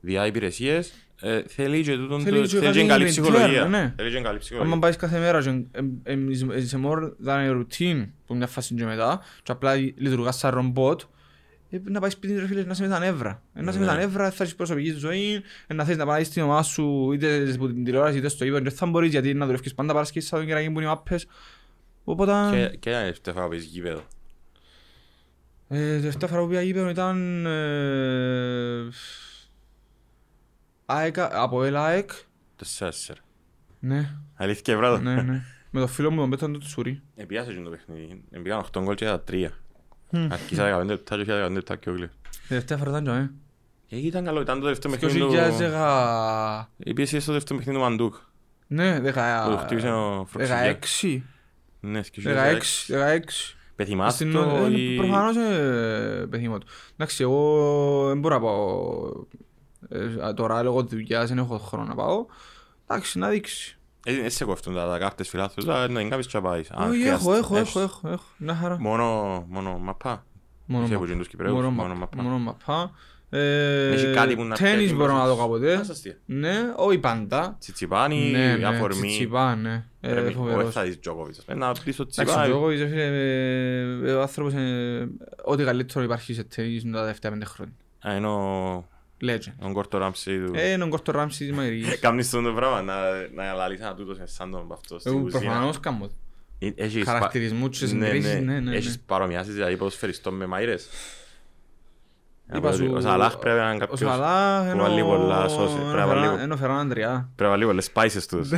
διά 0.00 0.26
υπηρεσίες 0.26 0.92
ε, 1.22 1.42
θέλει 1.46 1.82
και 1.82 1.96
τούτον 1.96 2.20
Θέλει 2.20 2.36
το- 2.40 2.46
και 2.46 2.48
θέλει 2.48 2.64
κάτι 2.66 2.80
και 2.80 2.86
καλή 2.86 3.04
mental, 3.04 3.08
ψυχολογία. 3.08 3.64
ναι. 3.64 3.94
Θέλει 3.96 4.10
και 4.10 4.20
καλή 4.20 4.38
ψυχολογία. 4.38 4.72
Αν 4.72 4.78
πάεις 4.80 4.96
κάθε 4.96 5.18
μέρα 5.18 5.42
και 5.42 5.48
εμ- 5.48 5.66
εμ- 6.02 6.30
είσαι 6.56 6.80
more 6.84 7.28
than 7.28 7.50
a 7.50 7.62
routine 7.62 8.08
που 8.26 8.34
μια 8.34 8.46
φάση 8.46 8.74
και 8.74 8.84
μετά 8.84 9.20
και 9.42 9.52
απλά 9.52 9.74
λειτουργάς 9.74 10.36
σαν 10.38 10.50
ρομπότ 10.54 11.00
ε, 11.00 11.04
να 11.84 12.00
πάει 12.00 12.10
σπίτι 12.10 12.34
ρε 12.34 12.46
φίλε 12.46 12.62
να 12.64 12.74
σε 12.74 12.82
με 12.82 12.88
τα 12.88 12.98
νεύρα. 12.98 13.42
Ε, 13.54 13.62
Να 13.62 13.72
σε 13.72 13.78
με 13.78 13.86
τα 13.86 13.92
Ναι. 13.94 13.98
νεύρα, 14.00 14.30
θα 14.30 14.42
έχεις 14.42 14.54
προσωπική 14.54 14.90
ζωή, 14.90 15.42
ε, 15.66 15.74
να 15.74 15.84
θέλεις 15.84 15.98
να 15.98 16.06
πάει 16.06 16.24
στην 16.24 16.42
ομάδα 16.42 16.62
σου 16.62 17.12
είτε 17.12 17.50
από 17.54 17.66
την 17.66 17.84
τηλεόραση 17.84 18.18
είτε 18.18 18.28
στο 18.28 18.44
ύπεδο 18.44 18.58
και 18.62 18.68
δεν 18.68 18.78
θα 18.78 18.86
μπορείς 18.86 19.10
γιατί 19.10 19.34
να 19.34 19.46
δουλεύεις 19.46 19.74
πάντα 19.74 19.92
Παρασκευή 19.92 20.26
Σαββατοκύριακο 20.26 20.72
που 20.72 20.78
είναι 20.80 20.88
οι 20.88 20.92
μάπες. 20.92 21.26
Οπότε... 22.04 22.32
Και- 22.50 22.76
Και 22.76 22.90
ένα 22.90 22.98
ευτεφά 22.98 23.46
που 23.46 23.52
είσαι 23.52 23.66
γήπεδο. 23.70 24.02
Ε, 25.68 25.98
τελευταία 26.00 26.28
φορά 26.28 26.40
που 26.42 26.48
πήγα 26.48 26.62
γήπεδο 26.62 26.88
ήταν... 26.88 27.46
Ε, 27.46 28.88
ΑΕΚ, 30.86 31.18
από 31.18 31.64
ΕΛ 31.64 31.76
ΑΕΚ. 31.76 32.10
Τεσσέσσερ. 32.56 33.16
Ναι, 33.80 34.10
Αλήθεια 34.34 34.76
βράδο. 34.76 34.98
ναι, 34.98 35.22
ναι. 35.22 35.42
Με 35.70 35.80
το 35.80 35.86
φίλο 35.86 36.10
μου 36.10 36.20
τον 36.20 36.30
Πέτρον 36.30 36.52
του 36.52 36.58
Τσουρί. 36.58 37.02
Επιάσε 37.16 37.52
και 37.52 37.60
το 37.60 37.70
παιχνίδι. 37.70 38.22
Εμπήκαν 38.30 38.64
8 38.72 38.80
γκολ 38.82 38.94
και 38.94 39.04
τα 39.04 39.24
3. 39.30 39.46
Μμ. 40.10 40.26
Αρχίσα 40.32 40.80
15 40.82 40.86
λεπτά 40.86 41.16
και 41.16 41.20
έφυγα 41.22 41.46
15 41.46 41.50
λεπτά 41.52 41.76
και 41.76 41.90
ο 41.90 41.92
Γκλέρ. 41.92 42.08
Τελευταία 42.48 42.78
φορά 42.78 42.90
ήταν 42.90 43.04
και, 43.04 43.10
ε. 43.10 43.96
Ε, 43.96 44.06
Ήταν 44.06 44.24
καλό, 44.24 44.40
ήταν 44.40 44.60
το 44.60 44.66
δεύτερο 44.66 44.94
Το 44.94 45.00
παιχνίδι 45.00 45.26
του... 45.26 45.32
2010... 45.60 46.64
Η 46.76 46.92
πίεση 46.92 47.20
στο 47.20 47.32
δεύτερο 47.32 47.58
παιχνίδι 47.58 47.78
του 47.78 47.84
Μαντούκ. 47.84 48.14
Ναι, 48.66 49.00
Που 49.00 49.50
το 49.50 49.56
χτύπησε 49.64 49.88
16. 49.88 49.92
ο 49.92 50.24
Φροξικιά. 50.26 50.78
16. 51.02 51.20
Ναι, 51.80 52.00
και 52.00 52.22
16. 52.24 52.94
16. 52.94 53.18
Πεθυμάς 53.76 54.14
Στην- 54.14 54.32
το 54.32 54.68
ε, 54.72 54.80
ή... 54.80 54.96
Προφανώς 54.96 55.36
ε, 55.36 56.26
πεθύμω 56.30 56.58
του. 56.58 56.66
Εντάξει, 56.92 57.22
εγώ 57.22 58.06
δεν 58.08 58.18
μπορώ 58.18 58.34
να 58.34 58.40
πάω 58.40 59.10
ε, 59.88 60.32
τώρα 60.34 60.62
λόγω 60.62 60.82
δουλειάς, 60.82 61.28
δεν 61.28 61.38
έχω 61.38 61.58
χρόνο 61.58 61.84
να 61.84 61.94
πάω. 61.94 62.26
Εντάξει, 62.86 63.18
να 63.18 63.28
δείξει. 63.28 63.78
Ε, 64.04 64.14
Δεν 64.20 64.30
σε 64.30 64.44
κόφτουν 64.44 64.74
τα 64.74 64.88
τα 64.88 64.98
κάρτες 64.98 65.28
φιλάθλους, 65.28 65.68
αλλά 65.68 65.88
να 65.88 66.00
είναι 66.00 66.08
κάποιος 66.10 66.26
και 66.26 66.36
να 66.38 66.42
πάεις. 66.42 66.70
Αν 66.70 66.90
Όχι, 66.90 67.02
έχω, 67.02 67.18
χρειάζεται. 67.18 67.38
έχω, 67.38 67.56
Έχεις. 67.56 67.70
έχω, 67.76 67.80
έχω, 67.80 68.08
έχω. 68.08 68.24
Μια 68.36 68.54
χαρά. 68.54 68.76
Μόνο, 68.80 69.04
μόνο 69.48 69.78
μαπά. 69.78 70.24
Μόνο 70.66 70.84
Είσαι 70.84 70.94
μαπ- 70.94 71.08
από 71.10 71.16
τους 71.18 71.28
Κυπρέους, 71.28 71.54
μόνο 71.54 71.70
μόνο 71.70 71.88
μαπ- 71.94 72.14
μαπά. 72.14 72.22
Μόνο 72.22 72.38
μαπά. 72.38 72.90
Ε, 73.32 73.88
Έχει 73.92 74.12
κάτι 74.14 74.36
που 74.36 74.44
να 74.44 74.54
Τένις 74.56 74.74
πιέζει 74.76 74.94
μπορώ 74.94 75.04
μπροστά 75.12 75.22
να 75.22 75.26
δω 75.28 75.34
σου. 75.34 75.40
κάποτε. 75.40 75.74
Ας 75.74 75.88
αστεία. 75.88 76.16
Ναι, 76.26 76.54
όχι 76.76 76.98
πάντα. 76.98 77.56
Τσιτσιπάνι, 77.60 78.30
Ναι, 78.30 78.56
ναι, 78.56 78.66
αφορμή. 78.66 79.06
τσιτσιπά, 79.06 79.54
ναι. 79.56 79.84
Ε, 80.00 80.08
Πρέπει- 80.08 80.32
φοβερός. 80.34 80.62
όχι 80.62 80.72
θα 80.72 80.82
δεις 80.82 81.00
Τζόκοβιτς, 81.00 81.38
ας 81.38 81.44
πούμε, 81.44 81.58
να 81.58 81.72
πεις 81.72 81.96
το 81.96 82.02
Εντάξει, 82.02 82.02
ο 82.02 82.06
Τσιτσιπά. 82.24 82.44
Τζόκοβιτς, 82.44 82.82
φίλε, 82.90 83.04
ε, 84.10 84.12
ο 84.14 84.20
άνθρωπος 84.20 84.52
είναι 84.52 85.08
ό,τι 85.44 85.64
καλύτερο 85.64 86.04
υπάρχει 86.04 86.34
σε 86.34 86.44
τένις 86.44 86.82
τα 86.90 87.00
τελευταία 87.00 87.30
πέντε 87.30 87.44
χρόνια. 87.44 87.74
Α, 88.08 88.14
είναι 88.16 88.26
ο- 88.26 88.88
Legend. 89.24 89.52
ο 89.66 89.70
Γκόρτο 89.70 89.98
Ράμψη 89.98 90.38
του. 90.44 90.52
Ε, 90.54 90.70
είναι 90.70 90.84
ο 90.84 90.86
Γκόρτο 90.86 91.12
Ράμψη 91.12 91.44
της 91.46 91.56
Μαγειρικής. 91.56 91.98
Κάμνεις 91.98 92.30
τον 92.30 92.44
το 92.44 92.52
πράγμα, 92.52 92.82
να- 92.82 92.94
να 93.34 93.52
λαλείς 93.52 93.80
ένα 93.80 93.94
τούτος 93.94 94.16
σαν 94.24 94.50
τον 94.50 94.68
αυτό 94.72 94.98
στην 94.98 95.12
Εγώ 95.12 95.20
κουζίνα. 95.20 95.40
προφανώς 95.40 95.80
κάνω. 95.80 96.10
Ε, 96.58 96.70
έχεις 96.76 97.04
πα- 97.04 97.12
Χαρακτηρισμούς 97.12 97.78
και 97.78 97.84
Ναι, 97.84 97.90
συγκρίσεις, 98.06 98.34
ναι. 98.34 98.40
ναι, 98.40 98.60
ναι, 98.60 98.76
Έχεις 98.76 98.96
ναι. 98.96 99.02
παρομοιάσεις 99.06 99.54
δηλαδή 99.54 99.76
ποδοσφαιριστών 99.76 100.34
με 100.34 100.46
μαΐρες. 100.52 100.80
Είπα 102.56 102.72
σου, 102.72 102.92
Ο 102.94 103.00
Σαλάχ 103.00 103.36
πρέπει 103.36 103.58
να 103.58 103.66
είναι 103.66 103.74
Ο 103.74 103.78
κάποιος 103.78 103.98
Σαλάχ 104.10 104.64
που 104.66 104.70
είναι 104.72 104.82
βάλει 104.82 105.00
ο- 105.00 105.04
πολλά 105.06 105.48
σώση. 105.48 105.74
Πρέπει 105.76 105.96
να 105.96 106.06
βάλει 106.06 106.20
λίγο- 106.20 106.40
είναι 106.42 106.54
ο 106.54 106.56
Φεράν 106.56 106.78
Αντριά. 106.78 107.08
πρέπει 107.36 107.42
να 107.42 107.48
βάλει 107.48 107.64
πολλές 107.64 107.90
spices 107.94 108.22
τους. 108.28 108.48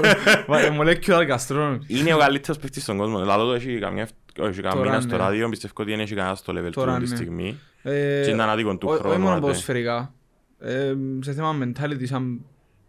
Βα- 0.48 0.76
Molecular 0.80 1.36
gastronomy. 1.36 1.78
Είναι 1.86 2.14
ο 2.14 2.18
καλύτερος 2.18 2.58
παίκτης 2.60 2.82
στον 2.82 2.96
κόσμο. 2.96 3.18
Λαλό 3.18 3.44
το 3.46 3.52
έχει 3.52 3.78
καμιά 3.78 4.08
όχι 4.40 4.60
κανένα 4.60 4.70
Τώρα 4.74 4.90
μήνα 4.90 5.00
στο 5.00 5.10
ναι. 5.10 5.22
ράδιο, 5.22 5.48
πιστεύω 5.48 5.72
ότι 5.78 5.90
δεν 5.90 6.00
έχει 6.00 6.14
κανένα 6.14 6.34
στο 6.34 6.52
level 6.52 6.64
του 6.64 6.70
Τώρα 6.70 6.92
αυτή 6.92 7.04
τη 7.04 7.10
ναι. 7.10 7.16
στιγμή. 7.16 7.58
Ε, 7.88 8.22
Και 8.24 8.30
είναι 8.30 8.42
ανάδικο 8.42 8.76
του 8.76 8.88
ό- 8.90 8.94
χρόνου. 8.94 9.10
Όχι 9.10 9.18
μόνο 9.20 9.32
άντε. 9.32 9.40
ποδοσφαιρικά. 9.40 10.14
Ε, 10.58 10.94
Σε 11.20 11.32
θέμα 11.32 11.56
mentality, 11.62 12.04
σαν- 12.06 12.44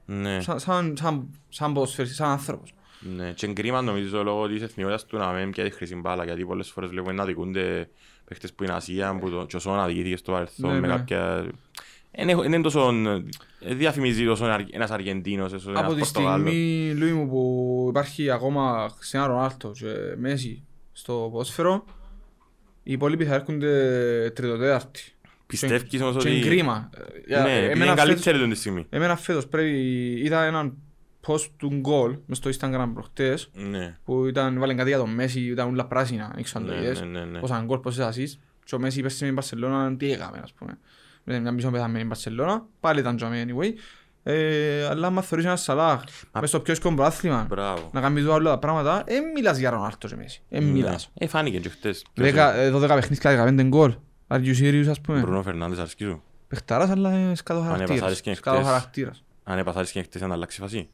Ναι, 0.05 0.41
σαν- 0.41 0.59
σαν- 0.59 0.97
σαν- 0.97 1.27
σαν 1.49 1.73
ποδοσφαιριστής, 1.73 2.17
σαν 2.17 2.29
άνθρωπος. 2.29 2.73
ναι. 3.15 3.31
Και 3.31 3.47
κρίμα 3.47 3.81
νομίζω 3.81 4.23
λόγω 4.23 4.47
της 4.47 4.61
εθνικότητας 4.61 5.05
του 5.05 5.17
να 5.17 5.31
μην 5.31 5.51
πιάει 5.51 5.69
τη 5.69 5.75
χρυσή 5.75 5.95
μπάλα, 5.95 6.23
γιατί 6.23 6.45
πολλές 6.45 6.69
φορές 6.69 6.89
βλέπουμε 6.89 7.13
να 7.13 7.25
δικούνται 7.25 7.89
παίχτες 8.25 8.53
που 8.53 8.63
είναι 8.63 8.73
Ασία, 8.73 9.17
που 9.19 9.29
το 9.29 9.45
Τσοσόν 9.45 9.79
αδικήθηκε 9.79 10.17
στο 10.17 10.31
παρελθόν 10.31 10.73
Ναι, 10.73 10.79
με 10.79 10.87
ναι. 10.87 10.93
κάποια... 10.93 11.45
Δεν 12.11 12.29
έχω- 12.29 12.41
δεν 12.41 12.53
είναι 12.53 12.61
τόσο... 12.61 12.89
ε, 13.59 13.73
διαφημίζει 13.73 14.25
τόσο 14.25 14.45
ένα- 14.45 14.65
ένας 14.71 14.91
Αργεντίνος, 14.91 15.53
όσο 15.53 15.69
Από 15.69 15.79
ένας 15.79 15.93
τη 15.93 15.99
Πορτογάλος. 15.99 16.47
στιγμή, 16.49 16.93
Λούι 16.93 17.11
μου, 17.13 17.27
που 17.27 17.85
υπάρχει 17.89 18.29
ακόμα 18.29 18.89
Χριστιανό 18.97 19.27
Ρονάλτο 19.33 19.71
και 19.73 19.87
Μέση 20.17 20.63
στο 20.91 21.27
ποδόσφαιρο, 21.31 21.85
οι 22.87 22.91
υπόλοιποι 22.93 23.25
θα 23.25 23.33
έρχονται 23.33 24.31
τριτοτέταρτη. 24.35 25.01
Πιστεύεις 25.47 26.01
όμως 26.01 26.23
Και 26.23 26.29
είναι 26.29 26.39
ότι... 26.39 26.47
κρίμα. 26.49 26.89
Ε, 26.97 27.01
για- 27.27 27.41
Ναι, 27.41 27.49
επειδή 27.51 27.63
εμένα 27.63 27.75
είναι 27.75 27.85
φέτος- 27.85 28.05
καλύτερη 28.05 28.37
τον 28.39 28.49
τη 28.49 28.55
στιγμή. 28.55 28.85
Εμένα 28.89 29.15
φέτος 29.15 29.47
πρέπει, 29.47 29.71
είδα 30.23 30.43
έναν 30.43 30.73
post 31.27 31.47
του 31.57 31.69
γκολ 31.73 32.17
μες 32.25 32.37
στο 32.37 32.49
Instagram 32.59 32.89
προχτές 32.93 33.49
Ναι, 33.53 33.97
που 34.05 34.25
ήταν, 34.25 34.59
βάλε 34.59 34.73
κάτι 34.73 34.89
για 34.89 34.97
τον 34.97 35.09
Μέση, 35.09 35.39
ήταν 35.41 35.67
όλα 35.69 35.85
πράσινα, 35.85 36.31
δεν 36.35 36.43
ξέρω 36.43 36.63
αν 36.63 36.69
το 36.69 36.75
ναι, 36.77 36.81
είδες. 36.81 37.01
ναι, 37.01 37.07
ναι, 37.07 37.25
ναι. 37.25 37.39
Πόσα 37.39 37.61
γκολ, 37.65 37.77
πόσες 37.79 38.05
ασίς. 38.05 38.39
Και 38.63 38.75
ο 38.75 38.79
Μέση 38.79 39.01
πέρσι 39.01 39.17
με 39.19 39.25
την 39.25 39.33
Μπαρσελώνα, 39.35 39.95
τι 39.97 40.11
έκαμε, 40.11 40.39
ας 40.43 40.53
πούμε. 40.53 40.77
Μες 41.23 41.39
μια 41.39 41.51
μισό 41.51 41.69
πεθαμένη 41.71 42.03
η 42.03 42.07
Μπαρσελώνα, 42.07 42.65
πάλι 42.79 42.99
ήταν 42.99 43.15
τζαμί 43.15 43.43
anyway. 43.47 43.71
Ε, 44.23 44.85
αλλά 44.89 45.07
άμα 45.07 45.21
θεωρείς 45.21 45.45
ένας 45.45 45.61
Σαλάχ, 45.61 46.01
μες 46.39 46.49
στο 46.49 46.59
πιο 46.59 46.73
εύκολο 46.73 46.95
πρωτάθλημα, 46.95 47.45
Μπράβο. 47.49 47.89
να 47.93 48.01
κάνεις 48.01 48.25
όλα 48.25 48.49
τα 48.49 48.57
πράγματα, 48.59 49.03
δεν 49.07 49.23
μιλάς 49.35 49.57
για 49.57 49.69
Ρονάλτο 49.69 50.07
και 50.07 50.15
Μέση. 50.15 50.41
Δεν 50.49 50.63
Ναι. 50.63 50.69
μιλάς. 50.71 51.09
Ε, 51.13 51.27
φάνηκε 51.27 51.59
και 51.59 51.69
χτες. 51.69 52.05
Δέκα- 52.13 52.53
ε, 52.55 52.69
12 52.71 52.93
παιχνίδια, 52.93 53.31
15 53.45 53.63
γκολ. 53.63 53.95
Are 54.27 54.39
you 54.43 54.55
serious, 54.61 54.87
ας 54.89 55.01
πούμε. 55.01 55.19
Μπρουνό 55.19 55.43
Φερνάντες 55.43 55.79
αρέσκει 55.79 56.03
σου. 56.03 56.23
Παιχταράς, 56.47 56.89
αλλά 56.89 57.19
είναι 57.19 57.35
σκάτω 57.35 57.59
Αν 57.59 57.65
χαρακτήρας. 57.65 57.97
έπαθαρες 57.97 58.21
και 58.21 58.33
Σκάτω 58.35 58.57
χτες. 58.57 58.69
χαρακτήρας. 58.71 59.23
Αν 59.43 59.57
έπαθαρες 59.57 59.91
και 59.91 60.01
χτες 60.01 60.21
να 60.21 60.33
αλλάξει 60.33 60.59
φασί. 60.59 60.89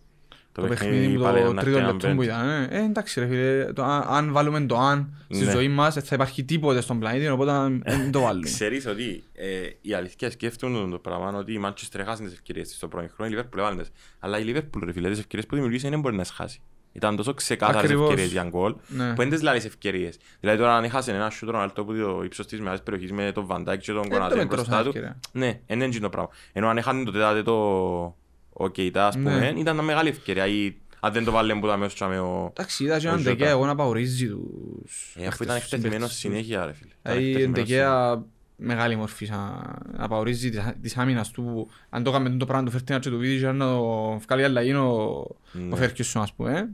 Το 0.55 0.61
παιχνίδι 0.61 1.15
που 1.15 1.21
πάλι 1.21 1.41
το 1.43 1.53
να 1.53 1.61
τρίτο 1.61 1.77
έρθει 1.77 1.91
λεπτό 1.91 2.07
έναν 2.07 2.17
που 2.17 2.23
πέντε. 2.25 2.33
ήταν. 2.33 2.49
ε. 2.49 2.67
Ε, 2.71 2.83
εντάξει 2.83 3.19
ρε 3.19 3.27
φίλε, 3.27 3.73
το 3.73 3.83
αν- 3.83 4.03
αν 4.07 4.31
βάλουμε 4.31 4.61
το 4.65 4.77
αν 4.77 5.13
στη 5.29 5.45
Ναι. 5.45 5.51
ζωή 5.51 5.67
μας, 5.67 5.93
δεν 5.93 6.03
θα 6.03 6.15
υπάρχει 6.15 6.43
τίποτε 6.43 6.81
στον 6.81 6.99
πλανήτη, 6.99 7.27
οπότε 7.27 7.51
δεν 7.83 8.11
το 8.11 8.19
βάλουμε. 8.21 8.45
Ξέρεις 8.45 8.85
ότι 8.85 9.23
ε, 9.33 9.47
η 9.81 9.93
αλήθεια 9.93 10.31
σκέφτονται 10.31 10.89
το 10.91 10.97
πράγμα 10.99 11.33
ότι 11.37 11.53
η 11.53 11.61
Manchester 11.65 11.99
έχασε 11.99 12.23
τις 12.23 12.33
ευκαιρίες 12.33 12.67
της 12.67 12.75
στο 12.77 12.87
πρώτο 12.87 13.07
χρόνο, 13.15 13.31
η 13.31 13.39
Liverpool 13.39 13.57
έβαλε 13.57 13.81
τις. 13.81 13.91
Αλλά 14.19 14.39
η 14.39 14.43
Liverpool 14.47 14.81
ρε 14.83 14.91
φίλε, 14.91 15.09
τις 15.09 15.19
ευκαιρίες 15.19 15.47
που 15.47 15.55
δημιουργήσε 15.55 15.89
δεν 15.89 15.99
μπορεί 15.99 16.15
να 16.15 16.21
τις 16.21 16.31
χάσει. 16.31 16.61
Ήταν 16.95 17.15
τόσο 17.15 17.33
ξεκάθαρες 17.33 17.81
Ακριβώς. 17.83 18.03
ευκαιρίες 18.09 18.31
για 18.31 18.43
γκολ, 18.43 18.75
Ναι. 18.87 19.09
που 19.09 19.15
δεν 19.15 19.29
τις 19.29 19.41
λάβεις 19.41 19.65
ευκαιρίες. 19.65 20.17
Δηλαδή 20.39 20.59
τώρα 20.59 20.75
αν 20.75 20.83
έχασε 20.83 21.11
ένα 21.11 21.29
σούτρο 21.29 21.59
αλτό 21.59 21.81
από 21.81 21.93
το 21.93 22.21
ύψος 22.23 22.45
της 22.47 22.59
μεγάλης 22.59 22.81
περιοχής 22.81 23.11
με 23.11 23.31
τον 23.31 23.47
Van 23.49 23.59
Dijk 23.67 23.77
και 23.77 23.91
τον 23.91 24.01
Ε, 24.03 24.07
το 24.07 24.09
Κονατέ 24.09 24.35
μέτρο 24.35 24.37
σαν 24.37 24.47
μπροστά 24.65 24.81
του, 24.81 24.87
ευκαιρία. 24.87 25.19
ναι, 25.31 25.59
δεν 25.67 25.81
είναι 25.81 25.99
το 25.99 26.09
πράγμα. 26.09 26.29
Ενώ 26.53 26.67
αν 26.67 26.77
έχανε 26.77 27.03
το 27.03 27.11
τετάτε 27.11 27.43
το 27.43 28.15
ο 28.53 28.67
Κεϊτά, 28.67 29.07
ας 29.07 29.15
πούμε, 29.15 29.39
Ναι. 29.39 29.59
ήταν 29.59 29.75
μια 29.75 29.83
μεγάλη 29.83 30.09
ευκαιρία. 30.09 30.47
Ή 30.47 30.73
αν 30.99 31.13
δεν 31.13 31.23
το 31.23 31.31
βάλε 31.31 31.53
που 31.55 31.67
τα 31.67 31.77
μέσα 31.77 31.93
τσάμε 31.93 32.19
ο... 32.19 32.47
Εντάξει, 32.57 32.83
είδα 32.83 32.99
και 32.99 33.05
Ο 33.05 33.09
έναν 33.09 33.21
Ζώτα. 33.21 33.31
Ντεκέα 33.35 33.49
εγώ 33.49 33.65
να 33.65 33.75
παορίζει 33.75 34.27
τους... 34.27 35.15
Ε, 35.17 35.25
αφού 35.27 35.43
ήταν 35.43 35.55
τους 35.55 35.65
εκτεθειμένος 35.65 35.91
συμπαίκτες 35.93 36.09
τους. 36.09 36.17
συνέχεια 36.49 36.65
ρε 36.65 36.73
φίλε. 36.73 36.91
Ήταν 37.01 37.13
Δηλαδή, 37.13 37.29
εκτεθειμένος 37.29 37.67
Ντεκέα 37.67 38.23
μεγάλη 38.55 38.95
μορφή 38.95 39.25
σαν 39.25 39.61
να 39.97 40.07
παορίζει 40.07 40.49
της- 40.49 40.73
της 40.81 40.97
άμυνας 40.97 41.31
του 41.31 41.43
που 41.43 41.69
αν 41.89 42.03
το 42.03 42.09
έκαμε 42.09 42.29
το 42.29 42.45
πράγμα 42.45 42.65
του 42.65 42.71
φέρτει 42.71 42.99
και 42.99 43.09
του 43.09 43.17
βίδει 43.17 43.45
να 43.45 43.65
το 43.65 44.19
βγάλει 44.27 44.43
αλλαγή 44.43 44.73
ο 44.73 45.25
Ναι. 45.51 45.73
ο 45.73 45.75
Φέρκιουσον 45.75 46.21
ας 46.21 46.33
πούμε. 46.33 46.69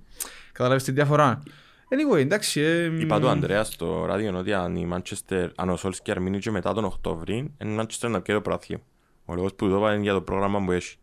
Καταλάβεις 0.52 0.84
τη 0.84 0.92
διαφορά. 0.92 1.44
Anyway, 1.92 2.18
εντάξει. 2.20 2.62
ε, 2.62 3.00
Είπα 3.00 3.20
του 3.20 3.28
Ανδρέας 3.30 3.68
στο 3.68 4.06
ράδιο 4.06 4.38
ότι 4.38 4.54
αν 4.54 4.76
η 4.76 4.88
Manchester, 4.94 5.50
αν 5.56 5.70
ο 5.70 5.76
Σόλσκερ 5.76 6.22
μείνει 6.22 6.40
και 6.40 6.52
μετά 6.52 6.74
τον 6.74 6.84
Οκτώβρη, 6.86 7.54
είναι 7.62 7.72
η 7.72 7.78
Manchester 7.80 8.10
να 8.10 8.22
πιέρει 8.22 8.42
το 8.42 8.50
πρωτάθλημα. 8.50 8.82
Ο 9.26 9.34
λόγος 9.36 9.54
που 9.54 9.70
το 9.70 9.78
είπα 9.78 9.94
είναι 9.94 10.02
για 10.04 10.14
το 10.14 10.22
πρόγραμμα 10.22 10.64
που 10.66 10.72
έχει. 10.72 10.96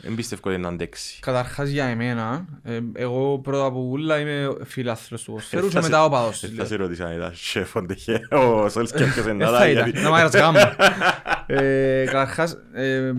Δεν 0.00 0.14
πιστεύω 0.14 0.50
ότι 0.50 0.58
να 0.58 0.68
αντέξει. 0.68 1.18
Καταρχάς 1.20 1.68
για 1.68 1.84
εμένα, 1.84 2.46
ε, 2.62 2.80
εγώ 2.92 3.38
πρώτα 3.38 3.64
απ' 3.64 3.76
όλα 3.76 4.18
είμαι 4.20 4.54
φιλάθλος 4.64 5.22
του 5.22 5.30
ποδοσφαίρου 5.30 5.66
και 5.66 5.72
Θα 5.72 5.82
σε- 5.82 5.88
μετά 5.88 6.04
ο 6.04 6.08
παδός 6.08 6.40
της. 6.40 6.50
Θα 6.56 6.64
σε 6.64 6.76
ρωτήσω 6.76 7.04
αν 7.04 7.12
ήταν 7.16 7.32
σεφ 7.34 7.74
οντεχέ, 7.76 8.20
ο 8.30 8.68
Σόλσκερ 8.68 9.12
και 9.12 9.20
Ε, 9.20 9.22
Σενάδα. 9.22 9.58
θα 9.58 9.68
ήταν, 9.68 9.92
να 10.02 10.10
μ' 10.10 10.14
άρεσε 10.14 10.38
γάμμα. 10.38 10.76
Ε, 11.46 12.04
Καταρχάς, 12.04 12.56
ε, 12.72 13.12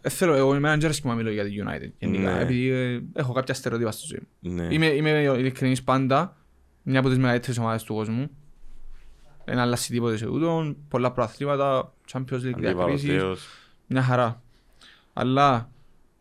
ε, 0.00 0.08
θέλω, 0.08 0.34
εγώ 0.34 0.54
είμαι 0.54 0.66
έναν 0.66 0.78
τζέρσκι 0.78 1.02
που 1.08 1.12
μιλώ 1.14 1.30
για 1.30 1.44
τη 1.44 1.50
United 1.64 1.90
γενικά, 1.98 2.32
Ναι. 2.32 2.40
επειδή 2.40 2.68
ε, 2.70 3.00
έχω 3.12 3.32
κάποια 3.32 3.54
στερεότυπα 3.54 3.90
στη 3.90 4.06
ζωή 4.06 4.20
μου. 4.40 4.54
Ναι. 4.54 4.66
Είμαι, 4.74 4.86
είμαι 4.86 5.10
ειλικρινής 5.10 5.82
πάντα, 5.82 6.36
μια 6.82 6.98
από 6.98 7.08
τις 7.08 7.18
μεγαλύτερες 7.18 7.58
ομάδες 7.58 7.82
του 7.82 7.94
κόσμου. 7.94 8.30
Δεν 9.44 9.58
αλλάζει 9.58 9.88
τίποτε 9.92 10.16
σε 10.16 10.26
ούτω, 10.28 10.74
πολλά 10.88 11.12
προαθλήματα, 11.12 11.92
Champions 12.12 12.18
League 12.20 12.52
Αντίπαλος 12.54 12.74
διακρίσεις, 13.00 13.16
Θεός. 13.16 13.46
μια 13.86 14.02
χαρά. 14.02 14.42
Αλλά 15.12 15.70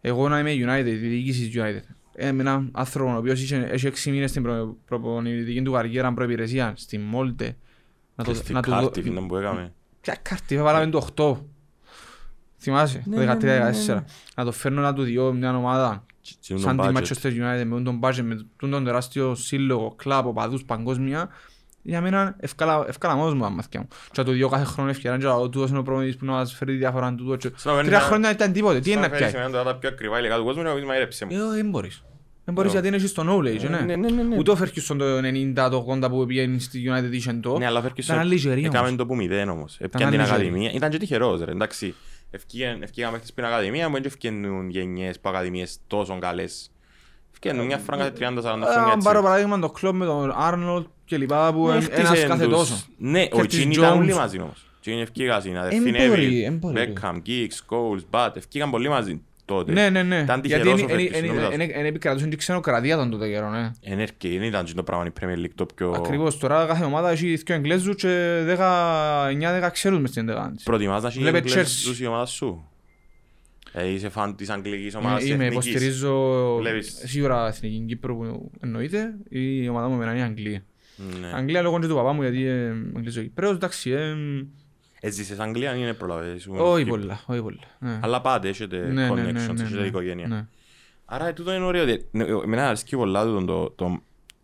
εγώ 0.02 0.30
να 0.30 0.40
είμαι 0.40 0.52
United, 0.54 0.86
η 0.86 0.92
διοίκηση 0.96 1.50
της 1.50 1.62
United. 1.62 1.82
Ε, 2.14 2.32
με 2.32 2.42
έναν 2.42 2.70
άνθρωπο 2.72 3.14
ο 3.14 3.18
οποίος 3.18 3.42
είχε, 3.42 3.56
έχει 3.72 3.88
έξι 3.88 4.12
μήνες 4.12 4.30
στην 4.30 4.44
προ- 4.44 4.76
προπονητική 4.86 5.62
του 5.62 5.72
καριέρα 5.72 6.14
προϋπηρεσία 6.14 6.74
στη 6.76 6.98
Μόλτε. 6.98 7.56
Να 8.16 8.24
Και 8.24 8.30
το, 8.32 8.36
στην 8.36 8.56
να 8.56 8.62
του 8.62 8.70
δω- 8.72 8.80
Κάρτιφ 8.80 9.06
είναι 9.06 9.22
που 9.22 9.36
έκαμε; 9.36 9.74
Ποια 10.02 10.16
κάρτη, 10.22 10.56
θα 10.56 10.64
βάλαμε 10.64 10.92
το 10.92 11.08
8. 11.16 11.38
Θυμάσαι, 12.62 13.04
Ναι, 13.06 13.16
το 13.16 13.22
ναι, 13.22 13.26
ναι, 13.26 13.72
13-14. 13.72 13.86
ναι. 13.94 14.04
Να 14.36 14.44
το 14.46 14.52
φέρνω 14.52 14.82
να 14.82 14.94
του 14.94 15.04
διώ 15.04 15.34
μια 15.34 15.56
ομάδα. 15.58 16.06
Τι 16.22 16.54
είναι 16.54 16.60
Σαν 16.60 16.78
το 16.78 16.88
τη 16.88 16.94
budget. 16.94 16.98
Manchester 16.98 17.28
United 17.28 17.64
με 17.66 17.82
τον 17.82 18.00
budget, 18.04 18.22
με 18.24 18.46
τον 18.58 18.70
τον 18.70 18.84
τεράστιο 18.84 19.36
σύλλογο, 19.36 19.94
κλαμπ, 19.96 20.26
οπαδούς 20.26 20.64
παγκόσμια. 20.66 21.30
Για 21.82 22.02
μένα 22.02 22.36
ευκάλα, 22.40 22.86
ευκάλα 22.88 23.16
μόνος 23.16 23.34
μου 23.34 23.42
τα 23.42 23.50
μάθηκια 23.50 23.80
μου. 23.80 23.88
Και 24.12 24.14
να 24.18 24.24
του 24.24 24.32
διώ 24.32 24.50
κάθε 24.50 24.64
χρόνο 24.64 24.90
ευκαιρία 24.90 25.18
και 25.18 25.26
να 25.26 25.40
τούτος 25.50 25.70
είναι 25.70 25.80
ο 25.80 25.82
προπονητής 25.84 26.18
που 26.18 26.26
να 26.26 26.32
μας 26.32 26.54
φέρει 26.54 26.72
τη 26.72 26.78
διαφορά 26.78 27.16
του. 27.16 27.38
και- 27.38 27.48
Σαν 27.56 27.72
να 27.72 27.72
φέρνει 27.72 27.84
Τρία 27.90 27.98
ένα- 27.98 28.08
χρόνια 28.08 28.32
ήταν 28.32 28.52
τίποτε, 28.52 28.80
τι 28.80 28.92
είναι 28.92 29.00
να 29.00 29.04
σαν 29.06 29.12
να 29.12 29.18
φέρεις 29.18 29.32
πιάει. 29.34 29.44
εμένα 29.46 29.58
τώρα 29.64 29.74
τα 29.74 29.80
πιο 29.80 29.90
ακριβά 29.90 30.20
υλικά 30.20 30.36
του 30.38 30.44
κόσμου, 30.44 30.62
να 30.64 30.74
πεις 30.74 30.84
μαϊρέψε 30.86 31.26
μου. 31.26 31.32
Ε, 31.36 31.56
Δεν 31.56 31.70
μπορείς. 31.70 32.04
Δεν 32.46 32.54
μπορείς 32.54 32.74
Ναι. 32.74 32.80
γιατί 32.80 32.96
είναι 32.98 33.08
στο 33.08 33.24
knowledge, 33.24 33.70
Ναι, 33.70 33.78
ναι. 33.80 33.96
ναι, 33.96 34.10
ναι, 34.10 34.24
ναι. 34.24 34.38
Ούτε 34.38 34.52
ο 34.52 34.58
Ferguson 34.62 34.96
το 34.98 35.18
90, 35.18 35.70
το 35.70 35.78
80 35.78 36.10
που 36.10 36.26
πήγαινε 36.26 36.60
στη 36.60 36.84
United 36.92 37.12
είχε 37.12 37.34
το. 37.34 37.58
Ναι, 37.58 37.66
αλλά 37.66 37.80
ο 37.80 37.84
Ήταν 37.96 38.18
Ferguson 38.18 38.20
άλλη 38.20 38.36
γερή 38.36 38.64
έκαμε 38.66 38.86
όμως. 38.86 38.98
το 38.98 39.06
που 39.06 39.16
μηδέν 39.16 39.50
όμως. 39.50 39.78
Έπιαν 39.80 40.08
άλλη 40.08 40.18
την 40.18 40.26
γερή. 40.26 40.36
ακαδημία. 40.36 40.72
Ήταν 40.72 40.90
και 40.90 40.98
τυχερός 40.98 41.42
ρε, 41.42 41.52
εντάξει. 41.52 41.96
Ευκήγαν 42.32 42.82
ευκήγαν 42.82 43.12
μέχρι 43.12 43.28
στην 43.28 43.46
ακαδημία, 43.46 43.88
μου 43.90 43.94
δεν 43.94 44.04
ευκαινούν 44.06 44.70
γενιές 44.70 45.20
που 45.20 45.30
ακαδημίες 45.30 45.78
τόσο 45.88 46.18
καλές. 46.20 46.72
Ευκαινούν 47.32 47.66
μια 47.66 47.78
φορά 47.78 47.98
κάθε 47.98 48.10
30-40 48.10 48.16
χρόνια 48.42 48.64
Αν 48.64 48.88
έτσι. 48.90 48.98
πάρω 49.04 49.22
παράδειγμα 49.22 49.60
το 49.60 49.70
κλόπ 49.70 49.96
με 49.96 50.06
τον 50.06 50.34
Άρνολτ 50.38 50.86
και 51.06 51.18
λοιπά 51.18 51.54
που 51.54 51.68
Ναι, 51.68 51.76
είναι 51.76 51.86
ένας 51.92 52.08
χτίσεν 52.10 52.30
κάθε 52.30 52.44
τους. 52.48 52.54
τόσο. 52.58 52.84
Ναι, 52.98 53.22
ο 53.32 53.38
Curtis 53.40 53.48
Τζιν 53.48 53.72
ήταν 53.72 53.94
Jones. 53.94 53.98
όλοι 53.98 54.14
μαζί 54.14 54.40
όμως. 54.42 54.66
Τζιν 54.82 55.00
ευκήγαν, 55.00 55.36
αδερφή 55.58 55.76
Εν 55.76 55.82
μπορεί, 55.82 55.96
εν 56.04 56.10
Νέβιλ, 56.10 56.58
μπορεί. 56.58 56.74
Μπέκχαμ, 56.74 57.18
Γκίξ, 57.22 57.62
Κόουλς, 57.64 58.04
Μπάτ, 58.10 58.38
ευκήγαν 58.38 58.70
πολύ 58.70 58.90
μαζί. 58.90 59.22
τότε. 59.46 59.72
Ναι, 59.72 59.90
ναι, 59.90 60.04
ναι. 60.04 60.20
Ήταν 60.20 60.42
Γιατί 60.44 60.64
τυχερός 60.64 60.82
εν- 60.82 60.90
ο 60.90 60.94
εν- 60.94 61.00
Ferguson, 61.00 61.14
εν- 61.14 61.26
νομίζω. 61.26 61.50
εν- 61.52 61.70
εν 61.74 61.86
επικρατούσε 61.86 62.28
και 62.28 62.36
ξενοκρατία 62.36 62.96
τον 62.98 63.10
τότε 63.10 63.28
καιρό, 63.30 63.50
ναι. 63.50 63.72
Εν 63.82 64.00
έρχεται, 64.00 64.28
δεν 64.30 64.42
ήταν 64.44 64.66
το 64.76 64.84
πράγμα 64.84 65.06
η 65.06 65.10
Premier 65.22 65.46
League 65.46 65.52
το 65.56 65.66
πιο... 65.76 65.92
Ακριβώς, 65.96 66.38
τώρα 66.38 66.66
κάθε 66.66 66.84
ομάδα 66.86 67.10
έχει 67.10 67.36
δύο 67.36 67.56
Εγγλέζους 67.56 67.96
και 67.96 68.42
9-10 69.64 69.70
ξέρουν 69.72 70.02
μες 70.02 70.10
στην 70.10 70.30
εντεγάνη 70.30 70.56
της. 70.56 70.64
Προτιμάς 70.64 71.02
να 71.02 71.08
έχει 71.08 71.20
Βλέπε 71.20 71.38
Εγγλέζους 71.38 71.98
Chelsea. 72.00 72.02
η 72.02 72.06
ομάδα 72.06 72.26
σου; 72.26 72.69
Ε, 73.74 73.88
είσαι 73.88 74.10
φαν 74.10 74.36
της 74.36 74.50
αγγλικής 74.50 74.96
ομάδας 74.96 75.20
της 75.20 75.30
Είμαι, 75.30 75.46
εθνικής. 75.46 75.70
υποστηρίζω 75.70 76.56
Βλέπεις. 76.60 77.02
σίγουρα 77.06 77.48
εθνική 77.48 77.84
Κύπρο 77.88 78.16
που 78.16 78.52
εννοείται, 78.60 79.14
η 79.30 79.70
ομάδα 79.70 79.88
μου 79.88 79.94
εμένα 79.94 80.12
είναι 80.12 80.20
η 80.20 80.24
Αγγλία. 80.24 80.64
Ναι. 81.22 81.28
Αγγλία 81.36 81.62
λόγω 81.62 81.80
και 81.80 81.88
του 81.88 81.96
παπά 81.96 82.12
μου 82.14 82.22
γιατί 82.22 82.40
είναι 82.42 82.92
Αγγλίζο 82.96 83.22
Κυπρέος, 83.22 83.56
εντάξει, 83.56 83.92
ε, 83.92 84.16
Έζησες 85.02 85.40
Αγγλία 85.40 85.76
ή 85.76 85.78
είναι 85.82 85.94
προλαβές 85.94 86.42
σου. 86.42 86.54
όχι 86.58 86.84
Κύπρο. 86.84 87.00
πολλά, 87.00 87.22
όχι 87.26 87.42
πολλά. 87.42 87.60
ναι. 87.80 88.00
Αλλά 88.02 88.22
πάτε, 88.22 88.48
έχετε 88.48 88.78
Ναι, 88.78 89.10
ναι, 89.10 89.10
ναι, 89.10 89.22
connections, 89.30 89.54
ναι, 89.56 89.64
έχετε 89.64 89.80
ναι, 89.80 89.86
οικογένεια. 89.88 90.28
ναι. 90.28 90.46
Άρα 91.06 91.34
τούτο 91.34 91.54
είναι 91.54 91.66
ωραίο. 91.66 91.84
ότι- 91.84 92.06
ναι, 92.12 92.24
Εμένα 92.24 92.68
αρέσκει 92.68 92.96
πολλά 92.96 93.24
τούτο 93.26 93.46
το, 93.46 93.70
το, 93.70 94.02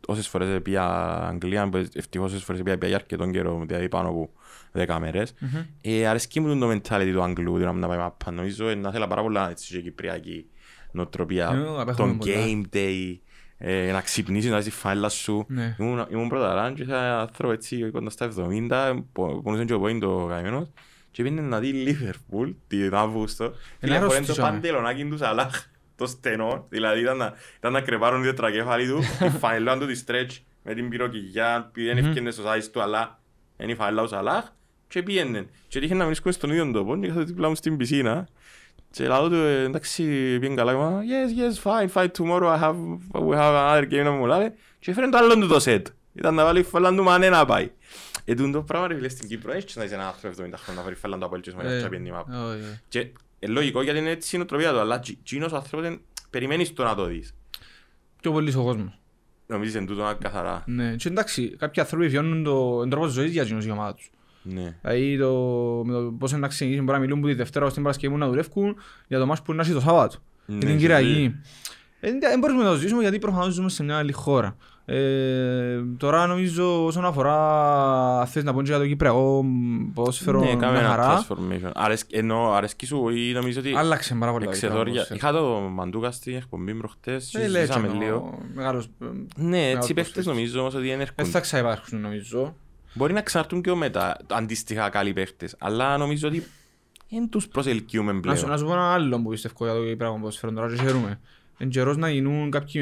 όσες 0.08 0.28
φορές 0.28 0.62
πήγα 0.62 0.84
Αγγλία, 1.28 1.70
που 1.70 1.78
ευτυχώς 1.94 2.32
όσες 2.32 2.44
φορές 2.44 2.62
πήγα 2.62 2.88
για 2.88 2.96
αρκετόν 2.96 3.32
καιρό, 3.32 3.64
δηλαδή 3.68 3.88
πάνω 3.90 4.10
από 4.10 4.30
δέκα 4.76 5.00
μέρες. 5.00 5.34
Μμμ. 5.40 5.62
Ε, 5.82 6.08
αρέσκει 6.08 6.40
μου 6.40 6.60
το 6.60 6.70
mentality 6.70 7.10
του 7.14 7.22
Αγγλού, 7.24 7.58
δηλαδή 7.58 7.80
να 7.80 7.88
πάει 7.88 7.98
μάπα. 7.98 8.32
Νομίζω 8.32 8.68
ε, 8.70 8.76
να 8.76 8.92
θέλω 8.92 9.08
πάρα 9.08 9.22
πολλά 9.22 9.50
έτσι 9.50 9.74
και 9.74 9.82
κυπριακή 9.82 10.46
νοοτροπία. 10.92 11.50
Ναι, 11.52 11.68
απέχουμε 11.82 12.08
Τον 12.08 12.18
πολλά. 12.18 12.34
game 12.36 12.62
day, 12.76 13.18
ε, 13.58 13.92
να 13.92 14.02
ξυπνήσεις, 14.02 14.50
να 14.52 14.56
δεις 14.58 14.66
τη 14.66 14.72
φάιλα 14.72 15.10
σου. 15.10 15.46
Ναι. 15.48 15.76
Ήμουν, 15.80 16.06
ήμουν 16.12 16.30
πρώτα 16.30 16.54
ράν 16.54 16.74
και 16.74 16.82
είχα 16.82 17.20
άνθρωπο 17.20 17.54
έτσι 17.54 17.90
κοντά 17.92 18.10
στα 18.10 18.32
70, 18.70 18.94
πο- 19.14 19.42
πονούσε 19.44 19.66
και 19.66 19.74
ο 19.74 19.80
πόην 19.80 20.00
το 20.00 20.26
καημένος 20.30 20.72
και 21.12 21.24
πήγαινε 21.24 21.42
να 21.42 21.60
δει 21.60 21.68
Λίβερπουλ 21.72 22.50
την 22.68 22.94
Αύγουστο. 22.96 23.50
Και 23.50 23.56
Ένα 23.80 23.94
φορέν 23.96 24.08
το 24.10 24.14
αρρώστησαμε. 24.16 24.50
παντελονάκι 24.50 25.06
τους 25.06 25.20
Σαλάχ, 25.20 25.66
το 25.98 26.06
στενό, 26.08 26.66
δηλαδή 26.70 27.02
ήταν 27.02 27.18
να, 27.18 27.34
ήταν 27.58 27.72
να 27.72 27.82
κρεπάρουν 27.82 28.22
δύο 28.22 28.34
τρακέφαλοι 28.34 28.88
του, 28.88 29.00
η 29.26 29.30
φαιλά 29.30 29.78
του 29.78 29.86
τη 29.86 30.04
stretch 30.08 30.38
με 30.64 30.74
την 30.74 30.90
πυροκυγιά, 30.90 31.70
πήγαινε 31.74 32.00
ευκαινε 32.00 32.32
στο 32.32 32.44
size 32.44 32.64
του, 32.72 32.82
αλλά 32.82 33.20
είναι 33.58 33.72
η 33.72 33.76
φαιλά 33.76 34.02
ο 34.02 34.08
Σαλάχ 34.08 34.46
και 34.96 35.04
πήγαινε. 35.04 35.46
Και 35.68 35.80
τύχε 35.80 35.94
να 35.96 36.06
βρίσκομαι 36.06 36.34
στον 36.34 36.50
ίδιο 36.50 36.72
τόπο 36.72 36.98
και 37.00 37.08
κάθεται 37.08 37.26
δίπλα 37.26 37.50
μου 37.50 37.56
στην 37.56 37.78
πισίνα 37.78 38.28
και 38.92 39.08
λάδω 39.08 39.30
του, 39.30 39.36
ε, 39.36 39.64
εντάξει, 39.64 40.04
πήγαινε 40.40 40.56
καλά, 40.56 40.72
είπα, 40.72 41.02
yes, 41.02 41.64
yes, 41.64 41.64
fine, 41.72 41.92
fine, 41.94 42.08
tomorrow 42.18 42.56
I 42.56 42.60
have, 42.62 42.76
we 43.12 43.36
have 43.36 43.56
another 43.56 43.84
game 43.92 44.04
να 44.04 44.12
μου 44.12 44.26
λάβει 44.26 44.52
και 44.80 44.92
έφερε 44.92 45.10
το 45.10 45.18
άλλο 45.18 45.38
του 45.38 45.48
το 45.48 45.60
set. 45.66 45.82
Ήταν 46.14 46.34
να 46.36 46.44
βάλει 46.44 46.64
φαλάν 46.64 46.96
του 46.96 47.04
μανέ 47.04 47.30
να 47.30 47.46
πάει. 47.46 47.72
Ε, 48.26 48.36
τούτο 48.36 48.52
το 48.52 48.62
πράγμα 48.62 48.88
ρε 48.88 48.96
φίλε 48.96 49.10
στην 49.10 49.28
Κύπρο, 49.30 49.52
έχεις 49.52 49.76
να 49.76 49.84
είσαι 49.84 49.94
ένα 49.94 50.08
άνθρωπο 50.08 50.36
70 50.44 50.50
χρόνια 50.56 50.82
να 50.82 50.82
φέρει 50.88 50.96
φαλάν 50.96 51.20
του 51.20 51.26
από 51.26 51.36
έλτσιος 51.36 51.56
με 51.56 51.64
Ε, 51.64 51.82
να 51.82 51.90
πιένει 51.90 52.12
μάπα. 52.12 52.46
όχι, 52.48 52.60
όχι. 52.62 52.80
Και 52.88 53.00
είναι 53.40 53.54
λογικό 53.54 53.82
γιατί 53.82 54.00
είναι 54.00 54.10
έτσι 54.10 54.36
η 54.36 54.40
νοοτροπία 54.40 54.72
του, 54.72 54.80
αλλά 54.80 55.02
εκείνος 55.10 55.52
ο 55.52 55.56
άνθρωπος 55.56 55.86
δεν- 55.88 56.00
περιμένεις 56.30 56.74
το 56.74 56.84
να 56.84 56.96
το 56.96 57.06
δεις. 57.06 57.34
Πιο 58.22 58.32
πολύς 58.32 58.56
ο 58.56 58.64
κόσμος. 58.64 59.00
Νομίζεις 59.48 59.76
εν 59.76 59.86
τούτο 59.86 60.04
να 60.04 60.14
καθαρά. 60.14 60.64
Ναι, 60.66 60.96
και 60.96 61.08
εντάξει, 61.08 61.56
κάποιοι 61.58 61.82
άνθρωποι 61.82 62.08
βιώνουν 62.08 62.44
το- 62.44 62.78
τον 62.80 62.90
τρόπος 62.90 63.12
ζωής 63.12 63.32
για 63.32 63.42
εκείνους 63.42 63.66
η 63.66 63.70
ομάδα 63.72 63.94
τους. 63.94 64.10
Ναι. 64.48 64.76
Δηλαδή 64.82 65.18
το, 65.18 65.32
με 65.86 65.94
το 65.94 66.00
πώς 66.20 66.32
είναι 66.32 66.40
να 66.40 66.48
ξεκινήσει 66.48 66.82
μπορεί 66.82 66.98
να 66.98 67.04
μιλούν 67.04 67.22
που 67.22 67.28
τη 67.28 67.34
Δευτέρα 67.34 67.66
ως 67.66 67.74
την 67.74 67.82
Παρασκευή 67.82 68.14
που 68.14 68.20
να 68.20 68.28
δουλεύουν 68.28 68.76
για 69.08 69.20
το 69.20 69.26
μάτς 69.26 69.42
που 69.42 69.52
είναι 69.52 69.62
να 69.62 69.68
έχει 69.68 69.78
το 69.78 69.82
Σάββατο. 69.82 70.18
Ναι, 70.46 70.58
Και 70.58 70.66
την 70.66 70.70
σωστή. 70.80 70.82
Κυριακή. 70.82 71.36
Ε, 72.00 72.10
Δεν 72.10 72.20
δεν 72.20 72.40
μπορούμε 72.40 72.64
να 72.64 72.70
το 72.70 72.76
ζήσουμε 72.76 73.02
γιατί 73.02 73.20
προφανώς 73.20 73.54
ζούμε 73.54 73.70
σε 73.70 73.84
μια 73.84 73.98
άλλη 73.98 74.12
χώρα. 74.12 74.56
Ε, 74.88 75.78
τώρα 75.98 76.26
νομίζω 76.28 76.86
όσον 76.86 77.06
αφορά 77.06 78.26
θες 78.26 78.44
να 78.44 78.54
πω 78.54 78.62
και 78.62 78.70
για 78.70 78.78
το 78.80 78.88
Κυπριακό 78.88 79.46
ποδόσφαιρο 79.94 80.40
Ναι, 80.40 80.56
κάμε 80.56 80.72
μια 80.72 80.80
ένα 80.80 80.90
χαρά. 80.90 81.26
transformation. 81.28 81.70
Αρέσκ- 81.74 82.14
Ενώ 82.16 82.52
αρέσκει 82.52 82.86
σου 82.86 83.10
ή 83.10 83.32
νομίζω 83.34 83.60
ότι 83.60 83.74
Άλλαξε 83.76 84.16
πάρα 84.20 84.32
πολλά. 84.32 84.44
το 84.46 84.50
εξεδόρια. 84.52 84.84
ποδόσφαιρο. 84.92 85.16
Είχα 85.18 85.32
το 85.32 85.70
Μαντούκα 85.74 86.12
στην 86.12 86.36
εκπομπή 86.36 86.74
προχτές, 86.74 87.34
Ε, 87.34 87.38
λέει 87.40 87.48
συζητήσαμε 87.50 87.88
και 87.88 87.98
λίγο. 88.06 88.16
ο 88.16 88.38
μεγάλος, 88.56 88.86
ε, 88.86 89.06
Ναι, 89.36 89.58
έτσι 89.58 89.68
μεγάλος 89.68 89.90
οι 89.90 89.94
παίχτες 89.94 89.94
ποδοσφαιριστής. 89.94 90.26
νομίζω 90.26 90.60
όμως 90.60 90.74
ότι 90.74 90.84
δεν 90.84 90.92
Δεν 90.92 91.02
έρχονται. 91.02 91.30
θα 91.30 91.40
ξαυπάρχουν 91.40 92.00
νομίζω. 92.02 92.56
Μπορεί 92.98 93.14
να 93.14 93.22
ξανάρθουν 93.22 93.62
και 93.62 93.74
μετά 93.74 94.18
αντίστοιχα 94.32 94.90
καλοί 94.90 95.14
παίχτες, 95.14 95.56
αλλά 95.60 95.98
νομίζω 95.98 96.28
ότι 96.28 96.44
δεν 97.10 97.30
τους 97.30 97.48
προσελκύουμε 97.48 98.12
Να 98.12 98.16
σου, 98.18 98.22
πλέον. 98.22 98.50
να 98.50 98.58
σου 98.58 98.66
πω 98.66 98.72
ένα 98.74 98.94
άλλο 98.94 99.22
που 99.22 99.30
πιστεύω 99.30 99.66
για 99.66 99.74
το 99.74 99.84
Κυπριακό 99.86 100.16
ποδόσφαιρο 100.16 100.52
τώρα 100.54 100.68
και 100.76 100.82
χαίρομαι. 100.82 101.20
Είναι 101.58 101.70
καιρός 101.70 101.98
να 101.98 102.10
γίνουν 102.10 102.52
κάποιοι 102.52 102.82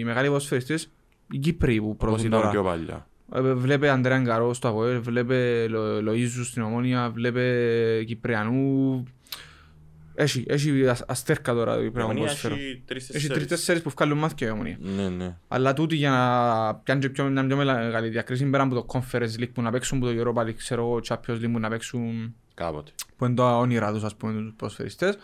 οι 0.00 0.04
μεγάλοι 0.04 0.26
ποδοσφαιριστές 0.26 0.88
οι 1.30 1.38
Κύπροι 1.38 1.78
που 1.78 1.84
Όπως 1.84 1.96
προωθούν 1.98 2.26
ήταν 2.26 2.38
τώρα. 2.40 2.50
πιο 2.52 2.62
παλιά. 2.62 3.06
Ε, 3.34 3.40
Βλέπε 3.40 3.88
Αντρέα 3.88 4.18
Γκαρό 4.18 4.54
στο 4.54 4.68
Αβοέλ, 4.68 5.00
βλέπε 5.00 5.66
Λο- 5.68 5.98
Λοΐζου 6.10 6.44
στην 6.44 6.62
Ομόνια, 6.62 7.10
βλέπε 7.10 8.04
Κυπριανού. 8.06 9.02
Έχει, 10.14 10.44
έχει 10.48 10.88
ας- 10.88 11.04
αστέρκα 11.06 11.52
τώρα 11.54 11.74
το 11.74 11.80
Η 11.80 11.84
Κυπριακό 11.84 12.08
Ομονία 12.10 12.26
ποδόσφαιρο. 12.26 12.54
έχει 12.54 12.82
τρεις 12.86 13.02
Έχει 13.02 13.12
τέσσερις. 13.12 13.36
τρεις-τέσσερις 13.36 13.82
που 13.82 13.90
βγάλουν 13.90 14.18
μάθηκια 14.18 14.46
η 14.46 14.50
Ομόνια. 14.50 14.76
Ναι, 14.80 15.08
ναι. 15.08 15.36
Αλλά 15.48 15.72
τούτοι 15.72 15.96
για 15.96 16.10
να 16.10 16.74
πιάνουν 16.74 17.02
και 17.02 17.08
πιο, 17.08 17.24
μια 17.24 17.46
πιο 17.46 17.56
μεγάλη 17.56 18.08
διακρίση 18.08 18.44
πέρα 18.50 18.62
από 18.62 18.74
το 18.74 18.86
Conference 18.88 19.40
League 19.40 19.52
που 19.52 19.62
να 19.62 19.70
παίξουν, 19.70 19.98
που 20.00 20.06
το 20.06 20.32
Europa 20.34 20.42
League, 20.46 20.54
ξέρω 20.54 20.82
εγώ, 20.82 21.00
Champions 21.08 21.44
League 21.44 21.50
που 21.52 21.58
να 21.58 21.68
παίξουν 21.68 22.34
Κάποτε. 22.54 22.90
που 23.16 23.24
είναι 23.24 23.34
τα 23.34 23.56
όνειρά 23.58 23.92
τους, 23.92 24.02
ας 24.04 24.16
πούμε, 24.16 24.32
τους 24.32 24.52
ποδοσφαιριστές. 24.56 25.16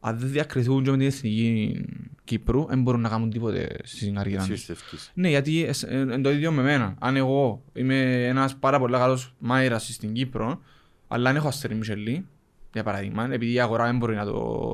Αν 0.00 0.18
δεν 0.18 0.30
διακριθούν 0.30 0.84
και 0.84 0.90
με 0.90 0.96
την 0.96 1.06
εθνική 1.06 1.84
Κύπρου, 2.24 2.64
δεν 2.68 2.82
μπορούν 2.82 3.00
να 3.00 3.08
κάνουν 3.08 3.30
τίποτε 3.30 3.76
στην 3.82 4.14
καριέρα 4.14 4.42
Εσύ 4.42 4.50
τους. 4.50 4.58
πιστεύεις. 4.64 5.10
Ναι, 5.14 5.28
γιατί 5.28 5.64
εσ- 5.64 5.82
ε, 5.82 5.98
είναι 5.98 6.20
το 6.20 6.30
ίδιο 6.30 6.52
με 6.52 6.62
μένα. 6.62 6.94
Αν 7.00 7.16
εγώ 7.16 7.62
είμαι 7.72 8.24
ένας 8.26 8.56
πάρα 8.56 8.78
πολύ 8.78 8.92
καλός 8.92 9.34
μάειρας 9.38 9.92
στην 9.94 10.12
Κύπρο, 10.12 10.60
αλλά 11.08 11.30
αν 11.30 11.36
έχω 11.36 11.48
αστέρι 11.48 11.74
Μισελή, 11.74 12.26
για 12.74 12.82
παράδειγμα, 12.82 13.28
επειδή 13.32 13.52
η 13.52 13.60
αγορά 13.60 13.84
δεν 13.84 13.96
μπορεί 13.96 14.14
να 14.14 14.24
το 14.24 14.32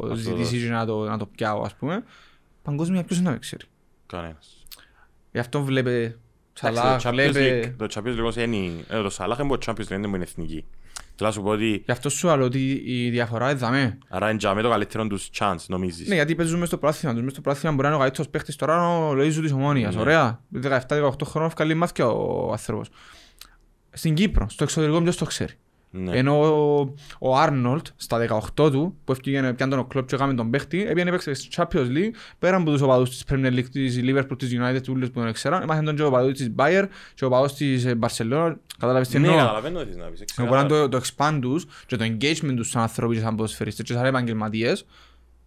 το 0.09 0.15
ζητήσει 0.15 0.43
δώσει. 0.43 0.61
και 0.67 0.69
να 0.73 0.87
το, 0.87 1.05
να 1.05 1.19
το 1.19 1.27
πιάω, 1.27 1.63
ας 1.63 1.75
πούμε, 1.75 2.03
παγκόσμια 2.63 3.05
ποιος 3.05 3.21
να 3.21 3.31
με 3.31 3.39
ξέρει; 3.39 3.65
Κανένας. 4.07 4.65
Γι' 5.33 5.39
αυτό 5.39 5.63
βλέπε 5.63 6.17
Σαλάχ, 6.53 6.85
Εντάξει, 6.85 7.07
το 7.07 7.11
Champions 7.11 7.31
βλέπε... 7.33 7.75
League- 7.79 7.89
Το 7.89 8.01
Champions 8.01 8.15
League 8.15 8.21
όμως 8.21 8.37
είναι... 8.37 8.57
ε, 8.89 9.03
Το 9.03 9.11
Σαλάχ 9.11 9.39
είναι 9.39 9.47
από 9.55 9.59
το 9.65 9.73
Champions 9.73 9.83
League, 9.85 9.87
δεν 9.89 10.03
είναι 10.03 10.23
εθνική. 10.23 10.65
Θέλω 11.17 11.29
να 11.29 11.31
σου 11.31 11.43
πω 11.43 11.49
ότι 11.51 11.83
Γι' 11.85 11.91
αυτό 11.93 12.09
σου 12.09 12.27
λέω 12.27 12.45
ότι 12.45 12.83
η 12.85 13.11
διαφορά 13.11 13.51
είναι 13.51 13.59
δαμέ. 13.59 13.99
άρα 14.09 14.29
είναι 14.29 14.39
για 14.41 14.55
μέ 14.55 14.63
το 14.63 14.69
καλύτερο 14.71 15.07
τους 15.07 15.29
chance, 15.39 15.57
νομίζεις. 15.69 16.09
Ναι, 16.09 16.15
γιατί 16.15 16.35
παίζουμε 16.35 16.67
στο 16.67 16.79
πράθυμα 16.79 17.13
τους. 17.13 17.23
Μες 17.23 17.33
στο 17.33 17.41
πράθυμα 17.41 17.71
μπορεί 17.71 17.83
να 17.83 17.89
είναι 17.89 17.97
ο 17.97 18.01
καλύτερος 18.01 18.29
παίχτης 18.31 18.57
τώρα 18.57 18.99
ο 18.99 19.13
Λοΐζου 19.13 19.39
της 19.43 19.53
Ομόνιας. 19.53 19.95
Ναι. 19.95 20.01
Ωραία. 20.01 20.41
17-18 20.63 21.11
χρόνων 21.25 21.51
βγάλει 21.51 21.75
μάθηκια 21.75 22.07
ο 22.09 22.51
άνθρωπος. 22.53 22.89
Στην 23.91 24.15
Κύπρο, 24.15 24.49
στο 24.49 24.65
εξωτερικό 24.65 25.03
ποιος 25.03 25.17
το 25.17 25.25
ξέρει; 25.25 25.53
Ναι. 25.93 26.17
Ενώ 26.17 26.41
ο- 26.79 26.95
ο 27.19 27.37
Άρνολτ 27.37 27.87
στα 27.97 28.19
18 28.19 28.71
του, 28.71 28.97
που 29.05 29.13
έφυγε 29.13 29.53
πιάνε 29.53 29.75
τον 29.77 29.87
κλόπ 29.89 30.07
και 30.07 30.15
έκαμε 30.15 30.35
τον 30.35 30.51
παίχτη, 30.51 30.87
έπιανε 30.87 31.11
παίξει 31.11 31.35
στη 31.35 31.49
Champions 31.57 31.87
League, 31.97 32.11
πέραν 32.39 32.61
από 32.61 32.71
τους 32.71 32.81
οπαδούς 32.81 33.11
της 33.11 33.25
Premier 33.31 33.53
League, 33.53 33.69
της 33.73 34.01
Liverpool, 34.03 34.39
της 34.39 34.51
United, 34.61 34.81
του 34.83 34.93
ούλες 34.97 35.11
που 35.11 35.21
δεν 35.21 35.33
ξέραν, 35.33 35.63
έμαθαν 35.63 35.85
τον 35.85 35.97
και 35.97 36.03
ο 36.03 36.07
οπαδούς 36.07 36.33
της 36.33 36.51
Bayer 36.57 36.85
και 37.15 37.25
ο 37.25 37.27
οπαδούς 37.27 37.53
της 37.53 37.85
ε, 37.85 37.99
Barcelona, 38.01 38.55
κατάλαβες 38.79 39.09
τι 39.09 39.19
Ναι, 39.19 39.27
εννοώ; 39.27 39.41
καταλαβαίνω 39.43 39.79
τι 39.81 39.87
θες 39.87 39.97
να 39.97 40.05
πεις. 40.05 40.25
Μπορεί 40.39 40.51
να 40.51 40.59
είναι 40.59 40.69
το, 40.69 40.89
το 40.89 41.01
expand 41.05 41.39
τους 41.41 41.67
και 41.87 41.97
το 41.97 42.05
engagement 42.05 42.55
τους 42.57 42.69
σαν 42.71 42.83
ανθρώποι 42.83 43.15
και 43.15 43.21
σαν 43.21 43.37
ποδοσφαιριστές 43.37 43.85
και 43.87 43.93
σαν 43.93 44.05
επαγγελματίες 44.05 44.87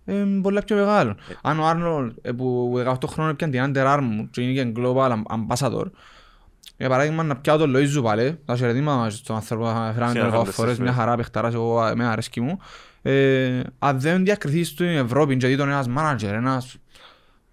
ε, 0.06 0.14
πολύ 0.42 0.62
πιο 0.66 0.76
μεγάλο. 0.76 1.16
Αν 1.42 1.60
ο 1.60 1.66
Άρνολ 1.66 2.14
ε, 2.22 2.32
που 2.32 2.74
18 2.88 2.96
χρόνια 3.08 3.36
πιάνε 3.36 3.52
την 3.54 3.74
Under 3.76 3.86
Armour 3.98 4.28
και 4.32 4.42
είναι 4.42 4.64
και 4.64 4.72
global 4.82 5.12
ambassador 5.38 5.86
για 6.78 6.90
παράδειγμα 6.90 7.24
να 7.24 7.36
πιάω 7.36 7.58
τον 7.58 7.74
Λοΐζου 7.76 8.04
πάλι, 8.04 8.40
τα 8.46 8.56
χαιρετήματα 8.56 8.98
μας 8.98 9.14
στον 9.16 9.36
άνθρωπο 9.36 9.66
θα 9.66 9.74
φέραμε 9.94 9.94
τον 10.00 10.08
Συνεργάτες 10.08 10.34
εγώ 10.42 10.52
φορές, 10.52 10.72
της 10.72 10.80
μια 10.84 10.94
χαρά 10.94 11.16
παιχταράς, 11.16 11.54
εγώ 11.54 11.92
με 11.96 12.06
αρέσκει 12.06 12.42
μου. 12.42 12.58
Ε, 13.02 13.60
αν 13.80 14.00
δεν 14.00 14.24
διακριθεί 14.24 14.64
στην 14.64 14.88
Ευρώπη 14.88 15.38
και 15.38 15.48
δει 15.48 15.56
τον 15.58 15.70
ένας 15.70 15.88
manager, 15.98 16.32
ένας... 16.34 16.76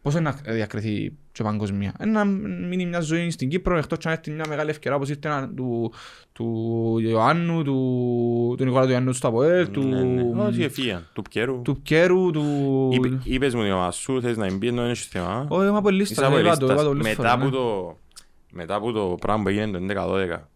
Πώς 0.02 0.14
είναι 0.14 0.22
να 0.22 0.52
διακριθεί 0.52 1.12
και 1.32 1.42
παγκοσμία; 1.42 1.92
Ε, 1.98 2.04
Να 2.04 2.24
μείνει 2.24 2.86
μια 2.86 3.00
ζωή 3.00 3.30
στην 3.30 3.48
Κύπρο 3.48 3.76
εκτός 3.76 3.98
και 3.98 4.08
να 4.08 4.14
έρθει 4.14 4.30
μια 4.30 4.44
μεγάλη 4.48 4.70
ευκαιρία 4.70 4.96
όπως 4.96 5.08
ήρθε 5.08 5.28
ένα 5.28 5.48
του, 5.56 5.92
του 6.32 6.46
Ιωάννου, 7.02 7.62
του, 7.62 8.54
του 8.58 8.64
Νικόλα 8.64 8.84
του 8.84 8.90
Ιωάννου 8.90 9.12
στο 9.12 9.28
Αποέλ, 9.28 9.70
του, 9.70 9.82
Ναι, 9.82 10.02
ναι. 10.02 10.42
Όχι, 10.42 10.62
εφύγαν. 10.62 11.06
Του 11.12 11.22
Πκέρου. 11.22 11.62
του 11.62 11.80
Πκέρου, 11.80 12.30
του... 12.30 12.44
Είπε- 12.92 13.18
Είπες 13.24 13.54
μου 13.54 13.62
την 13.62 13.72
ομάδα 13.72 13.90
σου, 13.90 14.20
θες 14.20 14.36
να 14.36 14.54
μπει, 14.54 14.66
ενώ 14.68 14.80
δεν 14.82 14.90
έχεις 14.90 15.06
θέμα. 15.06 15.46
Όχι, 15.48 15.68
είμαι 15.68 15.76
από 15.78 15.88
Είσαι 15.88 15.98
λίστα, 15.98 16.26
από 16.26 16.34
δεν 16.36 16.44
είπα 16.44 16.56
το, 16.56 17.96
λίστας. 18.52 18.62
είπα 18.62 18.72
το 18.72 18.72
όλες 18.72 18.74
τις 18.74 18.74
Μετά 18.74 18.74
φορές, 18.74 18.80
που 18.80 18.86
ναι. 18.86 18.92
το- 18.92 19.06
Μετά 19.06 19.08
από 19.08 19.10
το 19.10 19.14
πράγμα 19.20 19.42
που 19.42 19.48
έγινε 19.48 19.70
το 19.70 19.78
11-12, 19.78 20.48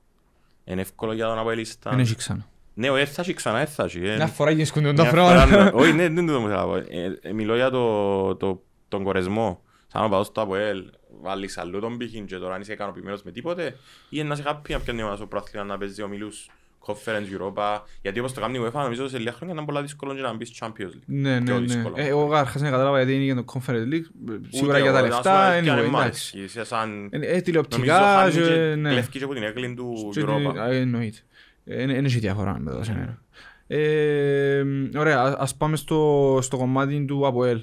είναι 0.64 0.80
εύκολο 0.80 1.12
για 1.12 1.26
τον 1.26 1.38
Αποελίστα. 1.38 1.90
Δεν 1.90 1.98
έχει 1.98 2.14
ξανά. 2.14 2.46
Ναι, 2.74 2.90
ο 2.90 2.96
έφτασε 2.96 3.32
ξανά, 3.32 3.58
έφτασε. 3.60 3.98
ε. 3.98 4.16
Μια 4.16 4.26
φορά 4.26 4.50
γίνονται 4.50 4.92
Μια 4.92 4.94
τα 4.94 5.04
φορά, 5.04 5.22
πράγματα. 5.32 5.72
Όχι, 5.80 5.92
ναι, 5.92 6.08
δεν 6.08 6.26
το 6.26 6.40
μου 6.40 6.46
θέλω 6.48 6.58
να 6.60 6.64
πω. 6.64 6.74
Ε, 6.74 7.18
ε, 7.22 7.32
Μιλώ 7.32 7.54
για 7.54 7.70
το- 7.70 8.36
το- 8.36 8.62
τον 8.88 9.02
κορεσμό. 9.04 9.62
Σαν 9.86 10.02
να 10.02 10.08
πάω 10.08 10.24
στο 10.24 10.40
ΑΠΟΕΛ, 10.40 10.84
βάλεις 11.22 11.58
αλλού 11.58 11.80
τον 11.80 11.96
πύχη 11.96 12.20
και 12.20 12.36
τώρα 12.36 12.54
αν 12.54 12.60
είσαι 12.60 12.72
ικανοποιημένος 12.72 13.22
με 13.22 13.30
τίποτε 13.30 13.76
ή 14.08 14.22
να 14.22 14.34
είσαι 14.34 14.42
happy 14.46 14.70
να 14.70 14.80
πιάνει 14.80 14.98
η 14.98 15.02
ομάδα 15.02 15.16
στο 15.16 15.26
πρόθυμα 15.26 15.64
να 15.64 15.78
παίζει 15.78 16.02
ομίλους 16.02 16.48
Conference 16.86 17.40
Europa 17.40 17.80
γιατί 18.02 18.18
όπως 18.18 18.32
το 18.32 18.40
κάνει 18.40 18.58
η 18.58 18.60
UEFA 18.66 18.72
νομίζω 18.72 19.08
σε 19.08 19.18
λίγα 19.18 19.32
χρόνια 19.32 19.54
είναι 19.54 19.64
πολλά 19.64 19.82
δύσκολο 19.82 20.14
και 20.14 20.20
να 20.20 20.34
μπεις 20.34 20.58
Champions 20.60 20.68
League. 20.68 21.02
Ναι, 21.06 21.38
ναι, 21.38 21.44
Πιο 21.44 21.54
ναι. 21.58 21.66
δύσκολο. 21.66 21.94
Ε, 21.98 22.06
Εγώ 22.06 22.28
καταρχάς 22.28 22.62
δεν 22.62 22.70
κατάλαβα 22.70 22.96
γιατί 22.96 23.14
είναι 23.14 23.24
και 23.24 23.34
το 23.34 23.44
Conference 23.54 23.92
League. 23.92 24.06
Σίγουρα 24.48 24.78
Ούτε 24.78 24.80
για 24.80 24.92
τα 24.92 24.98
εγώ, 24.98 25.06
να 25.06 25.12
σου 25.14 25.22
λεφτά, 25.22 25.54
πω, 25.58 25.64
και 25.64 25.70
αν 25.70 25.78
anyway, 25.78 25.82
μ' 25.90 25.94
εντάξει. 25.96 25.98
αρέσει. 25.98 26.38
Είσαι 26.38 26.64
σαν... 26.64 27.08
Ε, 27.10 27.16
ε, 27.16 27.18
Νομίζω 27.18 27.40
τηλεοπτικά 27.42 27.98
χάνει 27.98 28.32
και... 28.32 28.40
και 28.40 28.74
ναι. 28.78 28.90
κλέφκει 28.90 29.18
και 29.18 29.24
από 29.24 29.34
την 29.34 29.42
έγκλη 29.42 29.74
του 29.74 30.08
Και 30.12 30.20
Europa. 30.24 30.36
την- 30.52 30.56
ε, 30.72 30.76
Εννοείται. 30.76 31.18
Ε, 31.64 31.86
Δεν 31.86 32.04
έχει 32.04 32.18
διαφορά 32.18 32.58
με 32.60 32.70
το 32.70 32.84
σε 32.84 32.92
μένα. 32.94 33.22
Ε, 33.66 34.64
ωραία, 34.96 35.20
α- 35.20 35.36
ας 35.38 35.54
πάμε 35.56 35.76
στο, 35.76 36.38
στο 36.42 36.56
κομμάτι 36.56 37.04
του 37.04 37.26
ΑΠΟΕΛ. 37.26 37.62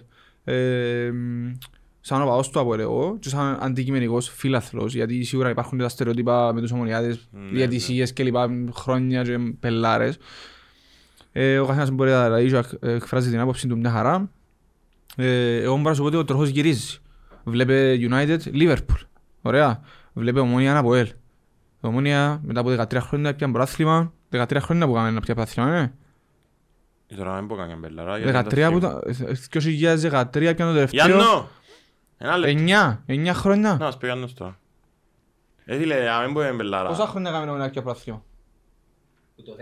Ε, 2.01 2.07
σαν 2.07 2.21
οπαδός 2.21 2.49
του 2.49 2.59
ΑΠΟΕΛ 2.59 2.79
εγώ 2.79 3.17
και 3.19 3.29
σαν 3.29 3.57
αντικειμενικός 3.61 4.29
φίλαθλος, 4.29 4.93
γιατί 4.93 5.23
σίγουρα 5.23 5.49
υπάρχουν 5.49 5.77
τα 5.79 5.89
στερεότυπα 5.89 6.53
με 6.53 6.61
τους 6.61 6.71
ομονιάδες, 6.71 7.29
Ναι, 7.31 7.49
διατησίες 7.51 8.13
και 8.13 8.23
λοιπά, 8.23 8.49
χρόνια 8.73 9.23
και 9.23 9.37
πελάρες. 9.59 10.17
Ε, 11.31 11.59
ο 11.59 11.65
καθένας 11.65 11.89
μπορεί 11.91 12.09
να 12.09 12.29
λέει, 12.29 12.47
και 12.49 12.61
να 12.81 12.91
εκφράζει 12.91 13.29
την 13.29 13.39
άποψη 13.39 13.67
του 13.67 13.77
μια 13.77 13.91
χαρά. 13.91 14.29
Ε, 15.15 15.55
εγώ 15.61 15.75
μπορώ 15.75 15.89
να 15.89 15.93
σου 15.95 16.01
πω 16.01 16.07
ότι 16.07 16.15
ο 16.17 16.23
τροχός 16.25 16.49
γυρίζει. 16.49 16.97
Βλέπε 17.43 17.97
United, 18.09 18.39
Liverpool. 18.53 19.01
Ωραία. 19.41 19.81
Βλέπε 20.13 20.39
Ομόνια 20.39 20.77
ΑΠΟΕΛ. 20.77 21.05
Η 21.05 21.13
Ομόνια 21.81 22.41
μετά 22.43 22.59
από 22.59 22.69
13 22.69 22.97
χρόνια 22.99 23.35
πια 23.35 23.51
πρωτάθλημα. 23.51 24.13
13 24.31 24.57
χρόνια 24.59 24.87
που 24.87 24.93
κάνουμε 24.93 25.11
να 25.11 25.19
πια 25.19 25.35
πρωτάθλημα, 25.35 25.69
ναι. 25.69 25.91
Ε, 27.07 27.15
Τώρα 27.15 27.35
δεν 27.35 27.45
μπορώ 27.45 27.61
να 27.61 27.67
κάνω 27.67 27.79
μπελαρά. 27.79 28.17
γιατί 28.17 28.47
13 28.49 28.53
δεν 28.53 28.71
που 28.71 28.79
τα 28.79 28.99
τα... 28.99 29.01
2013 29.01 29.09
πια 30.01 30.25
το 30.25 30.31
θυμούμαι. 30.31 30.73
τελευταίο. 30.73 30.85
Γιάννο! 30.89 31.49
Ένα 32.24 32.38
λεπτό. 32.38 32.63
9, 33.07 33.11
9 33.11 33.30
χρόνια. 33.34 33.69
Να, 33.80 33.86
μας 33.86 33.97
πει 33.97 34.05
Γιάννος 34.05 34.34
τώρα. 34.34 34.57
Ε, 35.65 35.78
φίλε, 35.78 36.09
αν 36.09 36.22
δεν 36.24 36.32
μπορεί 36.32 36.51
μπελαρά. 36.55 36.89
Πόσα 36.89 37.07
χρόνια 37.07 37.32
κάνουμε 37.32 37.57
να 37.57 37.69
πια 37.69 37.82
πρωτάθλημα. 37.82 38.24
Που 39.36 39.43
το 39.43 39.51
10. 39.59 39.61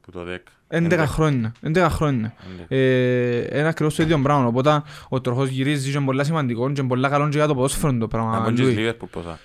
Που 0.00 0.10
το 0.10 0.24
10. 0.24 0.36
11 0.68 1.04
χρόνια. 1.06 1.52
11 1.66 1.86
χρόνια. 1.90 2.34
Ε, 2.68 3.38
ένα 3.40 3.68
ακριβώς 3.68 3.94
το 3.94 4.02
ίδιο 4.02 4.18
πράγμα. 4.18 4.46
Οπότε 4.46 4.82
ο 5.08 5.20
τροχός 5.20 5.48
γυρίζει 5.48 5.90
και 5.90 5.96
είναι 5.96 6.06
πολλά 6.06 6.24
σημαντικός 6.24 6.72
και 6.72 6.80
είναι 6.80 6.88
πολλά 6.88 7.08
καλό 7.08 7.28
και 7.28 7.36
για 7.36 7.46
το 7.46 7.54
ποδόσφαιρο 7.54 7.92
το 7.92 7.98
Να 7.98 8.08
πράγμα. 8.08 8.42
πω 8.42 8.50
και 8.50 8.62
Λούι. 8.62 8.72
στη 8.72 8.88
Liverpool 8.88 9.08
πόσα. 9.10 9.38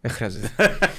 Ε, 0.00 0.08
χρειάζεται. 0.08 0.50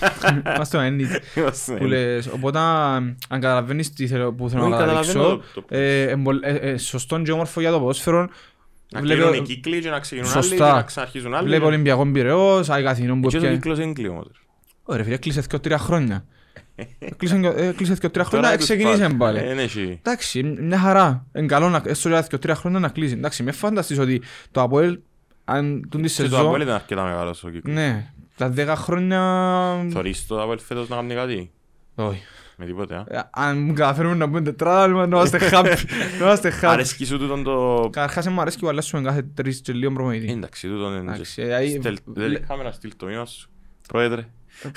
Είμαστε 0.55 0.77
ο 0.77 0.79
έννητ. 0.79 1.11
Είμαστε, 1.35 1.75
Που 1.75 1.85
λες, 1.85 2.27
οπότε 2.27 2.59
αν 2.59 3.15
καταλαβαίνεις 3.29 3.93
τι 3.93 4.07
θέλω, 4.07 4.33
που 4.33 4.49
θέλω 4.49 4.61
Όχι, 4.61 4.71
να 4.71 4.77
καταλαβαίνω 4.77 5.13
καταλήξω, 5.19 5.43
το- 5.53 5.61
το- 5.61 5.75
ε, 5.75 6.01
ε, 6.01 6.15
μπολ- 6.15 6.43
ε, 6.45 6.55
ε, 6.55 6.77
σωστό 6.77 7.19
και 7.21 7.31
όμορφο 7.31 7.59
για 7.61 7.71
το 7.71 7.79
ποδόσφαιρο. 7.79 8.29
Να 8.93 8.99
Βλέπω- 9.01 9.21
κλείνουν 9.29 9.43
οι 9.43 9.47
κύκλοι 9.47 9.81
και 9.81 9.89
να 9.89 9.99
ξεκινούν 9.99 10.31
άλλοι 10.31 10.41
και 10.41 10.47
Σωστά. 10.47 10.73
να 10.73 10.81
ξαναρχίζουν 10.83 11.33
άλλοι. 11.33 11.47
Βλέπω 11.47 11.65
Ολυμπιακό 11.65 12.05
Πειραιώς, 12.11 12.69
Άγι 12.69 12.83
Καθηνών 12.83 13.21
που 13.21 13.27
Και 13.27 13.35
ο 13.35 13.39
έπιανε. 13.39 13.55
κύκλος 13.55 13.79
είναι 13.79 13.93
κλείω 13.93 14.11
όμως. 14.11 14.27
Ωραία 14.83 15.03
φίλε, 15.03 15.17
κλείσες 15.17 15.47
και 15.47 15.59
τρία 15.59 15.77
χρόνια. 15.77 16.25
Κλείσες 17.17 17.39
και- 17.41 17.47
ε, 17.47 17.71
Κλείσες 17.71 17.99
και 17.99 18.09
τρία 18.09 18.23
χρόνια, 18.23 18.45
Τώρα 18.45 18.57
τους 18.59 18.65
ξεκινήσε 18.65 19.01
πάλι. 19.01 19.15
πάλι. 19.17 19.37
Ε, 19.39 19.53
ναι, 19.53 19.61
εσύ. 19.61 19.99
Εντάξει, 20.03 20.43
μια 20.43 20.79
χαρά. 20.79 21.25
Είναι 21.35 21.45
καλό 21.45 21.69
να 21.69 21.81
έστω 21.85 22.09
για 22.09 22.21
και 22.21 22.37
τρία 22.37 22.55
χρόνια 22.55 22.79
να 22.79 22.87
κλείσει. 22.89 23.13
Εντάξει, 23.13 23.43
με 23.43 23.51
φανταστείς 23.51 23.99
ότι 23.99 24.21
το 24.51 24.61
ΑΠΟΕΛ, 24.61 24.99
αν 25.45 25.87
τούν 25.89 26.01
τη 26.01 26.07
Και 26.07 26.21
το 26.21 26.27
σεζόν, 26.29 26.39
Αποέλ 26.45 26.61
ήταν 26.61 26.73
αρκετά 26.75 27.03
μεγάλος 27.03 27.43
ο 27.43 27.49
κύκλος. 27.49 27.75
ναι, 27.75 28.13
τα 28.37 28.49
δέκα 28.49 28.75
χρόνια... 28.75 29.21
Θωρείς 29.91 30.27
το 30.27 30.41
Αποέλ 30.41 30.59
φέτος 30.59 30.89
να 30.89 30.95
κάνει 30.95 31.13
κάτι; 31.13 31.51
Όχι. 31.95 32.21
Με 32.63 32.69
τίποτε, 32.69 32.95
α. 32.95 33.03
Ε, 33.07 33.29
Αν 33.31 33.73
καταφέρουμε 33.73 34.15
να 34.15 34.25
πούμε 34.27 34.41
τετράδα, 34.41 34.87
να 34.87 35.03
είμαστε 35.03 35.39
happy. 35.51 35.75
Να 36.19 36.25
είμαστε 36.25 36.53
happy. 36.61 36.67
Αρέσκει 36.67 37.05
σου 37.05 37.17
τούτον 37.19 37.43
το... 37.43 37.89
Καταρχάς 37.91 38.27
μου 38.27 38.41
αρέσει 38.41 38.59
που 38.59 38.67
αλλάσουμε 38.67 39.01
κάθε 39.01 39.25
τρεις 39.33 39.61
και 39.61 39.73
λίγο 39.73 39.91
προπονητή. 39.91 40.31
Εντάξει, 40.31 40.67
τούτον 40.67 40.91
είναι... 40.93 41.11
Εντάξει, 41.11 41.41
ε, 41.41 41.53
αεί- 41.53 41.79
Στελ- 41.79 41.99
Δεν 42.05 42.29
λε- 42.29 42.41
είχαμε 42.43 42.63
να 42.63 42.71
στείλει 42.71 42.93
το 42.97 43.05
μήνα 43.05 43.25
σου. 43.25 43.49
Πρόεδρε. 43.87 44.25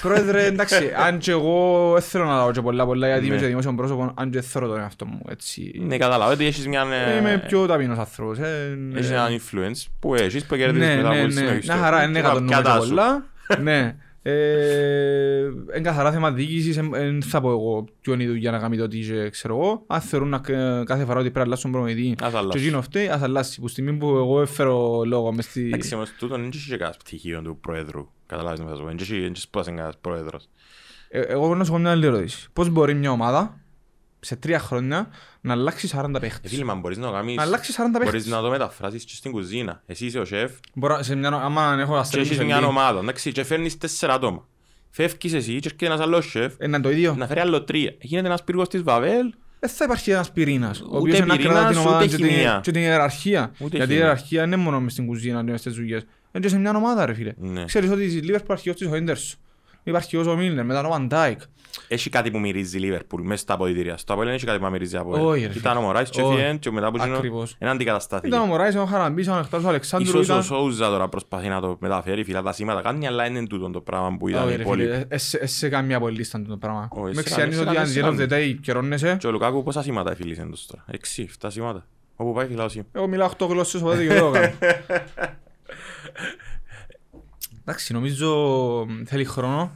Πρόεδρε, 0.02 0.44
εντάξει, 0.46 0.92
αν 1.06 1.18
και 1.18 1.30
εγώ 1.30 1.90
δεν 1.92 2.02
θέλω 2.02 2.24
να 2.24 2.36
λάβω 2.36 2.52
και 2.52 2.60
πολλά 2.60 2.84
πολλά 2.86 3.06
γιατί 3.06 3.26
είμαι 3.26 3.34
Ναι. 3.34 3.40
και 3.40 3.46
δημόσιο 3.46 3.74
πρόσωπο, 3.74 4.12
αν 4.16 4.30
και 4.30 4.40
θέλω 4.40 4.66
τον 4.68 4.78
εαυτό 4.80 5.06
μου, 5.06 5.20
έτσι. 5.28 5.80
Ναι, 5.86 5.96
καταλάβω 5.96 6.32
ότι 6.32 6.46
έχεις 6.46 6.66
μια... 6.68 6.84
ε, 7.14 7.16
Είμαι 7.18 7.44
πιο 7.46 7.66
ταπεινός 7.66 7.98
άνθρωπος. 7.98 8.38
ε, 8.38 8.76
ναι. 8.90 8.98
Έχεις 8.98 9.10
έναν 9.10 9.28
influence 9.40 9.84
που 10.00 10.14
έχεις 10.14 10.44
που 10.44 10.56
κερδίζεις 10.56 10.88
Ναι, 10.88 10.96
μετά 10.96 11.08
ναι, 11.08 11.16
από 11.18 11.26
ναι. 11.26 11.32
συνέχιση. 11.32 11.72
Μια 11.72 11.76
χαρά, 11.82 12.02
είναι 12.04 12.20
κατανοούμε 12.20 12.46
και 12.48 12.60
Πιάτα 12.62 12.80
σου. 12.80 12.88
πολλά. 12.88 13.24
Ναι. 13.62 13.94
Ε, 14.28 15.52
Εν 15.70 15.82
καθαρά 15.82 16.12
θέμα 16.12 16.32
διοίκησης, 16.32 16.76
δεν 16.90 17.22
θα 17.22 17.40
πω 17.40 17.50
εγώ 17.50 17.84
ποιο 18.00 18.12
είναι 18.12 18.22
η 18.22 18.26
δουλειά 18.26 18.50
να 18.50 18.58
κάνει 18.58 18.76
το 18.76 18.88
τι 18.88 18.98
και 18.98 19.30
ξέρω 19.30 19.54
εγώ. 19.56 19.84
Αν 19.86 20.00
θεωρούν 20.00 20.28
να- 20.28 20.38
κάθε 20.84 21.04
φορά 21.04 21.18
ότι 21.20 21.30
πρέπει 21.30 21.38
να 21.38 21.42
αλλάσουν 21.42 21.70
προμηθή 21.70 22.14
Ας 22.22 22.30
και 22.32 22.36
αλλάξει. 22.38 22.58
εκείνο 22.64 22.82
φταίει, 22.82 23.08
ας 23.08 23.22
αλλάσει. 23.22 23.60
Που 23.60 23.68
στιγμή 23.68 23.92
που 23.92 24.06
εγώ 24.08 24.40
έφερω 24.40 25.02
λόγο 25.04 25.32
μες 25.32 25.44
στη... 25.44 25.66
Εντάξει, 25.66 25.94
όμως 25.94 26.10
τούτον 26.18 26.40
δεν 26.40 26.50
έχει 26.54 26.68
κανένας 26.70 26.96
πτυχίο 26.96 27.42
του 27.42 27.58
πρόεδρου. 27.60 28.08
Καταλάβεις 28.26 28.60
με 28.60 28.66
θα 28.70 28.74
σου 28.74 28.80
πω. 28.80 28.86
Δεν 28.86 28.96
έχει- 29.00 29.20
δεν 29.20 29.30
έχεις 29.30 29.42
σπάσει 29.42 29.68
κανένας 29.70 29.96
πρόεδρος. 30.00 30.48
Ε, 31.08 31.20
Εγώ 31.20 31.40
μπορώ 31.46 31.54
να 31.58 31.64
σου 31.64 31.70
πω 31.72 31.78
μια 31.78 31.90
άλλη 31.90 32.06
ερώτηση. 32.06 32.48
Πώς 32.52 32.68
μπορεί 32.68 32.94
μια 32.94 33.10
ομάδα 33.10 33.60
σε 34.26 34.36
τρία 34.36 34.58
χρόνια 34.58 35.08
να 35.40 35.52
αλλάξει 35.52 35.88
40 35.92 36.14
Ε, 36.14 36.18
παίχτες. 36.18 36.50
Φίλε, 36.50 36.64
μα 36.64 36.74
μπορείς 36.74 36.96
να 36.98 37.06
το 37.06 37.12
κάνεις... 37.12 37.34
Να 37.36 37.42
αλλάξει 37.42 37.72
40 37.76 37.80
Μπορείς 37.92 38.10
παίχτες. 38.10 38.26
να 38.32 38.40
το 38.40 38.50
μεταφράσεις 38.50 39.04
και 39.04 39.12
στην 39.14 39.30
κουζίνα. 39.30 39.82
Εσύ 39.86 40.06
είσαι 40.06 40.18
ο 40.18 40.24
σεφ 40.24 40.50
Μπορώ, 40.74 41.02
σε 41.02 41.14
μια, 41.14 41.28
άμα 41.28 41.76
έχω 41.80 41.92
και 41.92 41.98
αστρέψει 41.98 42.32
έχεις 42.32 42.44
μια 42.44 42.66
ομάδα. 42.66 42.98
Εντάξει, 43.00 43.32
και 43.32 43.44
φέρνεις 43.44 43.78
τέσσερα 43.78 44.12
άτομα. 44.14 44.46
Φεύγεις 44.90 45.32
εσύ 45.34 45.50
και 45.58 45.60
έρχεται 45.64 45.86
ένας 45.86 46.00
άλλος 46.00 46.30
σεφ 46.30 46.54
Είναι 46.62 46.80
το 46.80 46.90
ίδιο. 46.90 47.14
να 47.18 47.26
φέρει 47.26 47.40
άλλο 47.40 47.62
τρία. 47.64 47.94
Γίνεται 48.00 48.26
ένας 48.26 48.44
πύργος 48.44 48.68
της 48.68 48.82
Βαβέλ 48.82 49.34
Δεν 49.60 49.70
θα 49.70 49.84
υπάρχει 49.84 50.10
ένας 50.10 50.32
πυρήνας. 50.32 50.80
Ο 50.80 50.84
Ούτε 50.86 50.96
οποίος 50.98 51.16
είναι 51.18 51.26
να 51.26 51.36
κρατά 51.36 51.48
πυρήνας, 51.52 51.70
την 51.70 51.78
ομάδα 51.80 51.96
ούτε 51.96 52.06
και 52.06 52.16
την- 52.16 52.26
χημεία. 52.26 52.60
και 52.62 52.70
την 52.70 52.80
ιεραρχία. 52.82 53.52
Ούτε 53.58 53.76
Γιατί 53.76 53.92
η 53.92 53.94
χημεία. 53.94 53.98
ιεραρχία 53.98 54.40
δεν 54.40 54.52
είναι 54.52 54.56
μόνο 54.62 54.80
μες 54.80 54.92
στην 54.92 55.06
κουζίνα 55.06 55.44
και 55.44 55.50
μες 55.50 55.60
στις 55.60 55.74
δουλειές. 55.74 56.02
Είναι 56.32 56.44
και 56.44 56.48
σε 56.48 56.58
μια 56.58 56.76
ομάδα 56.76 57.06
ρε 57.06 57.14
φίλε. 57.14 57.32
Ναι. 57.36 57.64
Ξέρεις 57.64 57.90
ότι 57.90 58.10
στη 58.10 58.20
Liverpool 58.24 58.44
αρχηγός 58.48 58.78
της 58.78 58.88
ο 58.88 58.94
Έντερσον. 58.94 59.38
Υπάρχει 59.82 60.16
ο 60.16 60.36
Μίλνερ, 60.36 60.64
μετά 60.64 60.86
ο 60.88 60.94
Van 60.96 61.08
Dijk. 61.12 61.36
Έχει 61.88 62.10
κάτι 62.10 62.30
που 62.30 62.38
μυρίζει 62.38 62.76
η 62.76 62.80
Λίβερπουλ 62.80 63.22
μέσα 63.22 63.42
στα 63.42 63.54
αποδητήρια. 63.54 63.96
Στο 63.96 64.12
Αποέλ 64.12 64.26
δεν 64.28 64.36
έχει 64.36 64.46
κάτι 64.46 64.58
που 64.58 64.66
μυρίζει 64.70 64.96
από 64.96 65.26
Όχι, 65.28 65.40
ρε 65.46 65.52
Ήταν 65.52 65.72
φίλε. 65.72 65.74
ο 65.74 65.80
Μωράης 65.80 66.10
και 66.10 66.22
Όχι. 66.22 66.34
φύγεν 66.36 66.58
και 66.58 66.70
μετά 66.70 66.86
από 66.86 66.96
εκείνο 67.00 67.16
Ακριβώς. 67.16 67.56
ένα 67.58 67.70
αντικαταστάθηκε. 67.70 68.26
Ήταν 68.28 68.40
ο 68.40 68.44
Μωράης, 68.46 68.76
ο 68.76 68.84
Χαραμπής, 68.84 69.28
ο 69.28 69.32
Ανεκτάρος, 69.32 69.66
ο 69.66 69.68
Αλεξάνδρου. 69.68 70.08
Ίσως 70.10 70.20
ο 70.28 70.32
ήταν- 70.32 70.42
Σόουζα 70.42 70.88
τώρα 70.88 71.08
προσπαθεί 71.08 71.48
να 71.48 71.60
το 71.60 71.76
μεταφέρει, 71.80 72.24
φυλά 72.24 72.42
τα 72.42 72.52
σήματα 72.52 72.80
κάνει, 72.82 73.06
αλλά 73.06 73.26
είναι 73.26 73.46
τούτο 73.46 73.70
το 73.70 73.80
πράγμα 73.80 74.16
που 74.18 74.28
ήταν 74.28 74.44
Όχι, 74.44 74.52
η 74.52 74.56
ρε 74.56 74.62
πόλη. 74.62 74.82
φίλε, 74.82 75.04
ε, 75.08 75.18
σε- 75.18 75.38
ε, 75.42 75.46
σε 75.46 75.68
καμία 75.68 76.00
πολύ 76.00 76.16
λίστα 76.16 76.42
το 76.48 76.56
πράγμα. 76.56 76.88
Όχι, 76.90 77.14
Με 77.14 77.22
σε 77.22 77.30
ξιάνεις 77.30 77.56
καμία- 77.58 77.80
ότι 77.80 77.90
σε 77.90 78.00
αν 78.00 78.06
the 78.06 78.08
end 78.08 78.12
of 78.12 78.28
καμία- 78.28 78.52
the 78.52 78.54
day 78.54 78.58
καιρώνεσαι. 78.62 79.16
Και 79.20 79.26
ο 79.26 79.30
Λουκάκου 79.30 79.62
πόσα 79.62 79.82
σήματα 79.82 80.10
έφυλησε 80.10 80.40
εντός 80.42 80.66
τώρα; 80.66 80.84
Έξι, 80.90 81.22
εφτά 81.28 81.50
σήματα. 81.50 81.86
Όπου 82.16 82.32
πάει 82.32 82.46
φυλάω 82.46 82.68
σήματα. 82.68 82.88
Εγώ 82.92 83.06
μιλάω 83.06 83.26
8 83.28 83.46
γλώσσες, 83.46 83.80
οπότε 83.80 84.06
και 84.06 84.12
εγώ 84.14 84.26
το 84.26 84.32
κάνω. 84.32 84.52
Εντάξει, 87.60 87.92
νομίζω 87.92 88.86
θέλει 89.06 89.24
χρόνο. 89.24 89.70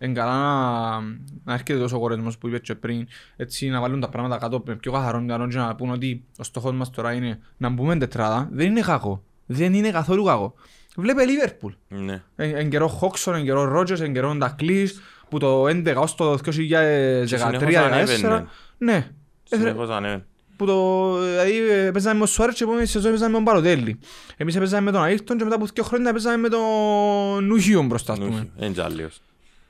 Είναι 0.00 0.12
καλά 0.12 0.32
να, 0.32 1.00
να 1.44 1.52
έρχεται 1.52 1.78
τόσο 1.78 1.96
ο 1.96 2.00
κορεσμός 2.00 2.38
που 2.38 2.48
είπε 2.48 2.58
και 2.58 2.74
πριν, 2.74 3.06
έτσι 3.36 3.68
να 3.68 3.80
βάλουν 3.80 4.00
τα 4.00 4.08
πράγματα 4.08 4.38
κάτω 4.38 4.62
με 4.66 4.76
πιο 4.76 4.92
καθαρό 4.92 5.20
μυαλό 5.20 5.48
και 5.48 5.56
να 5.56 5.74
πούν 5.74 5.90
ότι 5.90 6.24
ο 6.38 6.42
στόχος 6.42 6.72
μας 6.72 6.90
τώρα 6.90 7.12
είναι 7.12 7.38
να 7.56 7.68
μπούμε 7.68 7.96
τετράδα. 7.96 8.48
Δεν 8.52 8.66
είναι 8.66 8.80
κακό. 8.80 9.22
Δεν 9.46 9.74
είναι 9.74 9.90
καθόλου 9.90 10.24
κακό. 10.24 10.54
Βλέπε 10.96 11.24
Λίβερπουλ. 11.24 11.72
Ναι. 11.88 12.22
Εν, 12.36 12.56
εν 12.56 12.70
καιρό 12.70 12.88
Χόξον, 12.88 13.34
εν 13.34 13.44
καιρό 13.44 13.64
Ρότζερς, 13.64 14.00
εν 14.00 14.12
καιρό 14.12 14.34
Ντακλής, 14.34 15.00
που 15.28 15.38
το 15.38 15.64
11 15.64 15.94
ως 15.96 16.14
το 16.14 16.32
2013-2014. 16.32 17.74
ανέβαινε. 17.74 18.46
Ναι. 18.78 19.10
Ε, 19.50 19.56
Συνεχώς 19.56 19.90
ανέβαινε. 19.90 20.24
που 20.56 20.66
το, 20.66 21.14
δηλαδή 21.20 21.70
ε, 21.70 21.90
παίζαμε 21.90 22.14
με 22.14 22.18
τον 22.18 22.28
Σουάρες 22.28 22.54
και 22.54 22.64
επόμενη 22.64 22.86
σεζόν 22.86 23.10
παίζαμε 23.10 23.30
με 23.30 23.36
τον 23.36 23.44
Παροτέλη. 23.44 23.98
Εμείς 24.36 24.58
παίζαμε 24.58 24.90
με 24.90 24.98
τον 24.98 25.02
Αΐρτον 25.08 25.36
και 25.36 25.44
μετά 25.44 25.54
από 25.54 25.66
δύο 25.66 25.82
χρόνια 25.84 26.12
παίζαμε 26.12 26.36
με 26.36 26.48
τον 26.48 27.44
Νουχίον 27.46 27.86
μπροστά, 27.86 28.12
ας 28.12 28.18
πούμε. 28.18 28.30
Νούχι. 28.30 28.50
Είναι 28.58 28.68
και 28.72 28.82
άλλος. 28.82 29.20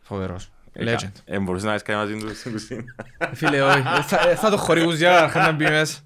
Φοβερός. 0.09 0.48
Ε, 0.72 0.94
Legend. 0.94 1.12
Ε, 1.24 1.38
μπορείς 1.38 1.62
να 1.62 1.70
έχεις 1.70 1.82
κάνει 1.82 2.00
μαζί 2.00 2.16
του 2.26 2.34
στην 2.36 2.52
κουζίνα. 2.52 2.82
Φίλε, 3.34 3.62
όχι. 3.62 3.78
Ε, 3.78 4.02
θα- 4.02 4.28
ε, 4.28 4.34
Θα 4.34 4.50
το 4.50 4.56
χορηγούς 4.56 4.96
για 4.98 5.22
αρχά 5.22 5.40
να 5.46 5.52
μπει 5.52 5.64
μέσα. 5.64 5.98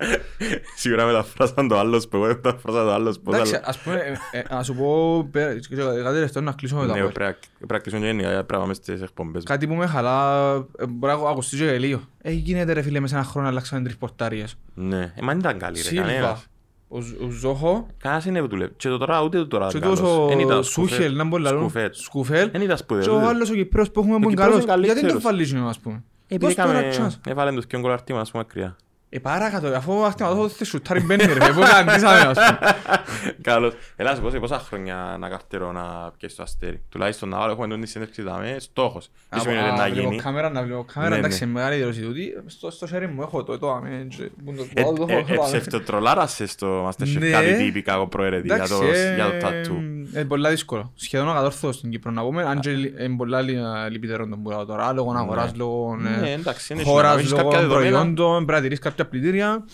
Σίγουρα 0.76 1.04
μεταφράσαν 1.04 1.68
το 1.68 1.78
άλλος 1.78 2.08
που 2.08 2.16
εγώ 2.16 2.26
μεταφράσα 2.26 2.84
το 2.84 2.92
άλλος 2.92 3.20
που 3.20 3.34
Εντάξει, 3.34 3.60
ας 3.64 3.78
πούμε, 3.78 4.18
ε, 4.32 4.38
ε, 4.38 4.42
να 4.50 4.62
σου 4.62 4.74
πω, 4.74 5.28
πέρα- 5.30 5.54
κάτι 5.54 6.02
τελευταίο 6.02 6.42
να 6.42 6.52
κλείσω 6.52 6.76
με 6.76 6.80
το 6.86 6.92
Ναι, 6.92 6.98
Αποέλ. 6.98 7.12
πρέπει 7.12 7.30
να- 7.50 7.56
πρέπει 7.66 7.72
να 7.72 7.78
κλείσουν 7.78 8.02
γενικά, 8.04 8.28
πρέπει 8.28 8.52
να 8.52 8.58
πάμε 8.58 8.74
στις 8.74 9.02
εκπομπές. 9.02 9.42
Κάτι 9.44 9.66
που 9.66 9.74
με 9.74 9.86
χαλά, 9.86 10.52
ε, 10.78 10.86
μπορεί 10.86 11.14
να 11.22 11.28
ακουστεί 11.30 11.56
και 11.56 11.78
λίγο. 11.78 12.00
Ε, 12.22 12.30
γίνεται 12.30 12.72
ρε 12.72 12.82
φίλε, 12.82 13.00
μέσα 13.00 13.14
σε 13.14 13.20
ένα 13.20 13.30
χρόνο 13.30 13.48
αλλάξαμε 13.48 13.82
τρεις 13.82 13.96
πορτάριες. 13.96 14.56
Ναι, 14.74 15.00
ε, 15.00 15.22
μα 15.22 15.28
δεν 15.28 15.38
ήταν 15.38 15.58
καλή 15.58 15.76
ρε, 15.76 15.82
Σίλβα, 15.82 16.06
κανένας. 16.06 16.46
Ο 16.92 17.00
Ζ- 17.00 17.20
ο 17.22 17.28
Ζόχο 17.30 17.86
Κανένας 17.98 18.24
είναι 18.24 18.40
που 18.40 18.48
του 18.48 18.56
λέει. 18.56 18.68
Και 18.76 18.88
το 18.88 18.98
τώρα 18.98 19.22
ούτε 19.22 19.38
το 19.38 19.46
τώρα 19.46 19.68
και 19.68 19.76
ήταν 19.76 19.94
καλός. 19.94 20.00
τόσο 20.10 20.28
Εν 20.30 20.38
ήταν 20.38 20.64
Σούχελ, 20.64 21.16
να 21.16 21.24
μπορεί 21.24 21.42
να 21.42 21.50
λαλούν, 21.50 21.68
Σκουφέτ. 21.68 21.94
Σκουφέλ 21.94 22.48
Εν 22.52 22.60
ήταν 22.60 22.76
σπουδαίος. 22.76 23.06
και 23.06 23.12
ο 23.12 23.16
ούτε. 23.16 23.26
άλλος 23.26 23.50
ο 23.50 23.54
Κυπρέος 23.54 23.90
που 23.90 24.00
έχουμε 24.00 24.14
που 24.18 24.22
είναι 24.22 24.30
Κυπρέος 24.42 24.64
καλός. 24.64 24.64
είναι 24.64 24.86
Γιατί 24.86 25.00
δεν 25.00 25.08
το 25.14 25.22
καλύτερος. 25.22 25.50
βάλεις 25.52 25.68
ας 25.68 25.78
πούμε. 25.80 26.02
Επειδή 26.28 26.44
Δώσ' 26.54 26.64
του 26.64 26.70
ένα 26.70 26.78
έκαμε- 26.84 27.10
chance. 27.12 27.30
έβαλε 27.30 27.52
τους 27.52 27.66
πιο 27.66 27.78
γκολαρτήμα, 27.80 28.20
ας 28.20 28.30
πούμε, 28.30 28.42
μακριά. 28.48 28.76
Ε, 29.14 29.18
παρακάτω, 29.18 29.66
αφού 29.66 30.04
αχτήμα 30.04 30.34
το 30.58 30.64
σουτάρει 30.64 31.00
μπαίνει 31.00 31.24
ρε, 31.24 31.52
πού 31.52 31.60
καντήσαμε 31.60 32.20
ας 32.20 32.38
πούμε. 32.38 32.58
Καλώς. 33.50 33.72
Έλα, 33.96 34.14
σου 34.14 34.20
πω 34.22 34.30
σε 34.30 34.38
πόσα 34.38 34.58
χρόνια 34.58 35.16
να 35.18 35.28
καρτερώ 35.28 35.72
να 35.72 36.10
πιέσει 36.18 36.36
το 36.36 36.42
αστέρι. 36.42 36.82
Τουλάχιστον 36.88 37.28
να 37.28 37.38
βάλω, 37.38 37.52
έχουμε 37.52 37.68
τον 37.68 37.86
συνέντευξη 37.86 38.22
δάμε, 38.22 38.56
στόχος. 38.58 39.10
Τι 39.28 39.40
σημαίνει 39.40 39.58
ότι 39.58 39.68
Α, 39.68 39.72
να 39.76 39.84
βλέπω 39.90 40.08
γίνει. 40.08 40.22
κάμερα, 40.22 40.50
να 40.50 40.62
βλέπω 40.62 40.84
κάμερα, 40.92 41.12
Ναι, 41.12 41.18
εντάξει, 41.18 41.44
ναι. 41.44 41.52
μεγάλη 41.52 41.76
δήλωση 41.76 42.00
τούτη. 42.00 42.32
Στο- 42.46 42.70
Στο 42.70 42.86
χέρι 42.86 43.06
μου 43.08 43.22
έχω 43.22 43.42
το, 43.44 43.58
το 43.58 43.72
αμέ, 43.72 44.06
και- 44.16 44.30
που 44.44 44.54
το- 44.56 44.66
Ε, 44.74 44.82
το- 44.82 44.92
το- 44.92 45.06
ε, 45.08 45.22
το- 45.22 45.32
ε, 45.32 45.36
το- 45.36 45.42
ψευτοτρολάρασες 45.42 46.50
στο 46.50 46.88
Masterchef 46.88 47.18
Ναι. 47.18 47.30
κάτι 47.30 47.54
τύπικα 47.56 48.00
ο 48.00 48.06
πρόεδρε 48.06 48.40
για 48.40 48.54
Εντάξει, 48.54 48.72
το 48.78 48.84
ε, 48.84 49.14
για 49.14 49.24
το 49.38 49.46
tattoo. 49.46 49.91
Είναι 50.14 50.24
πολλά 50.24 50.50
δύσκολο. 50.50 50.92
Σχεδόν 50.94 51.28
ακατόρθωτο 51.30 51.72
στην 51.72 51.90
Κύπρο 51.90 52.10
να 52.10 52.22
πούμε, 52.22 52.42
αν 52.42 52.60
και 52.60 52.70
λι- 52.70 53.00
είναι 53.00 53.16
πολλά 53.16 53.40
λι- 53.40 53.58
λυπητερό 53.90 54.28
τον 54.28 54.42
πουλάω 54.42 54.64
τώρα, 54.64 54.92
λόγω 54.92 55.12
αγοράς, 55.16 55.54
λόγω 55.54 55.96
Ναι, 55.96 56.28
ε, 56.28 56.32
εντάξει, 56.32 56.72
είναι 56.72 56.82
χώρας, 56.82 57.16
έχεις 57.16 57.30
λόγω 57.30 57.42
κάποια 57.42 57.58
δεδομένα; 57.60 57.90
προϊόντων, 57.90 58.34
πρέπει 58.44 58.52
να 58.52 58.60
τηρείς 58.60 58.78
κάποια 58.78 59.06
πλητήρια. 59.06 59.64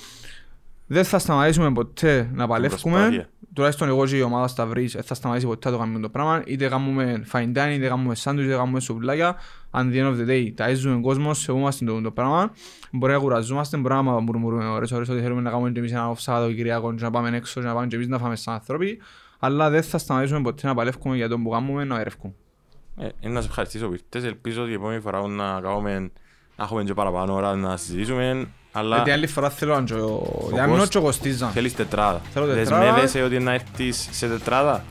Δεν 0.86 1.05
θα 1.05 1.18
σταματήσουμε 1.18 1.72
ποτέ 1.72 2.30
να 2.34 2.47
παλεύουμε. 2.47 2.93
προσπάθεια. 2.99 3.28
Τουλάχιστον 3.55 3.89
εγώ 3.89 4.07
και 4.07 4.16
η 4.16 4.20
ομάδα 4.22 4.49
Σταυρής 4.49 4.93
δεν 4.93 5.03
θα 5.03 5.14
σταματήσει 5.14 5.47
ποτέ 5.47 5.68
να 5.70 5.74
το 5.74 5.80
κάνουμε 5.80 6.01
το 6.01 6.09
πράγμα. 6.09 6.43
Είτε 6.47 6.68
κάνουμε 6.68 7.24
fine 7.32 7.39
dining, 7.53 7.70
είτε 7.72 7.89
κάνουμε 7.89 8.14
σάντουιτς, 8.14 8.47
είτε 8.49 8.57
κάνουμε 8.57 8.80
σουβλάκια. 8.80 9.36
Αν 9.70 9.91
the 9.93 9.97
end 9.97 10.07
of 10.07 10.16
the 10.20 10.28
day 10.30 10.53
ταΐζουμε 10.57 11.01
κόσμος, 11.03 11.39
σεβούμαστε 11.41 11.84
το, 11.84 12.01
το 12.01 12.11
πράγμα. 12.11 12.53
Μπορεί 12.93 13.12
να 13.12 13.18
κουραζόμαστε, 13.18 13.76
μπορεί 13.76 13.95
να 13.95 14.03
μουρμουρούμε 14.03 14.64
ώρες 14.66 14.93
ώρες 14.93 15.09
ότι 15.09 15.20
θέλουμε 15.20 15.41
να 15.41 15.51
κάνουμε 15.51 15.70
και 15.70 15.78
εμείς 15.78 15.93
ένα 15.93 16.11
off 16.12 16.16
Σαββατοκυριακό 16.18 16.95
και 16.95 17.03
να 17.05 17.11
πάμε 17.11 17.36
έξω 17.36 17.61
και 17.61 17.66
να 17.66 17.74
πάμε 17.74 17.86
και 17.86 17.95
εμείς 17.97 18.09
να 18.09 18.18
φάμε 18.18 18.36
σαν 18.36 18.55
άνθρωποι. 18.55 18.99
Αλλά 19.39 19.70
δεν 19.70 19.82
θα 19.82 19.99
σταματήσουμε 19.99 20.41
ποτέ 20.43 20.66
να 20.66 20.74
παλεύουμε 20.74 21.16
για 21.16 21.28
τον 21.28 21.43
που 21.43 21.51
κάνουμε 21.51 21.84
να 21.84 22.01
ερεύκουμε. 22.01 22.32
Ε, 23.01 23.09
ε, 23.20 23.28
να 23.28 23.41
σε 23.41 23.47
ευχαριστήσω 23.49 23.86
που 23.86 23.93
ήρθες. 23.93 24.24
Ελπίζω 24.30 24.62
ότι 24.62 24.70
η 24.70 24.74
επόμενη 24.74 25.01
φορά 25.01 25.26
να 25.26 25.61
κάνουμε 25.61 25.99
να 26.57 26.64
έχουμε 26.64 26.84
και 26.84 26.95
παραπάνω 26.95 27.34
ώρα 27.34 27.55
να 27.57 27.76
συζητήσουμε. 27.76 28.49
Αλλά 28.72 28.95
Γιατί 28.95 29.11
άλλη 29.11 29.26
φορά 29.26 29.51
θέλω 29.51 29.74
να 29.74 29.84
τζο... 29.84 29.97
Ο 30.16 30.49
Για 30.53 30.61
να 30.61 30.66
μην 30.68 30.78
Κώσ- 30.78 30.91
και 30.91 30.99
ο 30.99 31.03
Κωστίζα. 31.03 31.49
θέλεις 31.49 31.74
τετράδα. 31.74 32.20
Θέλω 32.32 32.47
τετράδα. 32.47 32.78
Δεσμεύεσαι 32.84 33.22
ότι 33.22 33.39
να 33.39 33.53
έρθεις 33.53 34.09
σε 34.11 34.28
τετράδα; 34.28 34.84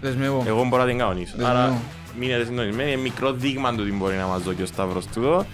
Δεσμεύω. 0.00 0.44
Εγώ 0.46 0.64
μπορώ 0.64 0.82
να 0.82 0.88
την 0.88 0.98
κανονίσω. 0.98 1.32
Δεσμεύω. 1.36 1.58
Άρα 1.58 1.80
μείνετε 2.18 2.44
συντονισμένοι. 2.44 2.92
Είναι 2.92 3.00
μικρό 3.00 3.32
δείγμα 3.32 3.74
του 3.74 3.84
τι 3.84 3.92
μπορεί 3.92 4.16
να 4.16 4.26
μας 4.26 4.42
δώσει 4.42 4.62
ο 4.62 4.66
Σταύρος 4.66 5.06
τούτο. 5.06 5.44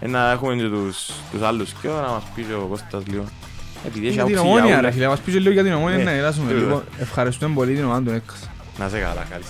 Ε, 0.00 0.06
να 0.06 0.30
έχουμε 0.30 0.54
και 0.56 0.68
τους, 0.68 1.10
τους 1.32 1.42
άλλους 1.42 1.72
και 1.72 1.88
να 1.88 2.08
μας 2.08 2.22
πει 2.34 2.42
και 2.42 2.52
ο 2.54 2.66
Κώστας 2.70 3.06
λίγο. 3.06 3.24
Επειδή 3.86 4.06
έχει 4.08 4.22
την 4.22 4.38
ομόνια 4.38 4.80
ρε 4.80 4.90
φίλε, 4.90 5.08
μας 5.08 5.20
πεις 5.20 5.34
λίγο 5.34 5.50
για 5.50 5.62
την 5.62 5.72
ομόνια 5.72 6.04
να 6.04 6.14
γελάσουμε 6.14 6.52
λίγο. 6.52 6.66
Λοιπόν, 6.66 6.82
ευχαριστούμε 7.00 7.54
πολύ 7.54 7.74
την 7.74 7.84
ομάδα 7.84 8.02
του 8.02 8.10
Νέκας. 8.10 8.50
Να 8.78 8.88
σε 8.88 8.98
καλά, 8.98 9.26
καλή 9.30 9.44